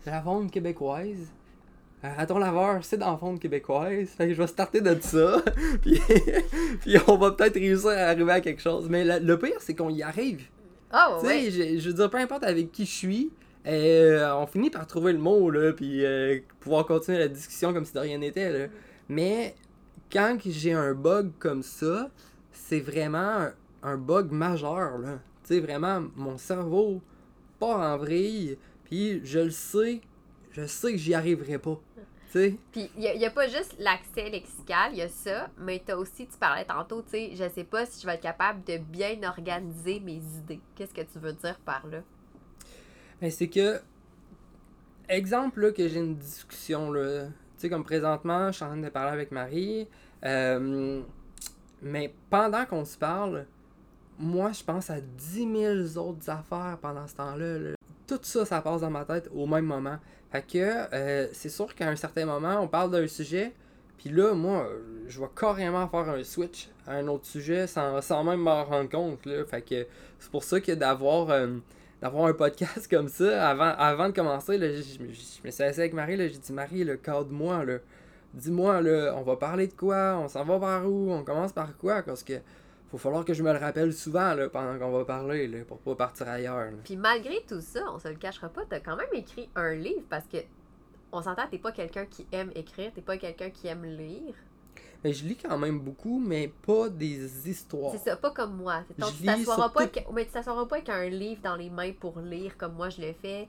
c'est 0.00 0.10
la 0.10 0.22
faune 0.22 0.50
québécoise. 0.50 1.32
Un 2.02 2.14
raton 2.14 2.38
laveur, 2.38 2.82
c'est 2.82 2.96
dans 2.96 3.10
la 3.12 3.18
faune 3.18 3.38
québécoise. 3.38 4.08
Fait 4.08 4.28
que 4.28 4.32
je 4.34 4.40
vais 4.40 4.46
starter 4.46 4.80
de 4.80 4.96
ça. 5.00 5.42
puis, 5.82 6.00
puis 6.80 6.96
on 7.06 7.16
va 7.18 7.32
peut-être 7.32 7.54
réussir 7.54 7.90
à 7.90 8.06
arriver 8.08 8.32
à 8.32 8.40
quelque 8.40 8.62
chose. 8.62 8.88
Mais 8.88 9.04
le, 9.04 9.18
le 9.24 9.38
pire, 9.38 9.56
c'est 9.60 9.74
qu'on 9.74 9.90
y 9.90 10.02
arrive. 10.02 10.46
Oh, 10.94 11.18
Tu 11.20 11.26
ouais. 11.26 11.50
sais, 11.50 11.50
je, 11.50 11.78
je 11.78 11.88
veux 11.88 11.94
dire, 11.94 12.08
peu 12.10 12.16
importe 12.18 12.42
avec 12.44 12.72
qui 12.72 12.86
je 12.86 12.90
suis, 12.90 13.30
euh, 13.66 14.32
on 14.34 14.46
finit 14.46 14.70
par 14.70 14.86
trouver 14.86 15.12
le 15.12 15.18
mot, 15.18 15.50
là, 15.50 15.72
puis 15.74 16.04
euh, 16.04 16.38
pouvoir 16.60 16.86
continuer 16.86 17.18
la 17.18 17.28
discussion 17.28 17.72
comme 17.74 17.84
si 17.84 17.92
de 17.92 17.98
rien 18.00 18.16
n'était, 18.18 18.50
là. 18.50 18.66
Mais 19.10 19.56
quand 20.10 20.38
j'ai 20.46 20.72
un 20.72 20.94
bug 20.94 21.32
comme 21.40 21.64
ça, 21.64 22.08
c'est 22.52 22.78
vraiment 22.78 23.18
un, 23.18 23.52
un 23.82 23.96
bug 23.96 24.30
majeur, 24.30 24.98
là. 24.98 25.18
Tu 25.42 25.54
sais, 25.54 25.60
vraiment, 25.60 26.00
mon 26.14 26.38
cerveau 26.38 27.02
part 27.58 27.80
en 27.80 27.98
vrille, 27.98 28.56
puis 28.84 29.20
je 29.24 29.40
le 29.40 29.50
sais, 29.50 30.00
je 30.52 30.64
sais 30.64 30.92
que 30.92 30.98
j'y 30.98 31.12
arriverai 31.12 31.58
pas. 31.58 31.80
Puis 32.32 32.58
il 32.72 33.00
n'y 33.00 33.26
a, 33.26 33.30
pas 33.30 33.48
juste 33.48 33.74
l'accès 33.80 34.30
lexical, 34.30 34.92
il 34.92 34.98
y 34.98 35.02
a 35.02 35.08
ça, 35.08 35.50
mais 35.58 35.82
tu 35.84 35.90
as 35.90 35.98
aussi, 35.98 36.28
tu 36.28 36.38
parlais 36.38 36.64
tantôt, 36.64 37.02
tu 37.02 37.10
sais, 37.10 37.30
je 37.34 37.48
sais 37.52 37.64
pas 37.64 37.86
si 37.86 38.00
je 38.00 38.06
vais 38.06 38.14
être 38.14 38.22
capable 38.22 38.62
de 38.62 38.78
bien 38.78 39.20
organiser 39.28 39.98
mes 39.98 40.22
idées. 40.38 40.60
Qu'est-ce 40.76 40.94
que 40.94 41.00
tu 41.00 41.18
veux 41.18 41.32
dire 41.32 41.58
par 41.64 41.84
là? 41.88 42.02
Mais 43.20 43.30
c'est 43.30 43.48
que, 43.48 43.80
exemple 45.08 45.62
là, 45.62 45.72
que 45.72 45.88
j'ai 45.88 45.98
une 45.98 46.16
discussion, 46.16 46.92
là, 46.92 47.26
sais, 47.60 47.68
comme 47.70 47.84
présentement, 47.84 48.48
je 48.48 48.56
suis 48.56 48.64
en 48.64 48.68
train 48.68 48.76
de 48.78 48.88
parler 48.88 49.12
avec 49.12 49.32
Marie, 49.32 49.88
euh, 50.24 51.00
mais 51.82 52.12
pendant 52.28 52.64
qu'on 52.66 52.84
se 52.84 52.96
parle, 52.96 53.46
moi, 54.18 54.52
je 54.52 54.62
pense 54.62 54.90
à 54.90 55.00
10 55.00 55.86
000 55.94 56.06
autres 56.08 56.28
affaires 56.28 56.78
pendant 56.80 57.06
ce 57.06 57.14
temps-là. 57.16 57.58
là. 57.58 57.70
Tout 58.06 58.18
ça, 58.22 58.44
ça 58.44 58.60
passe 58.60 58.80
dans 58.82 58.90
ma 58.90 59.04
tête 59.04 59.30
au 59.34 59.46
même 59.46 59.64
moment. 59.64 59.98
Fait 60.30 60.42
que, 60.42 60.58
euh, 60.58 61.28
c'est 61.32 61.48
sûr 61.48 61.74
qu'à 61.74 61.88
un 61.88 61.96
certain 61.96 62.26
moment, 62.26 62.60
on 62.60 62.68
parle 62.68 62.90
d'un 62.90 63.06
sujet, 63.06 63.52
puis 63.98 64.10
là, 64.10 64.34
moi, 64.34 64.68
je 65.08 65.20
vais 65.20 65.28
carrément 65.38 65.86
faire 65.88 66.08
un 66.08 66.22
switch 66.24 66.68
à 66.86 66.94
un 66.94 67.08
autre 67.08 67.26
sujet 67.26 67.66
sans, 67.66 68.00
sans 68.00 68.24
même 68.24 68.40
m'en 68.40 68.64
rendre 68.64 68.90
compte, 68.90 69.24
là. 69.26 69.44
Fait 69.44 69.62
que 69.62 69.86
c'est 70.18 70.30
pour 70.30 70.44
ça 70.44 70.60
que 70.60 70.72
d'avoir... 70.72 71.30
euh, 71.30 71.56
d'avoir 72.00 72.26
un 72.26 72.32
podcast 72.32 72.88
comme 72.90 73.08
ça, 73.08 73.48
avant, 73.48 73.74
avant 73.76 74.08
de 74.08 74.14
commencer, 74.14 74.58
là, 74.58 74.68
je, 74.72 74.82
je 74.82 74.98
je 75.40 75.46
me 75.46 75.50
suis 75.50 75.62
assis 75.62 75.80
avec 75.80 75.92
Marie, 75.92 76.16
j'ai 76.16 76.28
dit 76.28 76.52
Marie, 76.52 76.84
le 76.84 76.96
cadre-moi. 76.96 77.64
Dis-moi, 78.32 78.80
là, 78.80 79.14
on 79.16 79.22
va 79.22 79.36
parler 79.36 79.66
de 79.66 79.72
quoi, 79.72 80.16
on 80.18 80.28
s'en 80.28 80.44
va 80.44 80.58
par 80.58 80.86
où, 80.86 81.10
on 81.10 81.24
commence 81.24 81.52
par 81.52 81.76
quoi, 81.76 82.02
parce 82.02 82.22
que 82.22 82.34
faut 82.90 82.98
falloir 82.98 83.24
que 83.24 83.34
je 83.34 83.42
me 83.42 83.52
le 83.52 83.58
rappelle 83.58 83.92
souvent, 83.92 84.34
là, 84.34 84.48
pendant 84.48 84.78
qu'on 84.78 84.90
va 84.90 85.04
parler, 85.04 85.46
là, 85.46 85.58
pour 85.66 85.78
pas 85.78 85.94
partir 85.94 86.28
ailleurs. 86.28 86.72
Puis 86.84 86.96
malgré 86.96 87.42
tout 87.48 87.60
ça, 87.60 87.80
on 87.92 87.98
se 87.98 88.08
le 88.08 88.16
cachera 88.16 88.48
pas, 88.48 88.62
tu 88.68 88.74
as 88.74 88.80
quand 88.80 88.96
même 88.96 89.12
écrit 89.12 89.48
un 89.54 89.74
livre 89.74 90.02
parce 90.08 90.26
que 90.26 90.38
on 91.12 91.22
s'entend, 91.22 91.42
t'es 91.50 91.58
pas 91.58 91.72
quelqu'un 91.72 92.06
qui 92.06 92.26
aime 92.32 92.50
écrire, 92.54 92.92
t'es 92.92 93.00
pas 93.00 93.16
quelqu'un 93.16 93.50
qui 93.50 93.68
aime 93.68 93.84
lire. 93.84 94.34
Mais 95.04 95.12
je 95.12 95.24
lis 95.26 95.36
quand 95.36 95.56
même 95.58 95.80
beaucoup, 95.80 96.18
mais 96.20 96.48
pas 96.48 96.88
des 96.88 97.48
histoires. 97.48 97.92
C'est 97.92 97.98
ça, 97.98 98.16
pas 98.16 98.30
comme 98.30 98.56
moi. 98.56 98.82
Tu 98.88 98.94
t'assoiras 99.24 99.68
pas, 99.70 99.86
tout- 99.86 99.98
avec- 99.98 100.12
mais 100.12 100.24
tu 100.26 100.32
t'assoiras 100.32 100.66
pas 100.66 100.76
avec 100.76 100.88
un 100.88 101.08
livre 101.08 101.40
dans 101.42 101.56
les 101.56 101.70
mains 101.70 101.92
pour 101.92 102.18
lire 102.20 102.56
comme 102.56 102.74
moi 102.74 102.90
je 102.90 103.00
le 103.00 103.12
fais. 103.14 103.48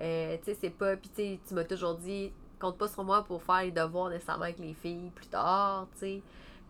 Euh, 0.00 0.36
tu 0.38 0.44
sais, 0.46 0.58
c'est 0.60 0.70
pas. 0.70 0.96
Puis 0.96 1.10
tu 1.14 1.38
tu 1.46 1.54
m'as 1.54 1.64
toujours 1.64 1.94
dit, 1.96 2.32
compte 2.58 2.78
pas 2.78 2.88
sur 2.88 3.04
moi 3.04 3.24
pour 3.24 3.42
faire 3.42 3.62
les 3.62 3.72
devoirs 3.72 4.10
nécessairement 4.10 4.44
avec 4.44 4.58
les 4.58 4.74
filles 4.74 5.10
plus 5.14 5.26
tard, 5.26 5.88
tu 5.94 5.98
sais. 6.00 6.22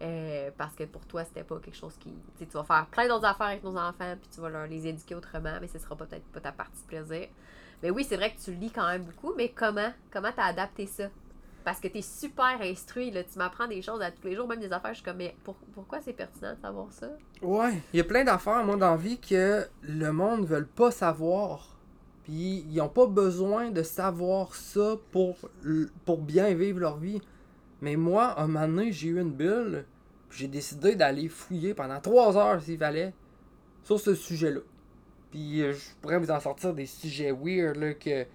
Euh, 0.02 0.50
parce 0.56 0.74
que 0.74 0.84
pour 0.84 1.04
toi, 1.06 1.24
c'était 1.24 1.44
pas 1.44 1.58
quelque 1.60 1.76
chose 1.76 1.94
qui. 1.98 2.10
Tu 2.38 2.46
tu 2.46 2.52
vas 2.54 2.64
faire 2.64 2.86
plein 2.86 3.06
d'autres 3.08 3.26
affaires 3.26 3.48
avec 3.48 3.62
nos 3.64 3.76
enfants, 3.76 4.16
puis 4.20 4.30
tu 4.34 4.40
vas 4.40 4.48
leur 4.48 4.66
les 4.66 4.86
éduquer 4.86 5.14
autrement, 5.14 5.58
mais 5.60 5.68
ce 5.68 5.78
sera 5.78 5.94
peut-être 5.96 6.24
pas 6.32 6.40
ta 6.40 6.52
partie 6.52 6.82
de 6.82 6.86
plaisir. 6.86 7.28
Mais 7.82 7.90
oui, 7.90 8.04
c'est 8.04 8.16
vrai 8.16 8.34
que 8.34 8.40
tu 8.40 8.52
lis 8.54 8.70
quand 8.72 8.86
même 8.86 9.04
beaucoup, 9.04 9.34
mais 9.36 9.50
comment? 9.50 9.92
Comment 10.10 10.32
t'as 10.34 10.44
adapté 10.46 10.86
ça? 10.86 11.04
Parce 11.64 11.78
que 11.80 11.88
t'es 11.88 12.02
super 12.02 12.58
instruit, 12.62 13.10
là. 13.10 13.22
Tu 13.24 13.38
m'apprends 13.38 13.68
des 13.68 13.82
choses 13.82 14.00
à 14.00 14.10
tous 14.10 14.26
les 14.26 14.34
jours, 14.34 14.48
même 14.48 14.60
des 14.60 14.72
affaires. 14.72 14.92
Je 14.92 14.96
suis 14.96 15.04
comme, 15.04 15.18
mais 15.18 15.34
pour- 15.44 15.56
pourquoi 15.74 16.00
c'est 16.00 16.12
pertinent 16.14 16.54
de 16.54 16.60
savoir 16.60 16.92
ça? 16.92 17.10
Ouais, 17.42 17.74
il 17.92 17.98
y 17.98 18.00
a 18.00 18.04
plein 18.04 18.24
d'affaires, 18.24 18.64
moi, 18.64 18.76
dans 18.76 18.90
la 18.92 18.96
vie 18.96 19.18
que 19.18 19.66
le 19.82 20.10
monde 20.12 20.40
ne 20.42 20.46
veut 20.46 20.64
pas 20.64 20.90
savoir. 20.90 21.76
Puis 22.24 22.64
ils 22.70 22.76
n'ont 22.76 22.88
pas 22.88 23.06
besoin 23.06 23.70
de 23.70 23.82
savoir 23.82 24.54
ça 24.54 24.96
pour, 25.10 25.36
pour 26.04 26.18
bien 26.18 26.54
vivre 26.54 26.78
leur 26.80 26.96
vie. 26.98 27.20
Mais 27.82 27.96
moi, 27.96 28.26
à 28.26 28.42
un 28.42 28.46
moment 28.46 28.66
donné, 28.68 28.92
j'ai 28.92 29.08
eu 29.08 29.20
une 29.20 29.32
bulle. 29.32 29.84
J'ai 30.30 30.48
décidé 30.48 30.94
d'aller 30.94 31.28
fouiller 31.28 31.74
pendant 31.74 32.00
trois 32.00 32.36
heures, 32.36 32.62
s'il 32.62 32.78
fallait, 32.78 33.12
sur 33.82 33.98
ce 33.98 34.14
sujet-là. 34.14 34.60
Puis 35.30 35.62
euh, 35.62 35.72
je 35.72 35.80
pourrais 36.00 36.18
vous 36.18 36.30
en 36.30 36.40
sortir 36.40 36.72
des 36.74 36.86
sujets 36.86 37.32
weird, 37.32 37.76
là, 37.76 37.94
que 37.94 38.26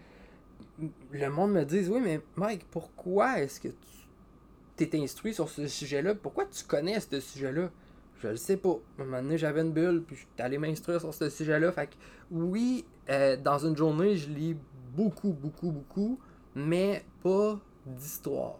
le 1.11 1.29
monde 1.29 1.53
me 1.53 1.63
dise 1.63 1.89
Oui, 1.89 1.99
mais 2.03 2.21
Mike, 2.35 2.65
pourquoi 2.69 3.39
est-ce 3.39 3.59
que 3.59 3.69
tu 4.77 4.89
t'es 4.89 4.99
instruit 4.99 5.33
sur 5.33 5.49
ce 5.49 5.67
sujet-là? 5.67 6.15
Pourquoi 6.15 6.45
tu 6.45 6.63
connais 6.65 6.99
ce 6.99 7.19
sujet-là? 7.19 7.69
Je 8.21 8.27
le 8.29 8.37
sais 8.37 8.57
pas. 8.57 8.77
À 8.97 9.01
un 9.01 9.05
moment 9.05 9.21
donné, 9.21 9.37
j'avais 9.37 9.61
une 9.61 9.71
bulle, 9.71 10.03
puis 10.05 10.15
j'étais 10.15 10.43
allé 10.43 10.57
m'instruire 10.57 10.99
sur 10.99 11.13
ce 11.13 11.29
sujet-là. 11.29 11.71
Fait 11.71 11.89
oui, 12.31 12.85
euh, 13.09 13.37
dans 13.37 13.59
une 13.59 13.75
journée, 13.75 14.15
je 14.15 14.29
lis 14.29 14.57
beaucoup, 14.95 15.31
beaucoup, 15.31 15.71
beaucoup, 15.71 16.19
mais 16.55 17.03
pas 17.21 17.59
d'histoire. 17.85 18.57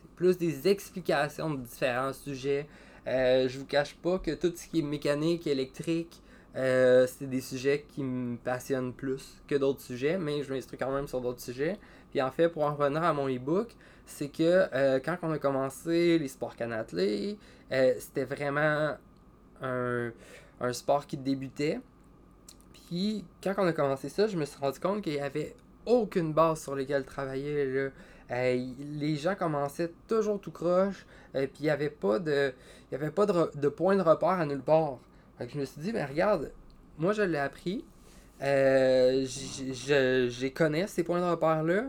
C'est 0.00 0.10
plus 0.16 0.38
des 0.38 0.68
explications 0.68 1.50
de 1.50 1.62
différents 1.62 2.12
sujets. 2.12 2.66
Euh, 3.06 3.48
je 3.48 3.58
vous 3.58 3.66
cache 3.66 3.94
pas 3.96 4.18
que 4.18 4.30
tout 4.30 4.52
ce 4.54 4.68
qui 4.68 4.78
est 4.78 4.82
mécanique, 4.82 5.46
électrique, 5.46 6.22
euh, 6.54 7.06
c'est 7.06 7.28
des 7.28 7.40
sujets 7.40 7.86
qui 7.88 8.02
me 8.02 8.36
passionnent 8.36 8.92
plus 8.92 9.40
que 9.48 9.54
d'autres 9.54 9.80
sujets, 9.80 10.18
mais 10.18 10.42
je 10.42 10.52
m'instruis 10.52 10.78
quand 10.78 10.92
même 10.92 11.08
sur 11.08 11.20
d'autres 11.20 11.40
sujets. 11.40 11.78
Puis 12.10 12.20
en 12.20 12.30
fait, 12.30 12.48
pour 12.48 12.64
en 12.64 12.74
revenir 12.74 13.02
à 13.02 13.12
mon 13.12 13.28
e-book, 13.28 13.74
c'est 14.04 14.28
que 14.28 14.68
euh, 14.74 15.00
quand 15.02 15.16
on 15.22 15.32
a 15.32 15.38
commencé 15.38 16.18
les 16.18 16.28
sports 16.28 16.56
canatelés, 16.56 17.38
euh, 17.72 17.94
c'était 17.98 18.24
vraiment 18.24 18.96
un, 19.62 20.12
un 20.60 20.72
sport 20.72 21.06
qui 21.06 21.16
débutait. 21.16 21.80
Puis 22.72 23.24
quand 23.42 23.54
on 23.56 23.66
a 23.66 23.72
commencé 23.72 24.10
ça, 24.10 24.26
je 24.26 24.36
me 24.36 24.44
suis 24.44 24.58
rendu 24.58 24.78
compte 24.78 25.02
qu'il 25.02 25.14
n'y 25.14 25.20
avait 25.20 25.54
aucune 25.86 26.32
base 26.34 26.62
sur 26.62 26.76
laquelle 26.76 27.04
travailler. 27.04 27.90
les 28.30 29.16
gens 29.16 29.34
commençaient 29.34 29.92
toujours 30.06 30.40
tout 30.40 30.50
croche, 30.50 31.06
et 31.34 31.46
puis 31.46 31.60
il 31.60 31.64
n'y 31.64 31.70
avait 31.70 31.90
pas 31.90 32.18
de, 32.18 32.52
y 32.90 32.94
avait 32.94 33.10
pas 33.10 33.26
de, 33.26 33.50
de, 33.58 33.68
point 33.68 33.96
de 33.96 34.02
repère 34.02 34.28
à 34.28 34.46
nulle 34.46 34.62
part. 34.62 34.98
Fait 35.42 35.48
que 35.48 35.54
je 35.54 35.58
me 35.58 35.64
suis 35.64 35.80
dit, 35.80 35.92
mais 35.92 36.04
regarde, 36.04 36.52
moi 36.98 37.12
je 37.12 37.22
l'ai 37.22 37.38
appris, 37.38 37.84
euh, 38.42 39.26
j'ai 39.26 40.52
connais 40.52 40.86
ces 40.86 41.02
points 41.02 41.20
de 41.20 41.28
repère-là, 41.28 41.86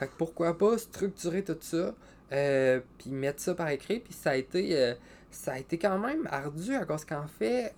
fait 0.00 0.08
que 0.08 0.12
pourquoi 0.18 0.58
pas 0.58 0.76
structurer 0.76 1.44
tout 1.44 1.56
ça, 1.60 1.94
euh, 2.32 2.80
puis 2.98 3.10
mettre 3.10 3.40
ça 3.40 3.54
par 3.54 3.68
écrit, 3.68 4.00
puis 4.00 4.12
ça 4.12 4.30
a 4.30 4.34
été, 4.34 4.94
ça 5.30 5.52
a 5.52 5.58
été 5.60 5.78
quand 5.78 6.00
même 6.00 6.26
ardu 6.32 6.74
à 6.74 6.84
cause 6.84 7.04
qu'en 7.04 7.28
fait, 7.28 7.76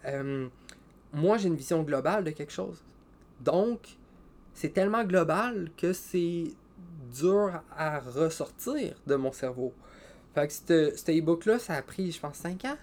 moi 1.13 1.37
j'ai 1.37 1.49
une 1.49 1.57
vision 1.57 1.83
globale 1.83 2.25
de 2.25 2.31
quelque 2.31 2.53
chose. 2.53 2.83
Donc, 3.41 3.81
c'est 4.55 4.73
tellement 4.73 5.05
global 5.05 5.69
que 5.77 5.93
c'est 5.93 6.45
dur 7.21 7.61
à 7.77 7.99
ressortir 8.01 8.95
de 9.07 9.15
mon 9.15 9.33
cerveau. 9.33 9.75
Fait 10.35 10.49
que 10.49 10.53
cet 10.97 11.11
e-book-là, 11.11 11.59
ça 11.59 11.75
a 11.75 11.83
pris, 11.83 12.13
je 12.13 12.19
pense, 12.19 12.37
5 12.37 12.65
ans. 12.65 12.79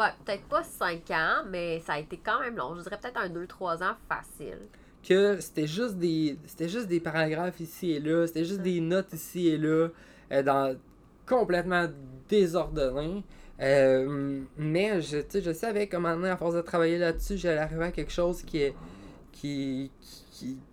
Ouais, 0.00 0.06
peut-être 0.24 0.44
pas 0.44 0.62
5 0.62 1.10
ans, 1.10 1.44
mais 1.46 1.80
ça 1.80 1.92
a 1.92 1.98
été 1.98 2.16
quand 2.16 2.40
même 2.40 2.56
long. 2.56 2.74
Je 2.74 2.80
dirais 2.80 2.98
peut-être 2.98 3.18
un 3.18 3.28
2-3 3.28 3.84
ans 3.84 3.96
facile. 4.08 4.60
Que 5.06 5.38
c'était 5.40 5.66
juste 5.66 5.96
des. 5.96 6.38
C'était 6.46 6.70
juste 6.70 6.86
des 6.86 7.00
paragraphes 7.00 7.60
ici 7.60 7.90
et 7.90 8.00
là, 8.00 8.26
c'était 8.26 8.46
juste 8.46 8.62
des 8.62 8.80
notes 8.80 9.12
ici 9.12 9.48
et 9.48 9.58
là, 9.58 9.88
euh, 10.32 10.42
dans 10.42 10.74
complètement 11.26 11.86
désordonné. 12.30 13.22
Euh, 13.60 14.40
mais 14.56 15.02
je, 15.02 15.18
je 15.38 15.52
savais 15.52 15.86
comment, 15.86 16.22
à 16.22 16.36
force 16.38 16.54
de 16.54 16.62
travailler 16.62 16.96
là-dessus, 16.96 17.36
j'allais 17.36 17.58
arriver 17.58 17.84
à 17.84 17.92
quelque 17.92 18.12
chose 18.12 18.42
qui 18.42 18.62
est. 18.62 18.74
qui, 19.32 19.90
qui, 20.00 20.29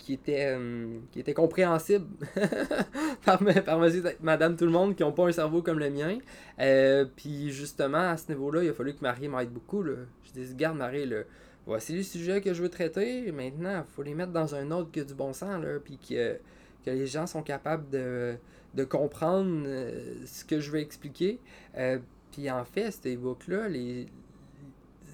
était, 0.10 0.56
euh, 0.56 1.00
qui 1.12 1.20
était 1.20 1.34
compréhensible 1.34 2.06
par, 3.26 3.40
par 3.66 3.80
monsieur, 3.80 4.04
madame 4.22 4.56
tout 4.56 4.66
le 4.66 4.72
monde 4.72 4.96
qui 4.96 5.04
n'ont 5.04 5.12
pas 5.12 5.28
un 5.28 5.32
cerveau 5.32 5.62
comme 5.62 5.80
le 5.80 5.90
mien. 5.90 6.18
Euh, 6.60 7.06
puis 7.16 7.52
justement, 7.52 8.10
à 8.12 8.18
ce 8.18 8.32
niveau-là, 8.32 8.64
il 8.64 8.70
a 8.70 8.74
fallu 8.74 8.94
que 8.94 9.02
Marie 9.02 9.28
m'aide 9.28 9.50
beaucoup. 9.50 9.84
Là. 9.84 9.94
Je 10.24 10.42
dis, 10.42 10.56
garde 10.56 10.78
Marie, 10.78 11.10
voici 11.66 11.94
les 11.94 12.04
sujets 12.04 12.42
que 12.42 12.54
je 12.54 12.62
veux 12.62 12.70
traiter. 12.70 13.32
Maintenant, 13.32 13.84
il 13.88 13.96
faut 13.96 14.04
les 14.04 14.14
mettre 14.14 14.32
dans 14.32 14.56
un 14.56 14.72
autre 14.72 14.92
que 14.92 15.02
du 15.02 15.14
bon 15.14 15.34
sens. 15.34 15.62
Là, 15.64 15.80
puis 15.84 15.98
que, 15.98 16.38
que 16.86 16.92
les 16.92 17.08
gens 17.08 17.28
sont 17.28 17.44
capables 17.44 17.90
de, 17.90 18.36
de 18.74 18.84
comprendre 18.84 19.64
euh, 19.66 20.16
ce 20.26 20.46
que 20.46 20.60
je 20.60 20.72
veux 20.72 20.80
expliquer. 20.80 21.40
puis 22.32 22.50
en 22.50 22.66
fait, 22.66 22.92
cet 22.92 23.08
e-book-là, 23.08 23.68
les, 23.68 24.08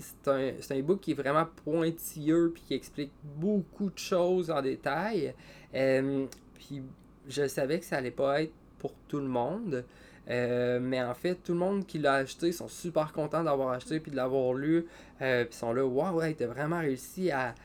c'est 0.03 0.29
un, 0.29 0.51
c'est 0.59 0.77
un 0.77 0.81
book 0.81 0.99
qui 0.99 1.11
est 1.11 1.15
vraiment 1.15 1.47
pointilleux 1.63 2.51
puis 2.53 2.63
qui 2.67 2.73
explique 2.73 3.11
beaucoup 3.23 3.89
de 3.89 3.97
choses 3.97 4.51
en 4.51 4.61
détail. 4.61 5.33
Euh, 5.73 6.25
puis 6.55 6.83
je 7.27 7.47
savais 7.47 7.79
que 7.79 7.85
ça 7.85 7.97
allait 7.97 8.11
pas 8.11 8.43
être 8.43 8.53
pour 8.79 8.93
tout 9.07 9.19
le 9.19 9.27
monde. 9.27 9.85
Euh, 10.29 10.79
mais 10.81 11.01
en 11.01 11.13
fait, 11.13 11.35
tout 11.35 11.53
le 11.53 11.59
monde 11.59 11.85
qui 11.85 11.99
l'a 11.99 12.13
acheté 12.15 12.51
sont 12.51 12.67
super 12.67 13.11
contents 13.11 13.43
d'avoir 13.43 13.69
acheté 13.69 13.99
puis 13.99 14.11
de 14.11 14.15
l'avoir 14.15 14.53
lu. 14.53 14.85
Euh, 15.21 15.45
puis 15.45 15.55
sont 15.55 15.73
là, 15.73 15.85
waouh, 15.85 16.17
ouais, 16.17 16.33
t'as 16.33 16.47
vraiment 16.47 16.79
réussi 16.79 17.31
à, 17.31 17.55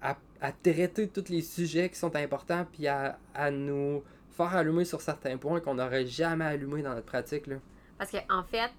à, 0.00 0.16
à, 0.40 0.52
traiter 0.52 1.08
tous 1.08 1.28
les 1.28 1.42
sujets 1.42 1.88
qui 1.88 1.96
sont 1.96 2.14
importants 2.14 2.66
puis 2.72 2.86
à, 2.86 3.18
à 3.34 3.50
nous 3.50 4.02
faire 4.36 4.54
allumer 4.54 4.84
sur 4.84 5.00
certains 5.00 5.36
points 5.36 5.60
qu'on 5.60 5.74
n'aurait 5.74 6.06
jamais 6.06 6.44
allumé 6.44 6.82
dans 6.82 6.94
notre 6.94 7.06
pratique. 7.06 7.46
Là. 7.46 7.56
Parce 7.98 8.10
qu'en 8.10 8.40
en 8.40 8.44
fait, 8.44 8.70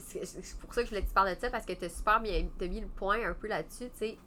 c'est 0.00 0.58
pour 0.58 0.74
ça 0.74 0.82
que 0.82 0.86
je 0.86 0.90
voulais 0.90 1.02
que 1.02 1.08
tu 1.08 1.14
parles 1.14 1.34
de 1.34 1.40
ça, 1.40 1.50
parce 1.50 1.66
que 1.66 1.72
tu 1.72 1.88
super 1.88 2.20
bien 2.20 2.46
as 2.60 2.66
mis 2.66 2.80
le 2.80 2.88
point 2.88 3.24
un 3.24 3.34
peu 3.34 3.46
là-dessus. 3.46 3.90
Tu 3.90 3.98
sais, 3.98 4.18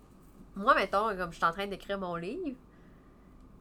moi, 0.55 0.75
mettons, 0.75 1.15
comme 1.15 1.31
je 1.31 1.37
suis 1.37 1.45
en 1.45 1.51
train 1.51 1.67
d'écrire 1.67 1.97
mon 1.97 2.15
livre, 2.15 2.55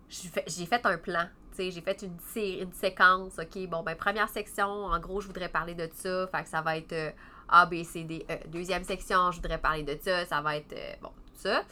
j'ai 0.09 0.67
fait 0.67 0.85
un 0.85 0.99
plan. 0.99 1.27
J'ai 1.57 1.81
fait 1.81 2.03
une, 2.03 2.17
une 2.37 2.73
séquence. 2.73 3.39
OK, 3.39 3.69
bon, 3.69 3.83
ben, 3.83 3.95
première 3.95 4.29
section, 4.29 4.67
en 4.67 4.99
gros, 4.99 5.21
je 5.21 5.27
voudrais 5.27 5.49
parler 5.49 5.75
de 5.75 5.89
ça. 5.93 6.27
Fait 6.29 6.43
que 6.43 6.49
ça 6.49 6.63
va 6.63 6.79
être 6.79 6.93
euh, 6.93 7.11
A, 7.49 7.67
B, 7.67 7.83
C, 7.83 8.05
D, 8.05 8.25
E. 8.31 8.49
Deuxième 8.49 8.85
section, 8.85 9.31
je 9.31 9.37
voudrais 9.37 9.59
parler 9.59 9.83
de 9.83 9.99
ça. 10.01 10.25
Ça 10.27 10.41
va 10.41 10.57
être, 10.57 10.73
euh, 10.73 10.95
bon, 11.03 11.11
tout 11.11 11.41
ça. 11.41 11.63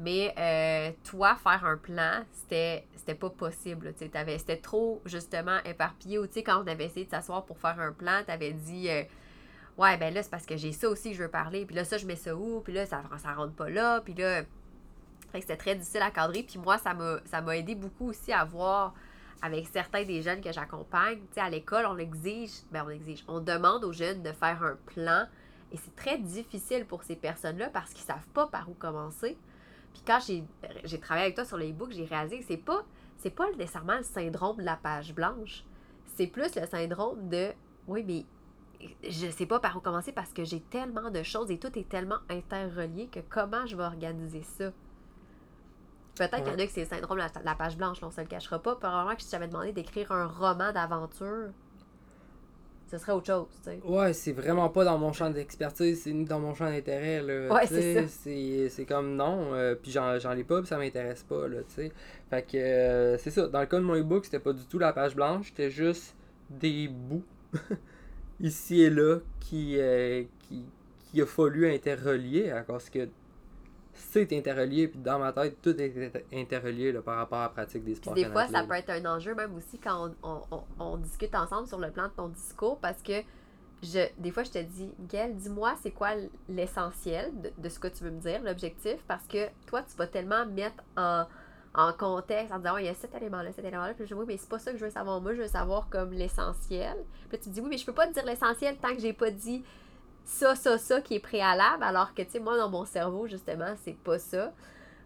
Mais 0.00 0.34
euh, 0.38 0.90
toi, 1.04 1.36
faire 1.36 1.64
un 1.64 1.76
plan, 1.76 2.24
c'était 2.32 2.86
pas 3.18 3.30
possible. 3.30 3.92
C'était 3.96 4.56
trop, 4.56 5.00
justement, 5.04 5.58
éparpillé. 5.64 6.18
Tu 6.22 6.32
sais, 6.32 6.42
quand 6.42 6.64
on 6.64 6.66
avait 6.66 6.86
essayé 6.86 7.06
de 7.06 7.10
s'asseoir 7.10 7.44
pour 7.44 7.58
faire 7.58 7.78
un 7.78 7.92
plan, 7.92 8.22
tu 8.24 8.32
avais 8.32 8.52
dit 8.52 8.88
ouais, 9.80 9.96
ben 9.96 10.12
là, 10.12 10.22
c'est 10.22 10.30
parce 10.30 10.44
que 10.44 10.56
j'ai 10.56 10.72
ça 10.72 10.88
aussi 10.88 11.10
que 11.10 11.16
je 11.16 11.22
veux 11.22 11.30
parler, 11.30 11.64
puis 11.64 11.74
là, 11.74 11.84
ça, 11.84 11.96
je 11.96 12.06
mets 12.06 12.16
ça 12.16 12.36
où, 12.36 12.60
puis 12.60 12.72
là, 12.72 12.84
ça, 12.84 13.02
ça 13.16 13.32
rentre 13.32 13.54
pas 13.54 13.70
là, 13.70 14.00
puis 14.00 14.14
là. 14.14 14.42
c'était 15.34 15.56
très 15.56 15.74
difficile 15.74 16.02
à 16.02 16.10
cadrer, 16.10 16.42
puis 16.42 16.58
moi, 16.58 16.76
ça 16.78 16.92
m'a 16.94 17.56
aidé 17.56 17.74
beaucoup 17.74 18.10
aussi 18.10 18.32
à 18.32 18.44
voir 18.44 18.94
avec 19.42 19.66
certains 19.68 20.04
des 20.04 20.20
jeunes 20.20 20.42
que 20.42 20.52
j'accompagne. 20.52 21.18
Tu 21.18 21.34
sais, 21.34 21.40
à 21.40 21.48
l'école, 21.48 21.86
on 21.86 21.96
exige, 21.96 22.50
ben 22.70 22.84
on 22.86 22.90
exige, 22.90 23.24
on 23.26 23.40
demande 23.40 23.84
aux 23.84 23.92
jeunes 23.92 24.22
de 24.22 24.32
faire 24.32 24.62
un 24.62 24.76
plan, 24.92 25.26
et 25.72 25.78
c'est 25.78 25.96
très 25.96 26.18
difficile 26.18 26.84
pour 26.84 27.02
ces 27.02 27.16
personnes-là 27.16 27.70
parce 27.70 27.94
qu'ils 27.94 28.04
savent 28.04 28.28
pas 28.34 28.48
par 28.48 28.68
où 28.68 28.74
commencer. 28.74 29.38
Puis 29.94 30.02
quand 30.06 30.18
j'ai 30.20 30.98
travaillé 30.98 31.24
avec 31.24 31.36
toi 31.36 31.44
sur 31.44 31.56
les 31.56 31.72
books, 31.72 31.92
j'ai 31.92 32.04
réalisé 32.04 32.40
que 32.40 32.44
c'est 32.46 32.56
pas, 32.56 32.84
c'est 33.16 33.30
pas 33.30 33.50
nécessairement 33.52 33.96
le 33.96 34.02
syndrome 34.02 34.58
de 34.58 34.62
la 34.62 34.76
page 34.76 35.14
blanche. 35.14 35.64
C'est 36.16 36.26
plus 36.26 36.54
le 36.54 36.66
syndrome 36.66 37.28
de, 37.28 37.52
oui, 37.86 38.04
mais 38.06 38.24
je 39.02 39.30
sais 39.30 39.46
pas 39.46 39.60
par 39.60 39.76
où 39.76 39.80
commencer 39.80 40.12
parce 40.12 40.32
que 40.32 40.44
j'ai 40.44 40.60
tellement 40.60 41.10
de 41.10 41.22
choses 41.22 41.50
et 41.50 41.58
tout 41.58 41.76
est 41.78 41.88
tellement 41.88 42.18
interrelié 42.28 43.08
que 43.08 43.20
comment 43.28 43.66
je 43.66 43.76
vais 43.76 43.84
organiser 43.84 44.42
ça? 44.42 44.72
Peut-être 46.16 46.44
qu'il 46.44 46.52
y 46.52 46.56
en 46.56 46.58
a 46.58 46.66
que 46.66 46.72
c'est 46.72 46.82
le 46.82 46.86
syndrome 46.86 47.18
de 47.18 47.44
la, 47.44 47.54
page 47.54 47.76
blanche, 47.76 47.98
on 48.02 48.10
se 48.10 48.20
le 48.20 48.26
cachera 48.26 48.58
pas. 48.58 48.76
Probablement 48.76 49.16
que 49.16 49.22
si 49.22 49.30
j'avais 49.30 49.48
demandé 49.48 49.72
d'écrire 49.72 50.12
un 50.12 50.26
roman 50.26 50.72
d'aventure, 50.72 51.50
ce 52.90 52.98
serait 52.98 53.12
autre 53.12 53.26
chose, 53.26 53.46
tu 53.62 53.70
sais. 53.70 53.80
Ouais, 53.84 54.12
c'est 54.12 54.32
vraiment 54.32 54.68
pas 54.68 54.84
dans 54.84 54.98
mon 54.98 55.12
champ 55.12 55.30
d'expertise, 55.30 56.02
c'est 56.02 56.12
ni 56.12 56.24
dans 56.24 56.40
mon 56.40 56.54
champ 56.54 56.66
d'intérêt, 56.66 57.22
là. 57.22 57.54
Ouais, 57.54 57.66
c'est 57.66 58.06
ça. 58.06 58.68
C'est 58.68 58.84
comme 58.84 59.14
non, 59.14 59.54
euh, 59.54 59.76
puis 59.76 59.92
j'en 59.92 60.16
ai 60.16 60.44
pas, 60.44 60.58
puis 60.58 60.66
ça 60.66 60.76
m'intéresse 60.76 61.22
pas, 61.22 61.46
là, 61.46 61.58
tu 61.68 61.74
sais. 61.74 61.92
Fait 62.28 62.42
que 62.42 62.56
euh, 62.56 63.18
c'est 63.18 63.30
ça. 63.30 63.46
Dans 63.46 63.60
le 63.60 63.66
cas 63.66 63.78
de 63.78 63.84
mon 63.84 63.94
e-book, 63.94 64.24
c'était 64.24 64.40
pas 64.40 64.52
du 64.52 64.64
tout 64.66 64.78
la 64.78 64.92
page 64.92 65.14
blanche, 65.14 65.46
c'était 65.48 65.70
juste 65.70 66.14
des 66.50 66.88
bouts. 66.88 67.24
ici 68.40 68.82
et 68.82 68.90
là 68.90 69.18
qui, 69.40 69.76
euh, 69.78 70.24
qui, 70.40 70.64
qui, 71.00 71.20
a 71.20 71.26
fallu 71.26 71.72
interrelier 71.72 72.50
à 72.50 72.62
cause 72.62 72.88
que 72.88 73.08
c'est 73.92 74.32
interrelié, 74.32 74.88
puis 74.88 74.98
dans 74.98 75.18
ma 75.18 75.32
tête, 75.32 75.60
tout 75.60 75.76
est 75.80 76.24
interrelié 76.32 76.92
là, 76.92 77.02
par 77.02 77.16
rapport 77.16 77.38
à 77.38 77.42
la 77.44 77.48
pratique 77.50 77.84
des 77.84 77.94
sports. 77.94 78.14
des 78.14 78.24
fois, 78.24 78.46
ça 78.48 78.64
peut 78.64 78.74
être 78.74 78.90
un 78.90 79.04
enjeu 79.04 79.34
même 79.34 79.54
aussi 79.54 79.78
quand 79.78 80.12
on, 80.22 80.42
on, 80.50 80.62
on, 80.78 80.96
discute 80.96 81.34
ensemble 81.34 81.68
sur 81.68 81.78
le 81.78 81.90
plan 81.90 82.04
de 82.04 82.12
ton 82.12 82.28
discours 82.28 82.78
parce 82.78 83.02
que 83.02 83.22
je, 83.82 84.06
des 84.18 84.30
fois, 84.30 84.42
je 84.42 84.50
te 84.50 84.62
dis, 84.62 84.90
Gaëlle, 85.08 85.36
dis-moi 85.36 85.74
c'est 85.82 85.90
quoi 85.90 86.10
l'essentiel 86.48 87.30
de, 87.40 87.52
de, 87.56 87.68
ce 87.68 87.78
que 87.78 87.88
tu 87.88 88.04
veux 88.04 88.10
me 88.10 88.20
dire, 88.20 88.42
l'objectif, 88.42 88.96
parce 89.06 89.26
que 89.26 89.48
toi, 89.66 89.82
tu 89.82 89.96
vas 89.96 90.06
tellement 90.06 90.46
mettre 90.46 90.82
en, 90.96 91.24
en 91.74 91.92
contexte 91.92 92.52
en 92.52 92.58
disant, 92.58 92.76
il 92.78 92.86
y 92.86 92.88
a 92.88 92.94
cet 92.94 93.14
élément-là, 93.14 93.52
cet 93.52 93.64
élément-là. 93.64 93.94
Puis 93.94 94.04
je 94.04 94.14
dis, 94.14 94.14
oui, 94.14 94.24
mais 94.26 94.36
c'est 94.36 94.48
pas 94.48 94.58
ça 94.58 94.72
que 94.72 94.78
je 94.78 94.84
veux 94.84 94.90
savoir. 94.90 95.20
Moi, 95.20 95.34
je 95.34 95.42
veux 95.42 95.48
savoir 95.48 95.88
comme 95.88 96.12
l'essentiel. 96.12 96.96
Puis 97.28 97.38
tu 97.38 97.48
me 97.48 97.54
dis, 97.54 97.60
oui, 97.60 97.68
mais 97.70 97.78
je 97.78 97.86
peux 97.86 97.94
pas 97.94 98.06
te 98.06 98.12
dire 98.12 98.24
l'essentiel 98.24 98.76
tant 98.78 98.94
que 98.94 99.00
j'ai 99.00 99.12
pas 99.12 99.30
dit 99.30 99.62
ça, 100.24 100.54
ça, 100.54 100.78
ça 100.78 101.00
qui 101.00 101.14
est 101.14 101.20
préalable. 101.20 101.82
Alors 101.82 102.12
que, 102.14 102.22
tu 102.22 102.30
sais, 102.30 102.40
moi, 102.40 102.56
dans 102.56 102.68
mon 102.68 102.84
cerveau, 102.84 103.28
justement, 103.28 103.74
c'est 103.84 103.96
pas 103.96 104.18
ça. 104.18 104.52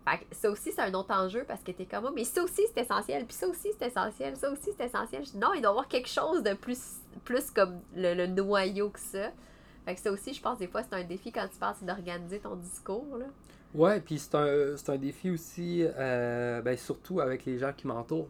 Fait 0.06 0.18
que 0.18 0.24
ça 0.34 0.50
aussi, 0.50 0.72
c'est 0.72 0.82
un 0.82 0.92
autre 0.94 1.14
enjeu 1.14 1.44
parce 1.46 1.62
que 1.62 1.72
t'es 1.72 1.86
comme 1.86 2.02
moi, 2.02 2.12
mais 2.14 2.24
ça 2.24 2.42
aussi, 2.42 2.62
c'est 2.74 2.82
essentiel. 2.82 3.24
Puis 3.26 3.36
ça 3.36 3.48
aussi, 3.48 3.68
c'est 3.78 3.86
essentiel. 3.86 4.36
Ça 4.36 4.50
aussi, 4.50 4.70
c'est 4.76 4.86
essentiel. 4.86 5.22
non, 5.34 5.52
il 5.54 5.60
doit 5.60 5.70
y 5.70 5.72
avoir 5.72 5.88
quelque 5.88 6.08
chose 6.08 6.42
de 6.42 6.54
plus, 6.54 6.96
plus 7.24 7.50
comme 7.50 7.80
le, 7.94 8.14
le 8.14 8.26
noyau 8.26 8.90
que 8.90 9.00
ça. 9.00 9.30
Fait 9.84 9.94
que 9.94 10.00
ça 10.00 10.10
aussi, 10.10 10.32
je 10.32 10.40
pense, 10.40 10.58
des 10.58 10.66
fois, 10.68 10.82
c'est 10.82 10.94
un 10.94 11.04
défi 11.04 11.30
quand 11.30 11.46
tu 11.50 11.58
parles, 11.58 11.76
d'organiser 11.82 12.38
ton 12.38 12.56
discours, 12.56 13.16
là. 13.18 13.26
Ouais, 13.74 14.00
puis 14.00 14.20
c'est 14.20 14.36
un, 14.36 14.76
un, 14.88 14.96
défi 14.96 15.30
aussi, 15.30 15.82
euh, 15.82 16.62
ben, 16.62 16.76
surtout 16.76 17.20
avec 17.20 17.44
les 17.44 17.58
gens 17.58 17.72
qui 17.72 17.88
m'entourent. 17.88 18.28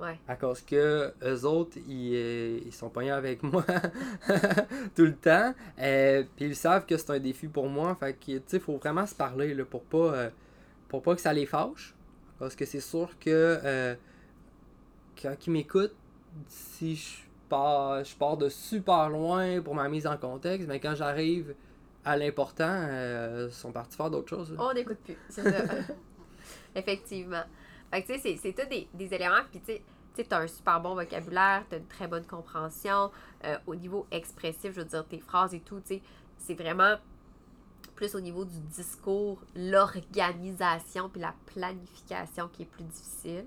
Ouais. 0.00 0.18
À 0.26 0.34
cause 0.36 0.60
que 0.60 1.14
eux 1.22 1.44
autres, 1.44 1.78
ils, 1.88 2.14
euh, 2.14 2.60
ils 2.66 2.72
sont 2.72 2.90
pognés 2.90 3.12
avec 3.12 3.42
moi 3.42 3.64
tout 4.94 5.04
le 5.04 5.14
temps. 5.14 5.54
Euh, 5.78 6.24
puis 6.34 6.46
ils 6.46 6.56
savent 6.56 6.84
que 6.84 6.96
c'est 6.96 7.10
un 7.10 7.20
défi 7.20 7.46
pour 7.46 7.68
moi. 7.68 7.94
Fait 7.94 8.12
que, 8.12 8.32
tu 8.32 8.42
sais, 8.46 8.56
il 8.56 8.60
faut 8.60 8.76
vraiment 8.76 9.06
se 9.06 9.14
parler 9.14 9.54
là, 9.54 9.64
pour 9.64 9.84
pas 9.84 10.30
pour 10.88 11.02
pas 11.02 11.14
que 11.14 11.20
ça 11.20 11.32
les 11.32 11.46
fâche. 11.46 11.94
Parce 12.38 12.54
que 12.54 12.66
c'est 12.66 12.80
sûr 12.80 13.08
que 13.18 13.96
quand 15.22 15.46
ils 15.46 15.50
m'écoutent, 15.50 15.94
si 16.48 16.96
je 16.96 17.18
pars, 17.48 18.04
je 18.04 18.14
pars 18.16 18.36
de 18.36 18.48
super 18.48 19.08
loin 19.08 19.62
pour 19.62 19.74
ma 19.74 19.88
mise 19.88 20.06
en 20.06 20.16
contexte, 20.16 20.68
mais 20.68 20.80
quand 20.80 20.94
j'arrive 20.94 21.54
à 22.06 22.16
l'important, 22.16 22.64
euh, 22.70 23.50
sont 23.50 23.72
partis 23.72 23.96
faire 23.96 24.10
d'autres 24.10 24.30
choses. 24.30 24.54
On 24.58 24.72
n'écoute 24.72 24.98
plus, 25.04 25.18
c'est 25.28 25.42
ça. 25.42 25.64
Effectivement. 26.74 27.42
Fait 27.90 28.02
que 28.02 28.12
tu 28.12 28.20
sais, 28.20 28.38
c'est 28.40 28.52
tous 28.52 28.68
des, 28.68 28.88
des, 28.94 29.12
éléments, 29.12 29.42
puis 29.50 29.60
tu 29.60 29.72
sais, 30.14 30.24
tu 30.24 30.34
as 30.34 30.38
un 30.38 30.46
super 30.46 30.80
bon 30.80 30.94
vocabulaire, 30.94 31.64
tu 31.68 31.74
as 31.74 31.78
une 31.78 31.86
très 31.86 32.06
bonne 32.06 32.24
compréhension. 32.24 33.10
Euh, 33.44 33.58
au 33.66 33.74
niveau 33.74 34.06
expressif, 34.10 34.72
je 34.72 34.80
veux 34.80 34.84
dire, 34.84 35.04
tes 35.06 35.18
phrases 35.18 35.52
et 35.52 35.60
tout, 35.60 35.80
tu 35.80 35.96
sais, 35.96 36.02
c'est 36.38 36.54
vraiment 36.54 36.96
plus 37.96 38.14
au 38.14 38.20
niveau 38.20 38.44
du 38.44 38.60
discours, 38.60 39.40
l'organisation 39.56 41.08
puis 41.08 41.20
la 41.20 41.34
planification 41.46 42.48
qui 42.48 42.62
est 42.62 42.66
plus 42.66 42.84
difficile. 42.84 43.46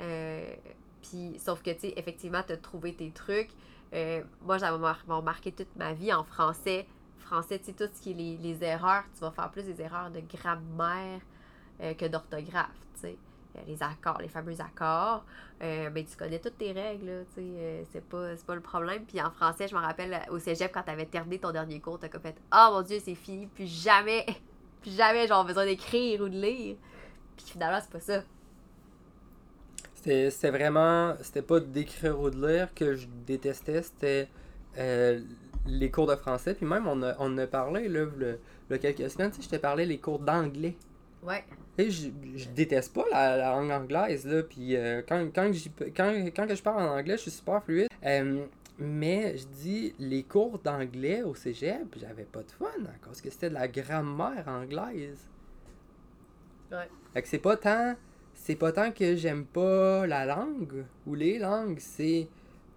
Euh, 0.00 0.54
Puis, 1.02 1.38
sauf 1.38 1.62
que, 1.62 1.70
tu 1.70 1.80
sais, 1.80 1.94
effectivement, 1.96 2.42
tu 2.46 2.54
as 2.54 2.56
trouvé 2.56 2.94
tes 2.94 3.10
trucs. 3.10 3.50
Euh, 3.92 4.22
moi, 4.42 4.58
j'avais 4.58 4.78
remarqué 5.08 5.52
toute 5.52 5.74
ma 5.76 5.92
vie 5.92 6.12
en 6.12 6.24
français. 6.24 6.86
Français, 7.24 7.58
tu 7.58 7.66
sais, 7.66 7.72
tout 7.72 7.88
ce 7.92 8.00
qui 8.00 8.10
est 8.10 8.14
les, 8.14 8.36
les, 8.36 8.64
erreurs, 8.64 9.04
tu 9.14 9.20
vas 9.20 9.30
faire 9.30 9.50
plus 9.50 9.64
des 9.64 9.80
erreurs 9.80 10.10
de 10.10 10.20
grammaire 10.20 11.20
euh, 11.80 11.94
que 11.94 12.06
d'orthographe, 12.06 12.68
tu 12.94 13.00
sais. 13.00 13.16
Les 13.68 13.80
accords, 13.84 14.18
les 14.20 14.28
fameux 14.28 14.60
accords. 14.60 15.24
Euh, 15.62 15.88
ben, 15.88 16.04
tu 16.04 16.16
connais 16.16 16.40
toutes 16.40 16.58
tes 16.58 16.72
règles, 16.72 17.24
tu 17.34 17.40
sais. 17.40 17.46
Euh, 17.56 17.82
c'est 17.92 18.04
pas, 18.04 18.34
pas 18.44 18.54
le 18.56 18.60
problème. 18.60 19.04
Puis 19.04 19.20
en 19.22 19.30
français, 19.30 19.68
je 19.68 19.74
me 19.76 19.80
rappelle 19.80 20.20
au 20.28 20.38
cégep, 20.40 20.72
quand 20.72 20.82
tu 20.82 20.90
avais 20.90 21.06
terminé 21.06 21.38
ton 21.38 21.52
dernier 21.52 21.80
cours, 21.80 22.00
tu 22.00 22.06
as 22.06 22.20
fait 22.20 22.36
Oh 22.52 22.68
mon 22.72 22.82
Dieu, 22.82 22.98
c'est 23.02 23.14
fini, 23.14 23.46
puis 23.46 23.68
jamais, 23.68 24.26
jamais, 24.84 25.28
genre, 25.28 25.44
besoin 25.44 25.66
d'écrire 25.66 26.20
ou 26.22 26.28
de 26.28 26.36
lire. 26.36 26.76
Puis 27.36 27.46
finalement, 27.46 27.78
c'est 27.80 27.92
pas 27.92 28.00
ça. 28.00 28.22
C'était 30.04 30.50
vraiment. 30.50 31.14
C'était 31.22 31.42
pas 31.42 31.60
d'écrire 31.60 32.20
ou 32.20 32.28
de 32.28 32.46
lire 32.46 32.74
que 32.74 32.94
je 32.94 33.06
détestais, 33.26 33.82
c'était 33.82 34.28
euh, 34.76 35.20
les 35.66 35.90
cours 35.90 36.06
de 36.06 36.16
français. 36.16 36.54
Puis 36.54 36.66
même, 36.66 36.86
on 36.86 37.02
a, 37.02 37.14
on 37.18 37.36
a 37.38 37.46
parlé, 37.46 37.88
là, 37.88 38.06
le, 38.16 38.78
quelques 38.78 39.10
semaines, 39.10 39.30
tu 39.30 39.36
sais, 39.36 39.42
je 39.42 39.48
t'ai 39.48 39.58
parlé 39.58 39.86
les 39.86 39.98
cours 39.98 40.18
d'anglais. 40.18 40.76
Ouais. 41.22 41.44
Et 41.78 41.90
je, 41.90 42.08
je 42.36 42.48
déteste 42.50 42.94
pas 42.94 43.04
la, 43.10 43.50
langue 43.50 43.70
anglaise, 43.70 44.26
là. 44.26 44.42
Puis 44.42 44.76
euh, 44.76 45.02
quand, 45.08 45.26
quand, 45.34 45.50
quand, 45.96 46.12
quand 46.36 46.46
que 46.46 46.54
je 46.54 46.62
parle 46.62 46.82
en 46.82 46.98
anglais, 46.98 47.16
je 47.16 47.22
suis 47.22 47.30
super 47.30 47.62
fluide. 47.64 47.88
Euh, 48.04 48.44
mais 48.78 49.36
je 49.36 49.46
dis, 49.46 49.94
les 49.98 50.24
cours 50.24 50.58
d'anglais 50.58 51.22
au 51.22 51.34
cégep, 51.34 51.96
j'avais 51.96 52.24
pas 52.24 52.42
de 52.42 52.50
fun, 52.50 52.66
parce 53.04 53.20
que 53.20 53.30
c'était 53.30 53.48
de 53.48 53.54
la 53.54 53.68
grammaire 53.68 54.44
anglaise. 54.46 55.28
Ouais. 56.72 56.88
Fait 57.12 57.22
que 57.22 57.28
c'est 57.28 57.38
pas 57.38 57.56
tant 57.56 57.94
c'est 58.34 58.56
pas 58.56 58.72
tant 58.72 58.90
que 58.90 59.16
j'aime 59.16 59.44
pas 59.44 60.06
la 60.06 60.26
langue 60.26 60.84
ou 61.06 61.14
les 61.14 61.38
langues, 61.38 61.78
c'est 61.78 62.28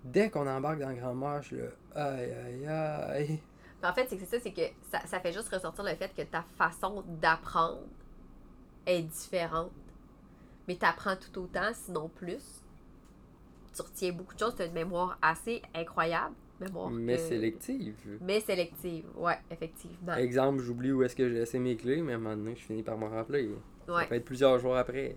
dès 0.03 0.29
qu'on 0.29 0.47
embarque 0.47 0.79
dans 0.79 0.89
le 0.89 0.95
grand 0.95 1.41
je 1.41 1.55
le 1.55 1.71
aïe 1.97 2.31
aïe 2.31 2.67
aïe. 2.67 3.39
En 3.83 3.93
fait, 3.93 4.07
c'est 4.09 4.17
que 4.17 4.25
ça, 4.25 4.39
c'est 4.39 4.51
que 4.51 4.61
ça, 4.89 5.05
ça, 5.05 5.19
fait 5.19 5.31
juste 5.31 5.49
ressortir 5.49 5.83
le 5.83 5.95
fait 5.95 6.13
que 6.15 6.23
ta 6.23 6.43
façon 6.57 7.03
d'apprendre 7.21 7.83
est 8.85 9.03
différente. 9.03 9.71
Mais 10.67 10.75
tu 10.75 10.85
apprends 10.85 11.15
tout 11.15 11.41
autant, 11.41 11.71
sinon 11.73 12.09
plus. 12.09 12.63
Tu 13.75 13.81
retiens 13.81 14.11
beaucoup 14.11 14.33
de 14.33 14.39
choses, 14.39 14.55
tu 14.55 14.63
as 14.63 14.65
une 14.65 14.73
mémoire 14.73 15.17
assez 15.21 15.61
incroyable. 15.75 16.33
Mémoire 16.59 16.89
mais 16.89 17.17
sélective. 17.17 18.17
Mais 18.21 18.39
sélective, 18.39 19.05
ouais, 19.15 19.37
effectivement. 19.51 20.15
Exemple, 20.15 20.59
j'oublie 20.61 20.91
où 20.91 21.03
est-ce 21.03 21.15
que 21.15 21.29
j'ai 21.29 21.35
laissé 21.35 21.59
mes 21.59 21.77
clés, 21.77 22.01
mais 22.01 22.13
à 22.13 22.15
un 22.15 22.19
moment 22.19 22.35
donné, 22.35 22.55
je 22.55 22.63
finis 22.63 22.81
par 22.81 22.97
me 22.97 23.05
rappeler. 23.05 23.49
Ça 23.85 24.05
peut 24.05 24.15
être 24.15 24.25
plusieurs 24.25 24.57
jours 24.57 24.75
après. 24.75 25.15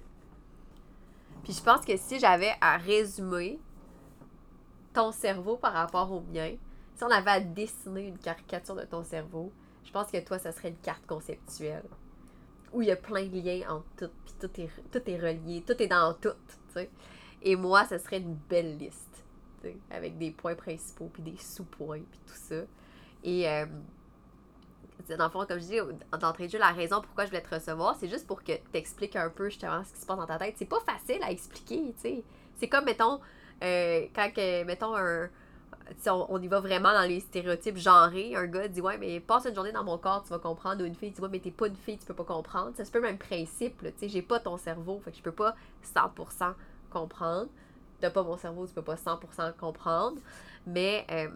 Puis 1.43 1.55
je 1.55 1.63
pense 1.63 1.85
que 1.85 1.97
si 1.97 2.21
j'avais 2.21 2.53
à 2.61 2.77
résumer 2.77 3.59
ton 4.93 5.13
cerveau 5.13 5.57
par 5.57 5.73
rapport 5.73 6.13
au 6.13 6.21
mien, 6.21 6.53
si 7.01 7.05
on 7.05 7.11
avait 7.11 7.31
à 7.31 7.41
dessiner 7.41 8.09
une 8.09 8.19
caricature 8.19 8.75
de 8.75 8.85
ton 8.85 9.03
cerveau, 9.03 9.51
je 9.87 9.91
pense 9.91 10.11
que 10.11 10.23
toi, 10.23 10.39
ça 10.39 10.53
serait 10.53 10.69
une 10.69 10.77
carte 10.77 11.07
conceptuelle. 11.07 11.89
Où 12.75 12.83
il 12.83 12.89
y 12.89 12.91
a 12.91 12.97
plein 12.97 13.25
de 13.25 13.41
liens 13.41 13.71
entre 13.71 13.87
tout, 13.97 14.11
puis 14.27 14.35
tout 14.39 14.61
est, 14.61 14.69
tout 14.93 15.11
est 15.11 15.17
relié, 15.17 15.65
tout 15.67 15.83
est 15.83 15.87
dans 15.87 16.13
tout, 16.13 16.29
tu 16.29 16.75
sais. 16.75 16.91
Et 17.41 17.57
moi, 17.57 17.87
ça 17.87 17.99
serait 17.99 18.19
une 18.19 18.35
belle 18.35 18.77
liste, 18.77 19.25
avec 19.91 20.19
des 20.19 20.31
points 20.31 20.55
principaux, 20.55 21.09
puis 21.11 21.23
des 21.23 21.39
sous-points, 21.39 22.03
puis 22.03 22.21
tout 22.27 22.39
ça. 22.49 22.65
Et 23.25 23.49
euh, 23.49 23.65
dans 25.17 25.25
le 25.25 25.31
fond, 25.31 25.47
comme 25.47 25.59
je 25.59 25.65
dis, 25.65 25.79
d'entrée 26.21 26.49
de 26.49 26.53
jeu, 26.53 26.59
la 26.59 26.73
raison 26.73 27.01
pourquoi 27.01 27.25
je 27.25 27.31
voulais 27.31 27.43
te 27.43 27.55
recevoir, 27.55 27.97
c'est 27.99 28.11
juste 28.11 28.27
pour 28.27 28.45
que 28.45 28.53
tu 28.53 28.61
expliques 28.75 29.17
un 29.17 29.31
peu 29.31 29.49
justement 29.49 29.83
ce 29.85 29.95
qui 29.95 30.01
se 30.01 30.07
passe 30.07 30.19
dans 30.19 30.27
ta 30.27 30.37
tête. 30.37 30.57
C'est 30.59 30.69
pas 30.69 30.81
facile 30.81 31.23
à 31.23 31.31
expliquer, 31.31 31.95
tu 31.95 32.01
sais. 32.03 32.25
C'est 32.57 32.69
comme, 32.69 32.85
mettons, 32.85 33.21
euh, 33.63 34.07
quand, 34.15 34.31
que, 34.35 34.65
mettons, 34.65 34.95
un. 34.95 35.31
On, 36.07 36.27
on, 36.29 36.43
y 36.43 36.49
va 36.49 36.61
vraiment 36.61 36.93
dans 36.93 37.07
les 37.07 37.21
stéréotypes 37.21 37.77
genrés. 37.77 38.35
Un 38.37 38.47
gars 38.47 38.69
dit 38.69 38.81
Ouais, 38.81 38.99
mais 38.99 39.21
passe 39.21 39.47
une 39.47 39.55
journée 39.55 39.73
dans 39.73 39.85
mon 39.85 39.99
corps, 39.99 40.23
tu 40.23 40.31
vas 40.31 40.39
comprendre. 40.39 40.83
Ou 40.83 40.87
une 40.87 40.95
fille 40.95 41.11
dit 41.11 41.21
Ouais, 41.21 41.29
mais 41.31 41.41
t'es 41.41 41.51
pas 41.51 41.67
une 41.67 41.77
fille, 41.77 41.99
tu 41.99 42.07
peux 42.07 42.15
pas 42.15 42.25
comprendre. 42.25 42.73
C'est 42.75 42.83
un 42.87 42.91
peu 42.91 42.99
le 42.99 43.09
même 43.09 43.19
principe. 43.19 43.83
Tu 43.83 43.93
sais, 43.97 44.09
j'ai 44.09 44.23
pas 44.23 44.41
ton 44.41 44.57
cerveau, 44.57 45.01
fait 45.05 45.11
que 45.11 45.17
je 45.17 45.23
peux 45.23 45.33
pas 45.33 45.55
100% 45.85 46.55
comprendre. 46.91 47.49
T'as 48.01 48.11
pas 48.11 48.23
mon 48.23 48.37
cerveau, 48.37 48.67
tu 48.67 48.73
peux 48.73 48.83
pas 48.83 48.95
100% 48.95 49.57
comprendre. 49.57 50.19
Mais 50.67 51.07
euh, 51.11 51.29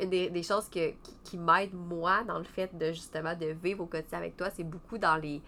une 0.00 0.10
des, 0.10 0.42
choses 0.42 0.68
que, 0.68 0.92
qui, 1.24 1.36
m'aide 1.36 1.74
moi 1.74 2.22
dans 2.24 2.38
le 2.38 2.44
fait 2.44 2.76
de 2.76 2.92
justement 2.92 3.34
de 3.34 3.46
vivre 3.46 3.82
au 3.82 3.86
quotidien 3.86 4.18
avec 4.18 4.36
toi, 4.36 4.50
c'est 4.50 4.64
beaucoup 4.64 4.98
dans 4.98 5.16
les, 5.16 5.40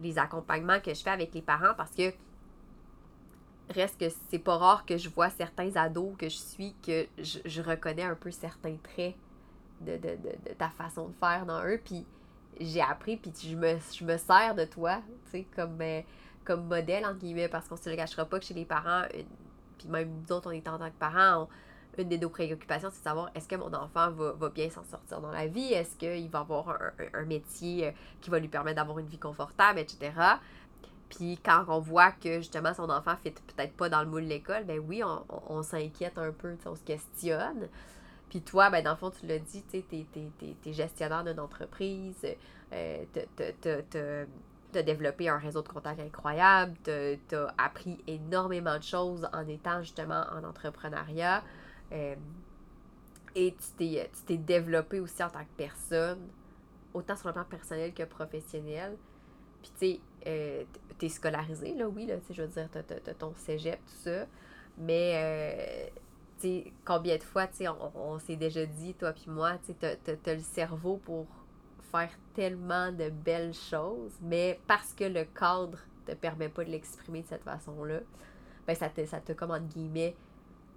les 0.00 0.18
accompagnements 0.18 0.80
que 0.80 0.94
je 0.94 1.02
fais 1.02 1.10
avec 1.10 1.34
les 1.34 1.42
parents 1.42 1.74
parce 1.76 1.90
que 1.90 2.12
reste 3.70 3.98
que 3.98 4.06
c'est 4.30 4.38
pas 4.38 4.56
rare 4.56 4.84
que 4.84 4.96
je 4.96 5.08
vois 5.08 5.30
certains 5.30 5.74
ados 5.76 6.14
que 6.18 6.28
je 6.28 6.36
suis 6.36 6.74
que 6.82 7.06
je, 7.18 7.62
reconnais 7.62 8.02
un 8.02 8.14
peu 8.14 8.30
certains 8.30 8.76
traits 8.76 9.14
de, 9.80 9.98
ta 10.58 10.68
façon 10.70 11.08
de 11.08 11.14
faire 11.14 11.46
dans 11.46 11.64
eux 11.64 11.80
puis 11.82 12.06
j'ai 12.60 12.80
appris 12.80 13.16
puis 13.16 13.32
je 13.42 13.56
me, 13.56 14.18
sers 14.18 14.54
de 14.54 14.64
toi 14.64 15.00
tu 15.26 15.30
sais 15.30 15.46
comme, 15.54 15.80
euh, 15.80 16.02
comme 16.44 16.66
modèle 16.66 17.04
en 17.06 17.14
guillemets 17.14 17.48
parce 17.48 17.68
qu'on 17.68 17.76
se 17.76 17.88
le 17.88 17.96
cachera 17.96 18.24
pas 18.24 18.38
que 18.38 18.44
chez 18.44 18.54
les 18.54 18.64
parents 18.64 19.02
puis 19.78 19.88
même 19.88 20.10
nous 20.10 20.34
autres 20.34 20.48
on 20.48 20.52
est 20.52 20.68
en 20.68 20.78
tant 20.78 20.90
que 20.90 20.98
parents 20.98 21.48
une 21.98 22.08
des 22.08 22.18
deux 22.18 22.28
préoccupations, 22.28 22.90
c'est 22.90 23.00
de 23.00 23.04
savoir 23.04 23.30
est-ce 23.34 23.48
que 23.48 23.56
mon 23.56 23.72
enfant 23.72 24.10
va, 24.10 24.48
bien 24.48 24.70
s'en 24.70 24.84
sortir 24.84 25.20
dans 25.20 25.30
la 25.30 25.46
vie, 25.46 25.72
est-ce 25.72 25.96
qu'il 25.96 26.28
va 26.28 26.40
avoir 26.40 26.76
un, 27.12 27.24
métier 27.24 27.88
euh, 27.88 27.90
qui 28.20 28.30
va 28.30 28.38
lui 28.38 28.48
permettre 28.48 28.76
d'avoir 28.76 28.98
une 28.98 29.06
vie 29.06 29.18
confortable, 29.18 29.78
etc. 29.78 30.12
Puis 31.16 31.38
quand 31.44 31.64
on 31.68 31.78
voit 31.78 32.12
que 32.12 32.38
justement 32.38 32.74
son 32.74 32.90
enfant 32.90 33.14
fait 33.16 33.30
peut-être 33.30 33.74
pas 33.74 33.88
dans 33.88 34.02
le 34.02 34.08
moule 34.08 34.24
de 34.24 34.28
l'école, 34.28 34.64
ben 34.64 34.80
oui, 34.80 35.02
on, 35.48 35.62
s'inquiète 35.62 36.18
un 36.18 36.32
peu, 36.32 36.56
on 36.66 36.74
se 36.74 36.82
questionne. 36.82 37.68
Puis 38.28 38.40
toi, 38.40 38.70
ben 38.70 38.82
dans 38.82 38.92
le 38.92 38.96
fond, 38.96 39.10
tu 39.10 39.26
l'as 39.26 39.38
dit, 39.38 39.62
tu 39.70 39.84
es, 39.84 40.72
gestionnaire 40.72 41.22
d'une 41.22 41.38
entreprise, 41.38 42.26
euh, 42.72 43.04
tu 43.12 44.78
as 44.78 44.82
développé 44.82 45.28
un 45.28 45.38
réseau 45.38 45.62
de 45.62 45.68
contacts 45.68 46.00
incroyable, 46.00 46.74
tu 46.82 47.36
as 47.36 47.54
appris 47.58 48.02
énormément 48.08 48.76
de 48.76 48.82
choses 48.82 49.28
en 49.32 49.46
étant 49.46 49.82
justement 49.82 50.24
en 50.32 50.42
entrepreneuriat. 50.42 51.44
Euh, 51.92 52.16
et 53.36 53.54
tu 53.76 54.08
t'es 54.26 54.36
développé 54.36 55.00
aussi 55.00 55.22
en 55.22 55.28
tant 55.28 55.40
que 55.40 55.56
personne, 55.56 56.28
autant 56.92 57.16
sur 57.16 57.28
le 57.28 57.34
plan 57.34 57.44
personnel 57.44 57.92
que 57.92 58.04
professionnel. 58.04 58.96
Puis 59.62 59.72
tu 59.78 59.78
sais, 59.78 60.00
euh, 60.26 60.64
t'es 60.98 61.08
scolarisé, 61.08 61.74
là, 61.74 61.88
oui, 61.88 62.06
là, 62.06 62.16
je 62.30 62.42
veux 62.42 62.48
dire, 62.48 62.68
t'as 62.70 63.14
ton 63.14 63.32
cégep, 63.36 63.78
tout 63.86 64.10
ça. 64.10 64.26
Mais, 64.78 65.12
euh, 65.14 65.86
tu 66.40 66.48
sais, 66.48 66.72
combien 66.84 67.16
de 67.16 67.22
fois, 67.22 67.46
tu 67.46 67.58
sais, 67.58 67.68
on, 67.68 68.18
s'est 68.18 68.36
déjà 68.36 68.66
dit, 68.66 68.94
toi 68.94 69.12
puis 69.12 69.26
moi, 69.28 69.58
tu 69.64 69.72
sais, 69.80 69.98
t'as 70.22 70.34
le 70.34 70.40
cerveau 70.40 71.00
pour 71.04 71.26
faire 71.90 72.10
tellement 72.34 72.90
de 72.90 73.10
belles 73.10 73.54
choses, 73.54 74.18
mais 74.20 74.58
parce 74.66 74.92
que 74.92 75.04
le 75.04 75.24
cadre 75.24 75.78
te 76.06 76.12
permet 76.12 76.48
pas 76.48 76.64
de 76.64 76.70
l'exprimer 76.70 77.22
de 77.22 77.28
cette 77.28 77.44
façon-là, 77.44 78.00
ben 78.66 78.74
ça 78.74 78.88
te, 78.88 79.04
ça 79.04 79.20
te, 79.20 79.32
comme 79.32 79.52
entre 79.52 79.66
guillemets, 79.66 80.16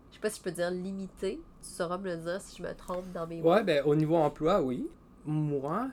je 0.09 0.15
sais 0.15 0.21
pas 0.21 0.29
si 0.29 0.39
je 0.39 0.43
peux 0.43 0.51
dire 0.51 0.71
limité. 0.71 1.41
Tu 1.61 1.69
sauras 1.69 1.97
me 1.97 2.05
le 2.05 2.17
dire 2.17 2.41
si 2.41 2.57
je 2.57 2.63
me 2.63 2.73
trompe 2.73 3.11
dans 3.13 3.27
mes 3.27 3.41
mots. 3.41 3.51
Ouais, 3.51 3.63
ben 3.63 3.83
au 3.85 3.95
niveau 3.95 4.15
emploi, 4.15 4.61
oui. 4.61 4.87
Moi, 5.25 5.89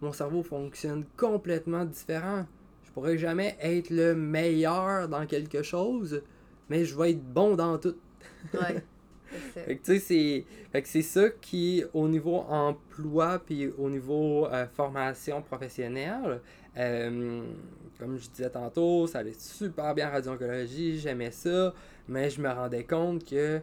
mon 0.00 0.12
cerveau 0.12 0.42
fonctionne 0.42 1.04
complètement 1.16 1.84
différent. 1.84 2.46
Je 2.94 3.00
pourrais 3.00 3.18
jamais 3.18 3.56
être 3.60 3.90
le 3.90 4.14
meilleur 4.14 5.08
dans 5.08 5.26
quelque 5.26 5.64
chose, 5.64 6.22
mais 6.68 6.84
je 6.84 6.96
vais 6.96 7.10
être 7.10 7.24
bon 7.24 7.56
dans 7.56 7.76
tout. 7.76 7.96
Ouais. 8.52 8.84
fait 9.52 9.78
que 9.78 9.84
tu 9.84 9.98
sais, 9.98 10.44
c'est 10.84 11.02
ça 11.02 11.28
qui, 11.40 11.82
au 11.92 12.06
niveau 12.06 12.44
emploi 12.48 13.40
puis 13.44 13.66
au 13.78 13.90
niveau 13.90 14.46
euh, 14.46 14.66
formation 14.76 15.42
professionnelle, 15.42 16.40
euh, 16.76 17.42
comme 17.98 18.16
je 18.16 18.30
disais 18.30 18.50
tantôt, 18.50 19.08
ça 19.08 19.18
allait 19.18 19.34
super 19.36 19.92
bien 19.92 20.08
en 20.10 20.12
radio-oncologie, 20.12 21.00
j'aimais 21.00 21.32
ça, 21.32 21.74
mais 22.06 22.30
je 22.30 22.40
me 22.40 22.48
rendais 22.48 22.84
compte 22.84 23.28
que 23.28 23.60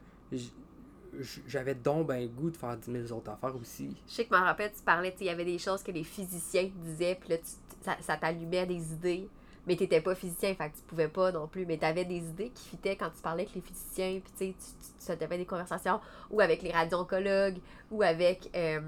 j'avais 1.47 1.75
donc 1.75 2.07
ben 2.07 2.27
goût 2.27 2.49
de 2.49 2.57
faire 2.57 2.77
10 2.77 3.07
000 3.07 3.17
autres 3.17 3.31
affaires 3.31 3.55
aussi. 3.55 3.95
Je 4.07 4.13
sais 4.13 4.25
que 4.25 4.35
je 4.35 4.39
me 4.39 4.45
rappelle, 4.45 4.71
tu 4.71 4.81
parlais, 4.83 5.13
il 5.19 5.25
y 5.25 5.29
avait 5.29 5.45
des 5.45 5.57
choses 5.57 5.83
que 5.83 5.91
les 5.91 6.03
physiciens 6.03 6.69
disaient, 6.83 7.17
puis 7.19 7.29
là, 7.29 7.37
ça, 7.81 7.97
ça 8.01 8.17
t'allumait 8.17 8.65
des 8.65 8.93
idées, 8.93 9.27
mais 9.67 9.75
tu 9.75 9.83
n'étais 9.83 10.01
pas 10.01 10.15
physicien, 10.15 10.53
fait 10.55 10.69
que 10.69 10.77
tu 10.77 10.83
pouvais 10.87 11.07
pas 11.07 11.31
non 11.31 11.47
plus, 11.47 11.65
mais 11.65 11.77
tu 11.77 11.85
avais 11.85 12.05
des 12.05 12.17
idées 12.17 12.51
qui 12.53 12.69
fitaient 12.69 12.95
quand 12.95 13.09
tu 13.09 13.21
parlais 13.21 13.43
avec 13.43 13.55
les 13.55 13.61
physiciens, 13.61 14.19
puis 14.23 14.53
tu 14.55 14.65
sais, 14.99 15.17
tu 15.17 15.23
avais 15.23 15.37
des 15.37 15.45
conversations, 15.45 15.99
ou 16.29 16.41
avec 16.41 16.61
les 16.61 16.71
radio-oncologues, 16.71 17.59
ou 17.91 18.03
avec. 18.03 18.49
Euh, 18.55 18.79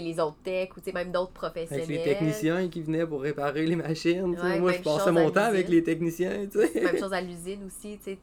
les 0.00 0.18
autres 0.20 0.38
techs 0.42 0.76
ou 0.76 0.80
même 0.92 1.12
d'autres 1.12 1.32
professionnels. 1.32 1.84
Avec 1.84 1.96
les 1.96 2.02
techniciens 2.02 2.68
qui 2.68 2.82
venaient 2.82 3.06
pour 3.06 3.22
réparer 3.22 3.66
les 3.66 3.76
machines. 3.76 4.36
moi, 4.60 4.72
je 4.72 4.82
passais 4.82 5.12
mon 5.12 5.30
temps 5.30 5.44
avec 5.44 5.68
les 5.68 5.82
techniciens. 5.82 6.46
Même 6.74 6.98
chose 6.98 7.12
à 7.12 7.20
l'usine 7.20 7.64
aussi. 7.66 7.98
Tu 8.02 8.18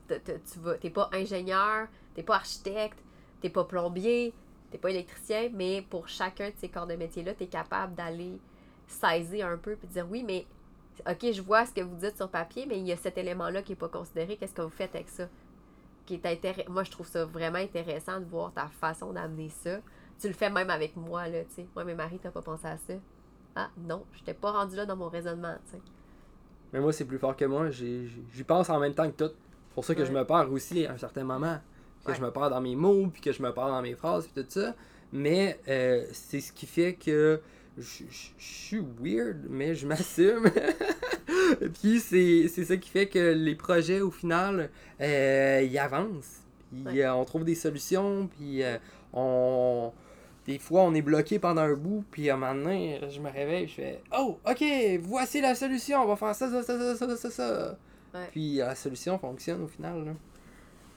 n'es 0.84 0.90
pas 0.90 1.10
ingénieur, 1.14 1.88
tu 2.14 2.20
n'es 2.20 2.26
pas 2.26 2.36
architecte, 2.36 2.98
tu 3.42 3.48
n'es 3.48 3.54
pas 3.54 3.66
plombier, 3.66 4.34
tu 4.70 4.76
n'es 4.76 4.80
pas 4.80 4.92
électricien, 4.92 5.50
mais 5.54 5.86
pour 5.90 6.08
chacun 6.08 6.50
de 6.50 6.56
ces 6.58 6.70
corps 6.70 6.88
de 6.88 6.96
métier-là, 6.96 7.34
tu 7.34 7.44
es 7.44 7.48
capable 7.48 7.96
d'aller 7.96 8.40
saisir 8.88 9.48
un 9.48 9.58
peu 9.58 9.74
et 9.74 9.88
de 9.88 9.92
dire 9.92 10.08
oui, 10.10 10.24
mais 10.24 10.46
OK, 11.10 11.32
je 11.32 11.42
vois 11.42 11.66
ce 11.66 11.74
que 11.74 11.82
vous 11.82 11.96
dites 11.96 12.16
sur 12.16 12.30
papier, 12.30 12.66
mais 12.68 12.78
il 12.78 12.86
y 12.86 12.92
a 12.92 12.98
cet 12.98 13.18
élément-là 13.18 13.62
qui 13.64 13.72
n'est 13.72 13.78
pas 13.78 13.90
considéré. 13.90 14.38
Qu'est-ce 14.38 14.54
que 14.54 14.62
vous 14.62 14.70
faites 14.70 14.94
avec 14.96 15.10
ça? 15.10 15.28
qui 16.06 16.16
est. 16.16 16.70
Moi, 16.70 16.84
je 16.84 16.92
trouve 16.92 17.08
ça 17.08 17.26
vraiment 17.26 17.58
intéressant 17.58 18.20
de 18.20 18.26
voir 18.26 18.52
ta 18.54 18.68
façon 18.68 19.14
d'amener 19.14 19.50
ça. 19.50 19.80
Tu 20.20 20.28
le 20.28 20.34
fais 20.34 20.50
même 20.50 20.70
avec 20.70 20.96
moi, 20.96 21.28
là, 21.28 21.44
tu 21.46 21.56
sais. 21.56 21.68
Moi, 21.76 21.84
mais 21.84 21.96
Marie, 21.96 22.20
t'as 22.20 22.32
pas 22.32 22.42
pensé 22.42 22.68
à 22.68 22.78
ça? 22.78 22.94
Ah, 23.56 23.70
non, 23.78 24.06
je 24.14 24.24
t'ai 24.24 24.34
pas 24.34 24.52
rendu 24.52 24.76
là 24.76 24.86
dans 24.86 24.96
mon 24.96 25.10
raisonnement, 25.10 25.56
tu 25.66 25.72
sais. 25.72 25.82
Mais 26.74 26.80
moi, 26.80 26.94
c'est 26.94 27.06
plus 27.06 27.18
fort 27.18 27.36
que 27.36 27.46
moi. 27.46 27.70
J'y 27.70 28.44
pense 28.46 28.70
en 28.70 28.80
même 28.80 28.94
temps 28.94 29.10
que 29.10 29.26
tout. 29.26 29.34
C'est 29.34 29.76
pour 29.76 29.86
ça 29.86 29.96
que 29.96 30.06
je 30.06 30.12
me 30.12 30.24
perds 30.26 30.52
aussi 30.52 30.86
à 30.86 30.94
un 30.94 30.98
certain 30.98 31.24
moment. 31.24 31.60
Que 32.04 32.12
Ouais. 32.12 32.18
je 32.18 32.22
me 32.22 32.32
perds 32.32 32.50
dans 32.50 32.62
mes 32.62 32.76
mots, 32.76 33.08
puis 33.14 33.22
que 33.22 33.32
je 33.32 33.42
me 33.44 33.54
perds 33.54 33.68
dans 33.68 33.82
mes 33.82 33.94
phrases, 33.96 34.28
puis 34.28 34.44
tout 34.44 34.50
ça. 34.50 34.76
Mais 35.14 35.60
euh, 35.68 36.06
c'est 36.14 36.40
ce 36.40 36.52
qui 36.52 36.66
fait 36.66 36.94
que 36.94 37.40
je 37.78 37.84
je- 38.10 38.30
je 38.38 38.44
suis 38.46 38.84
weird, 39.02 39.46
mais 39.50 39.76
je 39.76 39.86
m'assume. 39.88 40.50
puis 41.82 42.00
c'est 42.00 42.48
c'est 42.48 42.66
ça 42.66 42.78
qui 42.78 42.90
fait 42.90 43.08
que 43.08 43.34
les 43.34 43.56
projets, 43.56 44.02
au 44.02 44.12
final, 44.12 44.70
euh, 45.00 45.62
ils 45.70 45.78
avancent. 45.78 46.42
Puis 46.72 46.84
Ouais. 47.00 47.04
euh, 47.04 47.14
on 47.16 47.26
trouve 47.26 47.44
des 47.44 47.56
solutions, 47.56 48.28
puis 48.28 48.62
on... 49.14 49.92
Des 50.48 50.58
fois, 50.58 50.82
on 50.82 50.94
est 50.96 51.04
bloqué 51.04 51.38
pendant 51.38 51.62
un 51.62 51.74
bout, 51.76 52.04
puis 52.10 52.30
à 52.30 52.34
un 52.34 52.38
moment 52.38 52.56
donné, 52.56 53.00
je 53.12 53.20
me 53.20 53.30
réveille, 53.30 53.68
je 53.68 53.74
fais 53.76 54.02
Oh, 54.18 54.40
ok, 54.50 54.64
voici 55.02 55.40
la 55.40 55.54
solution, 55.54 56.02
on 56.02 56.08
va 56.08 56.16
faire 56.16 56.34
ça, 56.34 56.50
ça, 56.50 56.64
ça, 56.64 56.96
ça, 56.96 57.08
ça, 57.08 57.16
ça, 57.18 57.30
ça. 57.30 57.78
Ouais. 58.14 58.28
Puis 58.32 58.56
la 58.56 58.74
solution 58.74 59.20
fonctionne 59.20 59.62
au 59.62 59.68
final. 59.68 60.04
Là. 60.04 60.12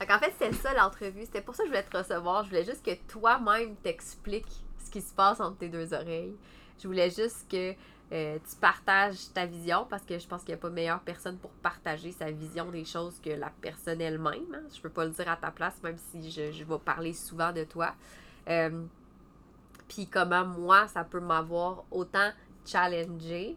Qu'en 0.06 0.18
fait, 0.18 0.32
c'était 0.38 0.52
ça 0.52 0.74
l'entrevue. 0.74 1.24
C'était 1.24 1.40
pour 1.40 1.54
ça 1.54 1.62
que 1.62 1.68
je 1.68 1.74
voulais 1.74 1.84
te 1.84 1.96
recevoir. 1.96 2.44
Je 2.44 2.50
voulais 2.50 2.64
juste 2.64 2.84
que 2.84 2.94
toi-même 3.08 3.76
t'expliques 3.76 4.64
ce 4.84 4.90
qui 4.90 5.00
se 5.00 5.14
passe 5.14 5.40
entre 5.40 5.58
tes 5.58 5.68
deux 5.68 5.92
oreilles. 5.94 6.36
Je 6.78 6.86
voulais 6.88 7.10
juste 7.10 7.50
que 7.50 7.74
euh, 8.12 8.38
tu 8.48 8.56
partages 8.56 9.32
ta 9.32 9.46
vision 9.46 9.86
parce 9.88 10.02
que 10.04 10.18
je 10.18 10.26
pense 10.26 10.42
qu'il 10.42 10.54
n'y 10.54 10.58
a 10.58 10.62
pas 10.62 10.70
meilleure 10.70 11.00
personne 11.00 11.38
pour 11.38 11.50
partager 11.50 12.12
sa 12.12 12.30
vision 12.30 12.70
des 12.70 12.84
choses 12.84 13.18
que 13.20 13.30
la 13.30 13.50
personne 13.60 14.00
elle-même. 14.00 14.54
hein. 14.54 14.62
Je 14.74 14.80
peux 14.80 14.90
pas 14.90 15.04
le 15.04 15.10
dire 15.10 15.28
à 15.28 15.36
ta 15.36 15.50
place, 15.50 15.74
même 15.82 15.96
si 15.96 16.30
je, 16.30 16.64
vais 16.64 16.78
parler 16.78 17.12
souvent 17.12 17.52
de 17.52 17.64
toi. 17.64 17.94
Euh, 18.48 18.84
Puis 19.88 20.06
comment 20.06 20.44
moi, 20.44 20.86
ça 20.88 21.04
peut 21.04 21.20
m'avoir 21.20 21.84
autant 21.90 22.30
challengé 22.66 23.56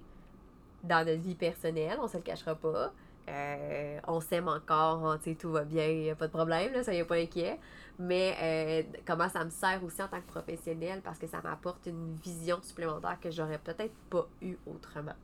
dans 0.83 1.05
notre 1.05 1.21
vie 1.21 1.35
personnelle, 1.35 1.97
on 2.01 2.07
se 2.07 2.17
le 2.17 2.23
cachera 2.23 2.55
pas. 2.55 2.91
Euh, 3.29 3.99
on 4.07 4.21
s'aime 4.21 4.47
encore, 4.47 5.05
hein, 5.05 5.19
tout 5.37 5.51
va 5.51 5.63
bien, 5.63 5.85
y 5.85 6.09
a 6.09 6.15
pas 6.15 6.27
de 6.27 6.31
problème, 6.31 6.71
là, 6.73 6.83
soyez 6.83 7.03
pas 7.03 7.15
inquiets. 7.15 7.59
Mais 7.99 8.35
euh, 8.41 8.99
comment 9.05 9.27
ça 9.27 9.43
me 9.43 9.49
sert 9.49 9.83
aussi 9.83 10.01
en 10.01 10.07
tant 10.07 10.21
que 10.21 10.27
professionnel 10.27 11.01
parce 11.03 11.17
que 11.17 11.27
ça 11.27 11.41
m'apporte 11.43 11.87
une 11.87 12.15
vision 12.23 12.59
supplémentaire 12.61 13.17
que 13.19 13.31
j'aurais 13.31 13.57
peut-être 13.57 13.95
pas 14.09 14.27
eu 14.41 14.55
autrement. 14.67 15.15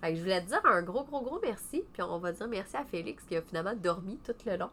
Fait 0.00 0.10
que 0.10 0.16
je 0.16 0.22
voulais 0.22 0.40
te 0.40 0.48
dire 0.48 0.60
un 0.64 0.82
gros, 0.82 1.04
gros, 1.04 1.20
gros 1.20 1.38
merci. 1.42 1.84
Puis 1.92 2.02
on 2.02 2.18
va 2.18 2.32
dire 2.32 2.48
merci 2.48 2.76
à 2.76 2.84
Félix 2.84 3.24
qui 3.24 3.36
a 3.36 3.42
finalement 3.42 3.74
dormi 3.74 4.18
tout 4.24 4.34
le 4.46 4.56
long. 4.56 4.70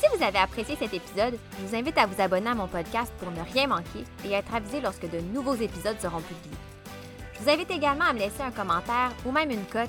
Si 0.00 0.06
vous 0.14 0.22
avez 0.22 0.38
apprécié 0.38 0.76
cet 0.76 0.92
épisode, 0.92 1.38
je 1.58 1.66
vous 1.66 1.74
invite 1.76 1.96
à 1.96 2.06
vous 2.06 2.20
abonner 2.20 2.50
à 2.50 2.54
mon 2.54 2.66
podcast 2.66 3.12
pour 3.18 3.30
ne 3.30 3.40
rien 3.40 3.68
manquer 3.68 4.04
et 4.24 4.32
être 4.32 4.54
avisé 4.54 4.80
lorsque 4.80 5.08
de 5.08 5.20
nouveaux 5.20 5.54
épisodes 5.54 5.98
seront 6.00 6.20
publiés. 6.20 6.58
Je 7.32 7.42
vous 7.42 7.48
invite 7.48 7.70
également 7.70 8.06
à 8.06 8.12
me 8.12 8.18
laisser 8.18 8.42
un 8.42 8.50
commentaire 8.50 9.12
ou 9.24 9.30
même 9.30 9.50
une 9.50 9.64
cote 9.66 9.88